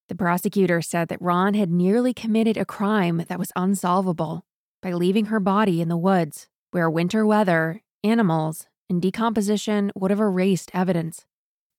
The 0.09 0.15
prosecutor 0.15 0.81
said 0.83 1.07
that 1.07 1.21
Ron 1.21 1.55
had 1.55 1.71
nearly 1.71 2.13
committed 2.13 2.55
a 2.55 2.65
crime 2.65 3.25
that 3.27 3.39
was 3.39 3.51
unsolvable 3.55 4.45
by 4.83 4.93
leaving 4.93 5.25
her 5.25 5.39
body 5.39 5.81
in 5.81 5.89
the 5.89 5.97
woods 5.97 6.47
where 6.69 6.89
winter 6.89 7.25
weather, 7.25 7.81
animals, 8.03 8.67
and 8.91 9.01
decomposition 9.01 9.91
would 9.95 10.11
have 10.11 10.19
erased 10.19 10.69
evidence. 10.73 11.25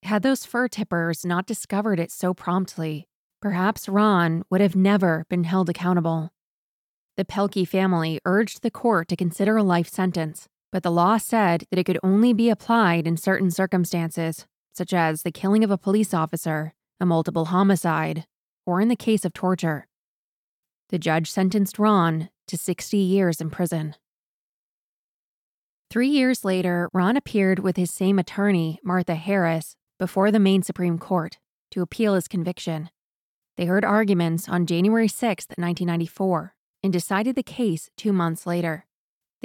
Had 0.02 0.22
those 0.22 0.44
fur 0.44 0.66
tippers 0.66 1.24
not 1.24 1.46
discovered 1.46 2.00
it 2.00 2.10
so 2.10 2.34
promptly, 2.34 3.06
perhaps 3.40 3.88
Ron 3.88 4.42
would 4.50 4.60
have 4.60 4.74
never 4.74 5.26
been 5.28 5.44
held 5.44 5.68
accountable. 5.68 6.32
The 7.16 7.24
Pelkey 7.24 7.68
family 7.68 8.20
urged 8.24 8.62
the 8.62 8.70
court 8.70 9.06
to 9.08 9.16
consider 9.16 9.56
a 9.56 9.62
life 9.62 9.88
sentence, 9.88 10.48
but 10.72 10.82
the 10.82 10.90
law 10.90 11.18
said 11.18 11.64
that 11.70 11.78
it 11.78 11.84
could 11.84 11.98
only 12.02 12.32
be 12.32 12.50
applied 12.50 13.06
in 13.06 13.16
certain 13.16 13.50
circumstances, 13.50 14.46
such 14.72 14.92
as 14.92 15.22
the 15.22 15.32
killing 15.32 15.64
of 15.64 15.70
a 15.70 15.78
police 15.78 16.12
officer, 16.12 16.74
a 17.00 17.06
multiple 17.06 17.46
homicide, 17.46 18.26
or 18.66 18.80
in 18.80 18.88
the 18.88 18.96
case 18.96 19.24
of 19.24 19.32
torture. 19.32 19.86
The 20.90 20.98
judge 20.98 21.30
sentenced 21.30 21.78
Ron 21.78 22.30
to 22.48 22.56
60 22.56 22.96
years 22.96 23.40
in 23.40 23.50
prison. 23.50 23.94
Three 25.90 26.08
years 26.08 26.44
later, 26.44 26.88
Ron 26.92 27.16
appeared 27.16 27.60
with 27.60 27.76
his 27.76 27.90
same 27.90 28.18
attorney, 28.18 28.80
Martha 28.82 29.14
Harris, 29.14 29.76
before 29.98 30.30
the 30.30 30.40
Maine 30.40 30.62
Supreme 30.62 30.98
Court 30.98 31.38
to 31.70 31.82
appeal 31.82 32.14
his 32.14 32.28
conviction. 32.28 32.90
They 33.56 33.66
heard 33.66 33.84
arguments 33.84 34.48
on 34.48 34.66
January 34.66 35.08
6, 35.08 35.46
1994, 35.56 36.54
and 36.82 36.92
decided 36.92 37.36
the 37.36 37.42
case 37.42 37.90
two 37.96 38.12
months 38.12 38.46
later. 38.46 38.85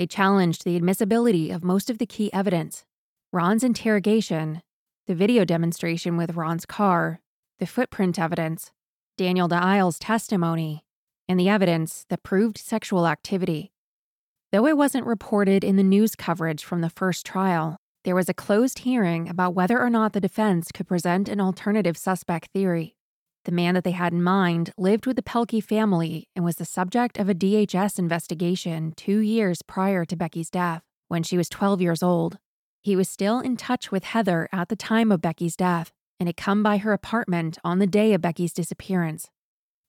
They 0.01 0.07
challenged 0.07 0.63
the 0.63 0.75
admissibility 0.75 1.51
of 1.51 1.63
most 1.63 1.91
of 1.91 1.99
the 1.99 2.07
key 2.07 2.33
evidence 2.33 2.85
Ron's 3.31 3.63
interrogation, 3.63 4.63
the 5.05 5.13
video 5.13 5.45
demonstration 5.45 6.17
with 6.17 6.33
Ron's 6.33 6.65
car, 6.65 7.21
the 7.59 7.67
footprint 7.67 8.17
evidence, 8.17 8.71
Daniel 9.15 9.47
DeIsle's 9.47 9.99
testimony, 9.99 10.83
and 11.29 11.39
the 11.39 11.49
evidence 11.49 12.07
that 12.09 12.23
proved 12.23 12.57
sexual 12.57 13.05
activity. 13.05 13.73
Though 14.51 14.65
it 14.65 14.75
wasn't 14.75 15.05
reported 15.05 15.63
in 15.63 15.75
the 15.75 15.83
news 15.83 16.15
coverage 16.15 16.63
from 16.63 16.81
the 16.81 16.89
first 16.89 17.23
trial, 17.23 17.77
there 18.03 18.15
was 18.15 18.27
a 18.27 18.33
closed 18.33 18.79
hearing 18.79 19.29
about 19.29 19.53
whether 19.53 19.79
or 19.79 19.91
not 19.91 20.13
the 20.13 20.19
defense 20.19 20.71
could 20.71 20.87
present 20.87 21.29
an 21.29 21.39
alternative 21.39 21.95
suspect 21.95 22.49
theory. 22.53 22.95
The 23.45 23.51
man 23.51 23.73
that 23.73 23.83
they 23.83 23.91
had 23.91 24.13
in 24.13 24.21
mind 24.21 24.71
lived 24.77 25.07
with 25.07 25.15
the 25.15 25.23
Pelkey 25.23 25.63
family 25.63 26.27
and 26.35 26.45
was 26.45 26.57
the 26.57 26.65
subject 26.65 27.17
of 27.17 27.27
a 27.27 27.33
DHS 27.33 27.97
investigation 27.97 28.93
two 28.95 29.17
years 29.17 29.63
prior 29.63 30.05
to 30.05 30.15
Becky's 30.15 30.51
death, 30.51 30.83
when 31.07 31.23
she 31.23 31.37
was 31.37 31.49
12 31.49 31.81
years 31.81 32.03
old. 32.03 32.37
He 32.83 32.95
was 32.95 33.09
still 33.09 33.39
in 33.39 33.57
touch 33.57 33.91
with 33.91 34.03
Heather 34.03 34.47
at 34.51 34.69
the 34.69 34.75
time 34.75 35.11
of 35.11 35.21
Becky's 35.21 35.55
death 35.55 35.91
and 36.19 36.27
had 36.27 36.37
come 36.37 36.61
by 36.61 36.77
her 36.77 36.93
apartment 36.93 37.57
on 37.63 37.79
the 37.79 37.87
day 37.87 38.13
of 38.13 38.21
Becky's 38.21 38.53
disappearance. 38.53 39.29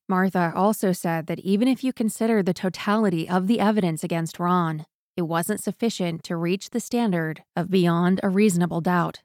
Martha 0.08 0.52
also 0.56 0.92
said 0.92 1.26
that 1.26 1.40
even 1.40 1.68
if 1.68 1.84
you 1.84 1.92
consider 1.92 2.42
the 2.42 2.54
totality 2.54 3.28
of 3.28 3.48
the 3.48 3.60
evidence 3.60 4.02
against 4.02 4.38
Ron, 4.38 4.86
it 5.14 5.22
wasn't 5.22 5.62
sufficient 5.62 6.22
to 6.24 6.36
reach 6.36 6.70
the 6.70 6.80
standard 6.80 7.44
of 7.54 7.70
beyond 7.70 8.18
a 8.22 8.30
reasonable 8.30 8.80
doubt. 8.80 9.20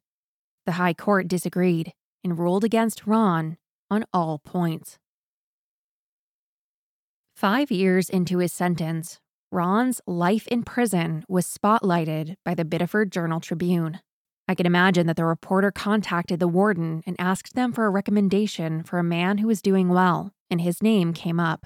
The 0.65 0.73
High 0.73 0.93
Court 0.93 1.29
disagreed 1.29 1.93
and 2.25 2.37
ruled 2.37 2.65
against 2.65 3.07
Ron 3.07 3.57
on 3.89 4.05
all 4.13 4.39
points. 4.39 4.97
Five 7.35 7.71
years 7.71 8.09
into 8.09 8.39
his 8.39 8.51
sentence, 8.51 9.19
Ron's 9.51 10.01
life 10.07 10.47
in 10.47 10.63
prison 10.63 11.23
was 11.29 11.45
spotlighted 11.45 12.35
by 12.43 12.55
the 12.55 12.65
Biddeford 12.65 13.11
Journal 13.11 13.39
Tribune. 13.39 13.99
I 14.47 14.55
can 14.55 14.65
imagine 14.65 15.07
that 15.07 15.17
the 15.17 15.25
reporter 15.25 15.71
contacted 15.71 16.39
the 16.39 16.47
warden 16.47 17.03
and 17.05 17.15
asked 17.19 17.53
them 17.53 17.73
for 17.73 17.85
a 17.85 17.89
recommendation 17.89 18.83
for 18.83 18.97
a 18.97 19.03
man 19.03 19.37
who 19.37 19.47
was 19.47 19.61
doing 19.61 19.89
well 19.89 20.31
and 20.49 20.61
his 20.61 20.81
name 20.81 21.13
came 21.13 21.39
up. 21.39 21.65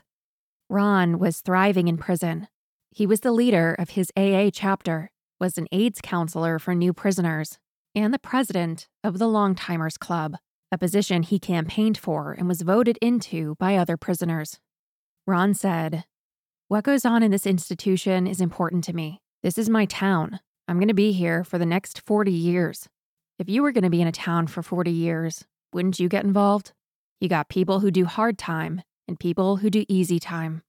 Ron 0.70 1.20
was 1.20 1.42
thriving 1.42 1.88
in 1.88 1.98
prison. 1.98 2.48
He 2.92 3.06
was 3.06 3.22
the 3.22 3.32
leader 3.32 3.76
of 3.78 3.92
his 3.92 4.12
AA 4.18 4.50
chapter, 4.54 5.12
was 5.40 5.58
an 5.58 5.68
AIDS 5.72 6.00
counselor 6.02 6.60
for 6.60 6.76
new 6.76 6.94
prisoners, 6.94 7.58
and 7.96 8.14
the 8.14 8.20
president 8.20 8.88
of 9.04 9.20
the 9.20 9.28
Longtimers 9.28 10.00
Club, 10.00 10.36
a 10.72 10.78
position 10.78 11.24
he 11.24 11.40
campaigned 11.40 11.98
for 11.98 12.32
and 12.32 12.48
was 12.48 12.62
voted 12.62 12.98
into 13.02 13.56
by 13.56 13.76
other 13.76 13.98
prisoners. 13.98 14.60
Ron 15.28 15.54
said, 15.54 16.06
What 16.68 16.86
goes 16.86 17.06
on 17.06 17.24
in 17.24 17.32
this 17.32 17.46
institution 17.46 18.26
is 18.26 18.40
important 18.40 18.84
to 18.86 18.94
me. 18.94 19.20
This 19.44 19.58
is 19.58 19.70
my 19.70 19.86
town. 19.86 20.40
I'm 20.68 20.78
going 20.78 20.88
to 20.88 20.94
be 20.94 21.12
here 21.12 21.44
for 21.44 21.58
the 21.58 21.66
next 21.66 22.02
40 22.06 22.32
years. 22.32 22.88
If 23.38 23.50
you 23.50 23.64
were 23.64 23.72
going 23.72 23.84
to 23.84 23.90
be 23.90 24.02
in 24.02 24.08
a 24.08 24.12
town 24.14 24.48
for 24.48 24.64
40 24.64 24.92
years, 24.92 25.46
wouldn't 25.74 26.00
you 26.00 26.08
get 26.08 26.24
involved? 26.24 26.72
You 27.20 27.28
got 27.28 27.50
people 27.50 27.80
who 27.80 27.92
do 27.92 28.06
hard 28.06 28.38
time 28.38 28.82
and 29.08 29.20
people 29.20 29.58
who 29.58 29.70
do 29.70 29.86
easy 29.90 30.20
time. 30.20 30.62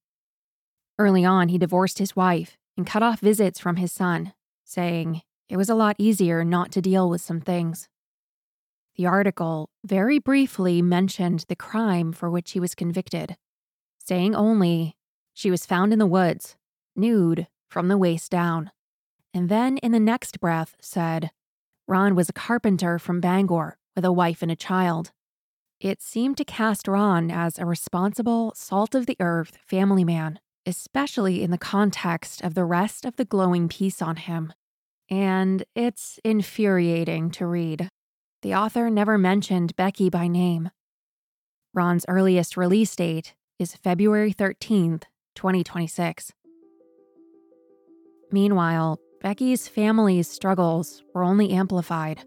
Early 0.98 1.24
on, 1.24 1.48
he 1.48 1.58
divorced 1.58 1.98
his 1.98 2.16
wife 2.16 2.56
and 2.76 2.86
cut 2.86 3.02
off 3.02 3.20
visits 3.20 3.60
from 3.60 3.76
his 3.76 3.92
son, 3.92 4.32
saying 4.64 5.22
it 5.48 5.56
was 5.56 5.68
a 5.68 5.74
lot 5.74 5.96
easier 5.98 6.44
not 6.44 6.72
to 6.72 6.80
deal 6.80 7.08
with 7.08 7.20
some 7.20 7.40
things. 7.40 7.88
The 9.02 9.08
article 9.08 9.68
very 9.84 10.20
briefly 10.20 10.80
mentioned 10.80 11.44
the 11.48 11.56
crime 11.56 12.12
for 12.12 12.30
which 12.30 12.52
he 12.52 12.60
was 12.60 12.76
convicted, 12.76 13.36
saying 13.98 14.36
only 14.36 14.94
she 15.34 15.50
was 15.50 15.66
found 15.66 15.92
in 15.92 15.98
the 15.98 16.06
woods, 16.06 16.54
nude 16.94 17.48
from 17.68 17.88
the 17.88 17.98
waist 17.98 18.30
down, 18.30 18.70
and 19.34 19.48
then 19.48 19.78
in 19.78 19.90
the 19.90 19.98
next 19.98 20.38
breath 20.38 20.76
said 20.80 21.32
Ron 21.88 22.14
was 22.14 22.28
a 22.28 22.32
carpenter 22.32 22.96
from 23.00 23.20
Bangor 23.20 23.76
with 23.96 24.04
a 24.04 24.12
wife 24.12 24.40
and 24.40 24.52
a 24.52 24.54
child. 24.54 25.10
It 25.80 26.00
seemed 26.00 26.36
to 26.36 26.44
cast 26.44 26.86
Ron 26.86 27.28
as 27.28 27.58
a 27.58 27.66
responsible, 27.66 28.52
salt 28.54 28.94
of 28.94 29.06
the 29.06 29.16
earth 29.18 29.58
family 29.66 30.04
man, 30.04 30.38
especially 30.64 31.42
in 31.42 31.50
the 31.50 31.58
context 31.58 32.40
of 32.42 32.54
the 32.54 32.64
rest 32.64 33.04
of 33.04 33.16
the 33.16 33.24
glowing 33.24 33.68
piece 33.68 34.00
on 34.00 34.14
him. 34.14 34.52
And 35.10 35.64
it's 35.74 36.20
infuriating 36.22 37.32
to 37.32 37.46
read. 37.48 37.88
The 38.42 38.54
author 38.56 38.90
never 38.90 39.18
mentioned 39.18 39.76
Becky 39.76 40.10
by 40.10 40.26
name. 40.26 40.70
Ron's 41.72 42.04
earliest 42.08 42.56
release 42.56 42.94
date 42.96 43.34
is 43.60 43.76
February 43.76 44.34
13th, 44.34 45.04
2026. 45.36 46.32
Meanwhile, 48.32 48.98
Becky's 49.20 49.68
family's 49.68 50.28
struggles 50.28 51.04
were 51.14 51.22
only 51.22 51.50
amplified. 51.50 52.24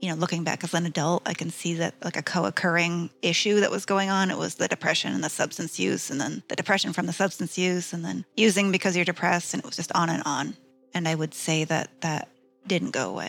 you 0.00 0.08
know, 0.08 0.16
looking 0.16 0.42
back 0.42 0.64
as 0.64 0.74
an 0.74 0.84
adult, 0.84 1.22
I 1.26 1.34
can 1.34 1.50
see 1.50 1.74
that 1.74 1.94
like 2.02 2.16
a 2.16 2.22
co 2.22 2.46
occurring 2.46 3.10
issue 3.22 3.60
that 3.60 3.70
was 3.70 3.84
going 3.84 4.10
on. 4.10 4.32
It 4.32 4.38
was 4.38 4.56
the 4.56 4.66
depression 4.66 5.12
and 5.12 5.22
the 5.22 5.28
substance 5.28 5.78
use, 5.78 6.10
and 6.10 6.20
then 6.20 6.42
the 6.48 6.56
depression 6.56 6.92
from 6.92 7.06
the 7.06 7.12
substance 7.12 7.56
use, 7.56 7.92
and 7.92 8.04
then 8.04 8.24
using 8.36 8.72
because 8.72 8.96
you're 8.96 9.04
depressed. 9.04 9.54
And 9.54 9.62
it 9.62 9.66
was 9.66 9.76
just 9.76 9.92
on 9.92 10.10
and 10.10 10.24
on. 10.26 10.54
And 10.92 11.06
I 11.06 11.14
would 11.14 11.34
say 11.34 11.62
that 11.64 12.00
that 12.00 12.28
didn't 12.66 12.90
go 12.90 13.10
away. 13.10 13.28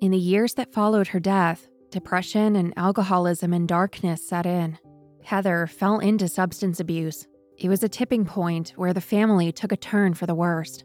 In 0.00 0.12
the 0.12 0.16
years 0.16 0.54
that 0.54 0.72
followed 0.72 1.08
her 1.08 1.20
death, 1.20 1.68
depression 1.90 2.56
and 2.56 2.72
alcoholism 2.78 3.52
and 3.52 3.68
darkness 3.68 4.26
set 4.26 4.46
in. 4.46 4.78
Heather 5.22 5.66
fell 5.66 5.98
into 5.98 6.26
substance 6.26 6.80
abuse. 6.80 7.26
It 7.58 7.68
was 7.68 7.82
a 7.82 7.88
tipping 7.88 8.24
point 8.24 8.72
where 8.76 8.94
the 8.94 9.02
family 9.02 9.52
took 9.52 9.72
a 9.72 9.76
turn 9.76 10.14
for 10.14 10.24
the 10.24 10.34
worst. 10.34 10.84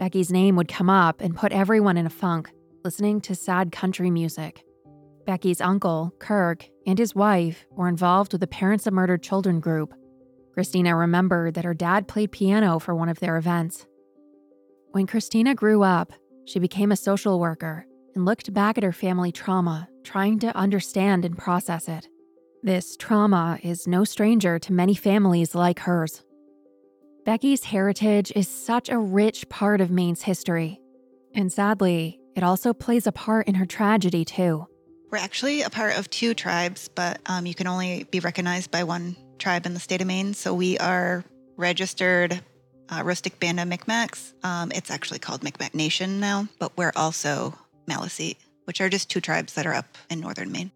Becky's 0.00 0.32
name 0.32 0.56
would 0.56 0.66
come 0.66 0.90
up 0.90 1.20
and 1.20 1.36
put 1.36 1.52
everyone 1.52 1.96
in 1.96 2.06
a 2.06 2.10
funk 2.10 2.50
listening 2.82 3.20
to 3.20 3.34
sad 3.36 3.70
country 3.70 4.10
music. 4.10 4.64
Becky's 5.24 5.60
uncle, 5.60 6.12
Kirk, 6.18 6.68
and 6.84 6.98
his 6.98 7.14
wife 7.14 7.64
were 7.70 7.88
involved 7.88 8.32
with 8.32 8.40
the 8.40 8.48
Parents 8.48 8.88
of 8.88 8.92
Murdered 8.92 9.22
Children 9.22 9.60
group. 9.60 9.94
Christina 10.54 10.96
remembered 10.96 11.54
that 11.54 11.64
her 11.64 11.74
dad 11.74 12.08
played 12.08 12.32
piano 12.32 12.80
for 12.80 12.92
one 12.92 13.08
of 13.08 13.20
their 13.20 13.36
events. 13.36 13.86
When 14.90 15.06
Christina 15.06 15.54
grew 15.54 15.84
up, 15.84 16.12
she 16.44 16.58
became 16.58 16.90
a 16.90 16.96
social 16.96 17.38
worker 17.38 17.86
and 18.18 18.24
looked 18.24 18.52
back 18.52 18.76
at 18.76 18.82
her 18.82 18.90
family 18.90 19.30
trauma, 19.30 19.88
trying 20.02 20.40
to 20.40 20.56
understand 20.56 21.24
and 21.24 21.38
process 21.38 21.88
it. 21.88 22.08
This 22.64 22.96
trauma 22.96 23.60
is 23.62 23.86
no 23.86 24.02
stranger 24.02 24.58
to 24.58 24.72
many 24.72 24.96
families 24.96 25.54
like 25.54 25.78
hers. 25.78 26.24
Becky's 27.24 27.62
heritage 27.62 28.32
is 28.34 28.48
such 28.48 28.88
a 28.88 28.98
rich 28.98 29.48
part 29.48 29.80
of 29.80 29.92
Maine's 29.92 30.22
history. 30.22 30.80
And 31.32 31.52
sadly, 31.52 32.18
it 32.34 32.42
also 32.42 32.74
plays 32.74 33.06
a 33.06 33.12
part 33.12 33.46
in 33.46 33.54
her 33.54 33.66
tragedy, 33.66 34.24
too. 34.24 34.66
We're 35.12 35.18
actually 35.18 35.62
a 35.62 35.70
part 35.70 35.96
of 35.96 36.10
two 36.10 36.34
tribes, 36.34 36.88
but 36.88 37.20
um, 37.26 37.46
you 37.46 37.54
can 37.54 37.68
only 37.68 38.02
be 38.10 38.18
recognized 38.18 38.72
by 38.72 38.82
one 38.82 39.14
tribe 39.38 39.64
in 39.64 39.74
the 39.74 39.80
state 39.80 40.00
of 40.00 40.08
Maine. 40.08 40.34
So 40.34 40.54
we 40.54 40.76
are 40.78 41.24
registered 41.56 42.40
uh, 42.88 43.00
Aroostook 43.00 43.38
Band 43.38 43.60
of 43.60 43.68
Micmacs. 43.68 44.32
Um, 44.42 44.72
it's 44.74 44.90
actually 44.90 45.20
called 45.20 45.42
Micmac 45.42 45.72
Nation 45.72 46.18
now, 46.18 46.48
but 46.58 46.76
we're 46.76 46.92
also 46.96 47.54
Maliseet, 47.88 48.36
which 48.64 48.80
are 48.80 48.88
just 48.88 49.10
two 49.10 49.20
tribes 49.20 49.54
that 49.54 49.66
are 49.66 49.74
up 49.74 49.96
in 50.10 50.20
northern 50.20 50.52
Maine. 50.52 50.70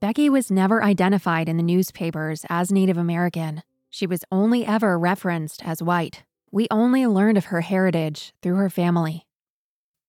Becky 0.00 0.30
was 0.30 0.50
never 0.50 0.82
identified 0.82 1.48
in 1.48 1.56
the 1.56 1.62
newspapers 1.62 2.44
as 2.48 2.70
Native 2.70 2.96
American. 2.96 3.62
She 3.90 4.06
was 4.06 4.24
only 4.30 4.64
ever 4.64 4.98
referenced 4.98 5.64
as 5.64 5.82
white. 5.82 6.22
We 6.52 6.68
only 6.70 7.06
learned 7.06 7.36
of 7.36 7.46
her 7.46 7.62
heritage 7.62 8.32
through 8.42 8.56
her 8.56 8.70
family. 8.70 9.26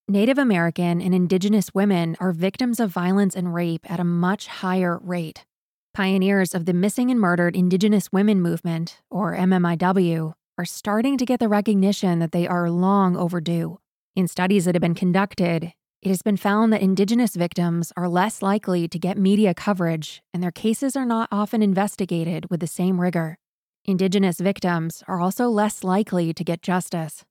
Native 0.07 0.37
American 0.37 1.01
and 1.01 1.13
Indigenous 1.13 1.73
women 1.73 2.15
are 2.19 2.31
victims 2.31 2.79
of 2.79 2.91
violence 2.91 3.35
and 3.35 3.53
rape 3.53 3.89
at 3.89 3.99
a 3.99 4.03
much 4.03 4.47
higher 4.47 4.99
rate. 5.01 5.45
Pioneers 5.93 6.53
of 6.53 6.65
the 6.65 6.73
Missing 6.73 7.11
and 7.11 7.19
Murdered 7.19 7.55
Indigenous 7.55 8.11
Women 8.11 8.41
Movement, 8.41 9.01
or 9.09 9.35
MMIW, 9.35 10.33
are 10.57 10.65
starting 10.65 11.17
to 11.17 11.25
get 11.25 11.39
the 11.39 11.47
recognition 11.47 12.19
that 12.19 12.31
they 12.31 12.47
are 12.47 12.69
long 12.69 13.17
overdue. 13.17 13.79
In 14.15 14.27
studies 14.27 14.65
that 14.65 14.75
have 14.75 14.81
been 14.81 14.95
conducted, 14.95 15.73
it 16.01 16.09
has 16.09 16.21
been 16.21 16.37
found 16.37 16.71
that 16.71 16.81
Indigenous 16.81 17.35
victims 17.35 17.91
are 17.97 18.07
less 18.07 18.41
likely 18.41 18.87
to 18.87 18.97
get 18.97 19.17
media 19.17 19.53
coverage, 19.53 20.21
and 20.33 20.41
their 20.41 20.51
cases 20.51 20.95
are 20.95 21.05
not 21.05 21.27
often 21.31 21.61
investigated 21.61 22.49
with 22.49 22.61
the 22.61 22.67
same 22.67 23.01
rigor. 23.01 23.37
Indigenous 23.83 24.39
victims 24.39 25.03
are 25.09 25.19
also 25.19 25.49
less 25.49 25.83
likely 25.83 26.33
to 26.33 26.43
get 26.43 26.61
justice. 26.61 27.25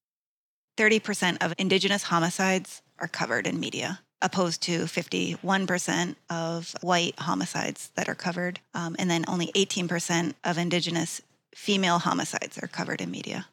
30% 0.77 1.39
of 1.41 1.55
Indigenous 1.57 2.05
homicides 2.05 2.83
are 2.99 3.09
covered 3.09 3.47
in 3.47 3.59
media, 3.59 4.01
opposed 4.21 4.61
to 4.63 4.85
51% 4.85 6.17
of 6.29 6.75
white 6.83 7.19
homicides 7.19 7.91
that 7.95 8.09
are 8.09 8.15
covered. 8.15 8.61
Um, 8.75 8.97
and 8.99 9.11
then 9.11 9.25
only 9.29 9.47
18% 9.55 10.35
of 10.45 10.59
Indigenous 10.59 11.23
female 11.55 11.99
homicides 12.01 12.59
are 12.59 12.69
covered 12.69 13.01
in 13.01 13.11
media. 13.11 13.47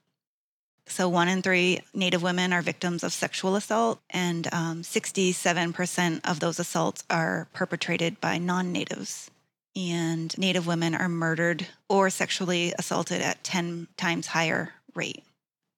So, 0.88 1.10
one 1.10 1.28
in 1.28 1.42
three 1.42 1.82
Native 1.94 2.22
women 2.22 2.54
are 2.54 2.62
victims 2.62 3.04
of 3.04 3.12
sexual 3.12 3.56
assault, 3.56 4.00
and 4.10 4.48
um, 4.54 4.82
67% 4.84 6.22
of 6.24 6.40
those 6.40 6.60
assaults 6.60 7.04
are 7.10 7.48
perpetrated 7.54 8.22
by 8.22 8.38
non 8.38 8.72
natives. 8.72 9.32
And 9.76 10.38
Native 10.38 10.68
women 10.68 10.96
are 10.96 11.10
murdered 11.10 11.68
or 11.90 12.10
sexually 12.10 12.74
assaulted 12.78 13.22
at 13.22 13.44
10 13.44 13.88
times 13.98 14.28
higher 14.28 14.74
rate. 14.94 15.24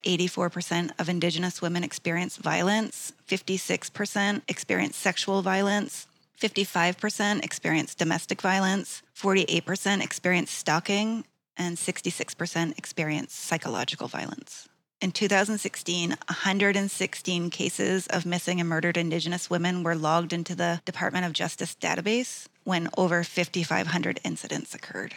84% 0.05 0.91
of 0.99 1.09
Indigenous 1.09 1.61
women 1.61 1.83
experience 1.83 2.37
violence, 2.37 3.13
56% 3.27 4.41
experience 4.47 4.95
sexual 4.95 5.41
violence, 5.41 6.07
55% 6.39 7.43
experience 7.43 7.95
domestic 7.95 8.41
violence, 8.41 9.01
48% 9.19 10.03
experience 10.03 10.51
stalking, 10.51 11.25
and 11.57 11.77
66% 11.77 12.77
experience 12.77 13.33
psychological 13.33 14.07
violence. 14.07 14.69
In 14.99 15.11
2016, 15.11 16.09
116 16.09 17.49
cases 17.51 18.07
of 18.07 18.25
missing 18.25 18.59
and 18.59 18.67
murdered 18.67 18.97
Indigenous 18.97 19.47
women 19.47 19.83
were 19.83 19.93
logged 19.93 20.33
into 20.33 20.55
the 20.55 20.81
Department 20.85 21.23
of 21.23 21.33
Justice 21.33 21.75
database 21.79 22.47
when 22.63 22.89
over 22.97 23.23
5,500 23.23 24.19
incidents 24.23 24.73
occurred. 24.73 25.13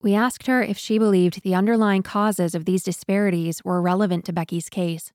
We 0.00 0.14
asked 0.14 0.46
her 0.46 0.62
if 0.62 0.78
she 0.78 0.98
believed 0.98 1.42
the 1.42 1.54
underlying 1.54 2.02
causes 2.02 2.54
of 2.54 2.64
these 2.64 2.82
disparities 2.82 3.62
were 3.62 3.82
relevant 3.82 4.24
to 4.24 4.32
Becky's 4.32 4.70
case. 4.70 5.12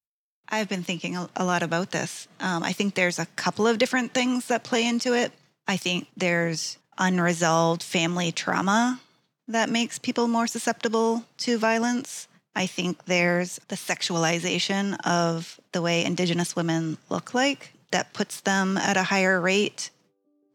I've 0.47 0.70
been 0.70 0.84
thinking 0.84 1.18
a 1.18 1.43
lot 1.43 1.64
about 1.64 1.89
this. 1.89 2.28
Um, 2.39 2.62
I 2.62 2.74
think 2.74 2.93
there's 2.93 3.18
a 3.18 3.26
couple 3.26 3.66
of 3.66 3.80
different 3.80 4.14
things 4.14 4.47
that 4.47 4.64
play 4.64 4.88
into 4.88 5.14
it. 5.14 5.32
I 5.68 5.78
think 5.78 6.08
there's 6.16 6.78
unresolved 6.99 7.82
family 7.82 8.32
trauma 8.32 9.01
that 9.47 9.70
makes 9.70 9.97
people 9.97 10.28
more 10.28 10.45
susceptible 10.45 11.26
to 11.39 11.58
violence. 11.58 12.28
I 12.58 12.66
think 12.66 13.05
there's 13.05 13.60
the 13.68 13.76
sexualization 13.76 14.97
of 15.05 15.60
the 15.74 15.82
way 15.82 16.03
Indigenous 16.03 16.55
women 16.55 16.97
look 17.08 17.36
like 17.36 17.72
that 17.91 18.14
puts 18.14 18.41
them 18.41 18.78
at 18.80 18.97
a 18.97 19.03
higher 19.03 19.39
rate. 19.39 19.91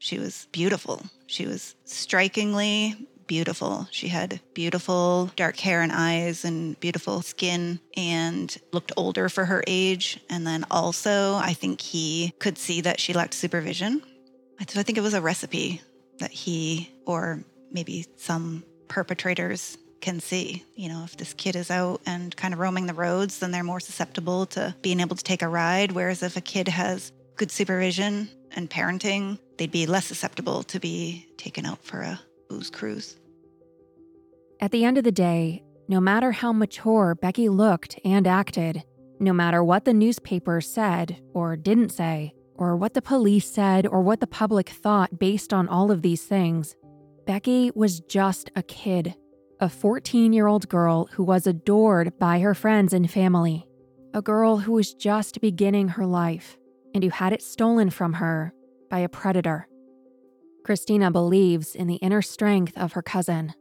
She 0.01 0.19
was 0.19 0.49
beautiful. 0.51 1.07
She 1.29 1.47
was 1.47 1.77
strikingly 1.85 2.97
beautiful. 3.29 3.87
She 3.93 4.09
had 4.09 4.41
beautiful 4.53 5.31
dark 5.37 5.57
hair 5.61 5.81
and 5.81 5.93
eyes 5.93 6.45
and 6.45 6.79
beautiful 6.81 7.23
skin 7.23 7.79
and 7.97 8.59
looked 8.73 8.91
older 8.97 9.29
for 9.29 9.45
her 9.45 9.63
age. 9.69 10.19
And 10.29 10.45
then 10.45 10.65
also, 10.73 11.37
I 11.37 11.53
think 11.53 11.81
he 11.81 12.35
could 12.41 12.59
see 12.59 12.81
that 12.81 12.99
she 12.99 13.13
lacked 13.13 13.35
supervision. 13.35 14.03
So 14.69 14.81
I 14.81 14.83
think 14.83 14.99
it 14.99 15.03
was 15.03 15.15
a 15.15 15.21
recipe 15.21 15.81
that 16.19 16.33
he 16.33 16.93
or 17.07 17.45
maybe 17.71 18.07
some 18.17 18.65
perpetrators 18.89 19.79
can 20.03 20.21
see. 20.21 20.65
You 20.75 20.91
know, 20.91 21.05
if 21.05 21.17
this 21.17 21.33
kid 21.33 21.57
is 21.57 21.71
out 21.71 22.03
and 22.05 22.37
kind 22.37 22.53
of 22.53 22.61
roaming 22.61 22.87
the 22.87 22.95
roads, 22.95 23.39
then 23.39 23.53
they're 23.53 23.65
more 23.65 23.81
susceptible 23.81 24.45
to 24.47 24.75
being 24.83 25.01
able 25.01 25.17
to 25.17 25.25
take 25.25 25.41
a 25.41 25.49
ride. 25.49 25.93
Whereas 25.93 26.23
if 26.23 26.37
a 26.37 26.43
kid 26.43 26.69
has 26.69 27.13
good 27.37 27.51
supervision 27.51 28.29
and 28.55 28.69
parenting, 28.69 29.39
they'd 29.57 29.73
be 29.73 29.87
less 29.87 30.07
susceptible 30.07 30.63
to 30.65 30.79
be 30.79 31.27
taken 31.39 31.65
out 31.65 31.83
for 31.83 32.01
a 32.01 32.21
booze 32.51 32.69
cruise. 32.69 33.17
At 34.61 34.71
the 34.71 34.85
end 34.85 34.99
of 34.99 35.05
the 35.05 35.13
day, 35.13 35.63
no 35.89 36.01
matter 36.01 36.33
how 36.33 36.53
mature 36.53 37.15
Becky 37.15 37.49
looked 37.49 37.99
and 38.05 38.27
acted, 38.27 38.83
no 39.19 39.33
matter 39.33 39.65
what 39.65 39.85
the 39.85 39.95
newspaper 39.95 40.61
said 40.61 41.21
or 41.33 41.57
didn't 41.57 41.91
say, 41.91 42.35
or 42.55 42.77
what 42.77 42.95
the 42.95 43.03
police 43.03 43.51
said 43.51 43.87
or 43.87 44.03
what 44.03 44.21
the 44.21 44.27
public 44.27 44.69
thought 44.69 45.19
based 45.19 45.53
on 45.53 45.69
all 45.69 45.91
of 45.91 46.03
these 46.03 46.23
things, 46.23 46.77
Becky 47.27 47.71
was 47.75 48.01
just 48.01 48.51
a 48.55 48.63
kid, 48.63 49.15
a 49.63 49.69
14 49.69 50.33
year 50.33 50.49
old 50.49 50.69
girl 50.69 51.09
who 51.13 51.23
was 51.23 51.47
adored 51.47 52.19
by 52.19 52.41
her 52.41 52.53
friends 52.53 52.93
and 52.93 53.09
family, 53.09 53.65
a 54.13 54.21
girl 54.21 54.59
who 54.59 54.73
was 54.73 54.93
just 54.93 55.41
beginning 55.41 55.87
her 55.87 56.05
life 56.05 56.59
and 56.93 57.05
who 57.05 57.11
had 57.11 57.33
it 57.33 57.41
stolen 57.41 57.89
from 57.89 58.15
her 58.15 58.53
by 58.91 58.99
a 58.99 59.09
predator. 59.09 59.69
Christina 60.65 61.13
believes 61.13 61.77
in 61.77 61.87
the 61.87 61.95
inner 61.97 62.23
strength 62.23 62.77
of 62.77 62.95
her 62.95 63.03
cousin. 63.03 63.55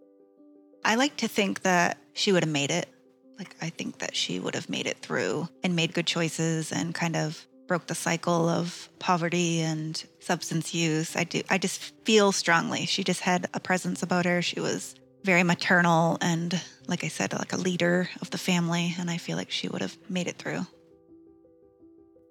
I 0.83 0.95
like 0.95 1.17
to 1.17 1.27
think 1.27 1.61
that 1.61 1.99
she 2.13 2.31
would 2.31 2.43
have 2.43 2.51
made 2.51 2.71
it. 2.71 2.89
Like, 3.37 3.55
I 3.61 3.69
think 3.69 3.99
that 3.99 4.15
she 4.15 4.39
would 4.39 4.55
have 4.55 4.69
made 4.69 4.87
it 4.87 4.97
through 4.97 5.49
and 5.63 5.75
made 5.75 5.93
good 5.93 6.07
choices 6.07 6.71
and 6.71 6.95
kind 6.95 7.15
of 7.15 7.45
broke 7.67 7.85
the 7.85 7.95
cycle 7.95 8.49
of 8.49 8.89
poverty 8.97 9.61
and 9.61 10.03
substance 10.19 10.73
use. 10.73 11.15
I 11.15 11.25
do 11.25 11.43
I 11.47 11.59
just 11.59 11.93
feel 12.05 12.31
strongly. 12.31 12.87
She 12.87 13.03
just 13.03 13.21
had 13.21 13.47
a 13.53 13.59
presence 13.59 14.01
about 14.01 14.25
her. 14.25 14.41
She 14.41 14.59
was 14.59 14.95
very 15.23 15.43
maternal 15.43 16.17
and 16.21 16.59
like 16.87 17.03
I 17.03 17.07
said 17.07 17.33
like 17.33 17.53
a 17.53 17.57
leader 17.57 18.09
of 18.21 18.29
the 18.31 18.37
family 18.37 18.95
and 18.99 19.09
I 19.09 19.17
feel 19.17 19.37
like 19.37 19.51
she 19.51 19.67
would 19.67 19.81
have 19.81 19.97
made 20.09 20.27
it 20.27 20.37
through. 20.37 20.65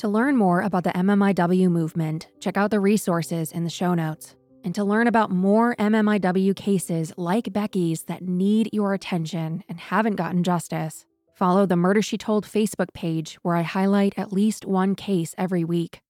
To 0.01 0.09
learn 0.09 0.37
more 0.37 0.63
about 0.63 0.85
the 0.85 0.91
MMIW 0.91 1.71
movement, 1.71 2.29
check 2.41 2.57
out 2.57 2.71
the 2.71 2.81
resources 2.81 3.53
in 3.53 3.65
the 3.65 3.71
show 3.71 3.93
notes. 3.93 4.35
And 4.65 4.75
to 4.75 4.85
learn 4.85 5.07
about 5.07 5.31
more 5.31 5.77
MMIW 5.77 6.57
cases 6.57 7.13
like 7.17 7.53
Becky's 7.53 8.05
that 8.05 8.23
need 8.23 8.71
your 8.73 8.95
attention 8.95 9.63
and 9.69 9.79
haven't 9.79 10.17
gotten 10.17 10.43
justice, 10.43 11.05
follow 11.35 11.67
the 11.67 11.77
Murder 11.77 12.03
She 12.03 12.19
Told 12.19 12.47
Facebook 12.47 12.93
page 12.95 13.39
where 13.43 13.57
I 13.57 13.63
highlight 13.63 14.15
at 14.19 14.33
least 14.33 14.65
one 14.65 14.95
case 14.95 15.35
every 15.37 15.65
week. 15.65 16.01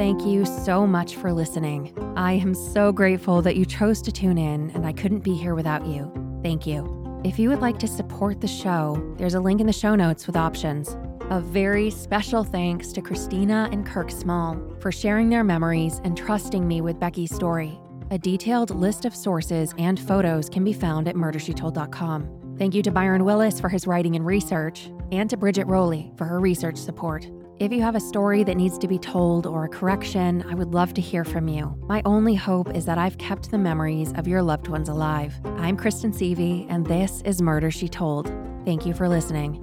Thank 0.00 0.24
you 0.24 0.46
so 0.46 0.86
much 0.86 1.16
for 1.16 1.30
listening. 1.30 1.92
I 2.16 2.32
am 2.32 2.54
so 2.54 2.90
grateful 2.90 3.42
that 3.42 3.56
you 3.56 3.66
chose 3.66 4.00
to 4.00 4.10
tune 4.10 4.38
in, 4.38 4.70
and 4.70 4.86
I 4.86 4.94
couldn't 4.94 5.18
be 5.18 5.34
here 5.34 5.54
without 5.54 5.84
you. 5.84 6.10
Thank 6.42 6.66
you. 6.66 7.20
If 7.22 7.38
you 7.38 7.50
would 7.50 7.60
like 7.60 7.78
to 7.80 7.86
support 7.86 8.40
the 8.40 8.48
show, 8.48 8.96
there's 9.18 9.34
a 9.34 9.40
link 9.40 9.60
in 9.60 9.66
the 9.66 9.74
show 9.74 9.94
notes 9.94 10.26
with 10.26 10.36
options. 10.36 10.96
A 11.28 11.38
very 11.38 11.90
special 11.90 12.44
thanks 12.44 12.92
to 12.92 13.02
Christina 13.02 13.68
and 13.72 13.84
Kirk 13.84 14.10
Small 14.10 14.58
for 14.80 14.90
sharing 14.90 15.28
their 15.28 15.44
memories 15.44 16.00
and 16.02 16.16
trusting 16.16 16.66
me 16.66 16.80
with 16.80 16.98
Becky's 16.98 17.34
story. 17.34 17.78
A 18.10 18.16
detailed 18.16 18.70
list 18.70 19.04
of 19.04 19.14
sources 19.14 19.74
and 19.76 20.00
photos 20.00 20.48
can 20.48 20.64
be 20.64 20.72
found 20.72 21.08
at 21.08 21.14
murdershetold.com. 21.14 22.54
Thank 22.56 22.74
you 22.74 22.82
to 22.84 22.90
Byron 22.90 23.26
Willis 23.26 23.60
for 23.60 23.68
his 23.68 23.86
writing 23.86 24.16
and 24.16 24.24
research, 24.24 24.90
and 25.12 25.28
to 25.28 25.36
Bridget 25.36 25.66
Rowley 25.66 26.10
for 26.16 26.24
her 26.24 26.40
research 26.40 26.78
support. 26.78 27.26
If 27.60 27.74
you 27.74 27.82
have 27.82 27.94
a 27.94 28.00
story 28.00 28.42
that 28.44 28.56
needs 28.56 28.78
to 28.78 28.88
be 28.88 28.98
told 28.98 29.46
or 29.46 29.64
a 29.64 29.68
correction, 29.68 30.42
I 30.48 30.54
would 30.54 30.72
love 30.72 30.94
to 30.94 31.02
hear 31.02 31.26
from 31.26 31.46
you. 31.46 31.78
My 31.88 32.00
only 32.06 32.34
hope 32.34 32.74
is 32.74 32.86
that 32.86 32.96
I've 32.96 33.18
kept 33.18 33.50
the 33.50 33.58
memories 33.58 34.14
of 34.14 34.26
your 34.26 34.40
loved 34.40 34.68
ones 34.68 34.88
alive. 34.88 35.34
I'm 35.58 35.76
Kristen 35.76 36.10
Seavey, 36.10 36.66
and 36.70 36.86
this 36.86 37.20
is 37.26 37.42
Murder 37.42 37.70
She 37.70 37.86
Told. 37.86 38.32
Thank 38.64 38.86
you 38.86 38.94
for 38.94 39.10
listening. 39.10 39.62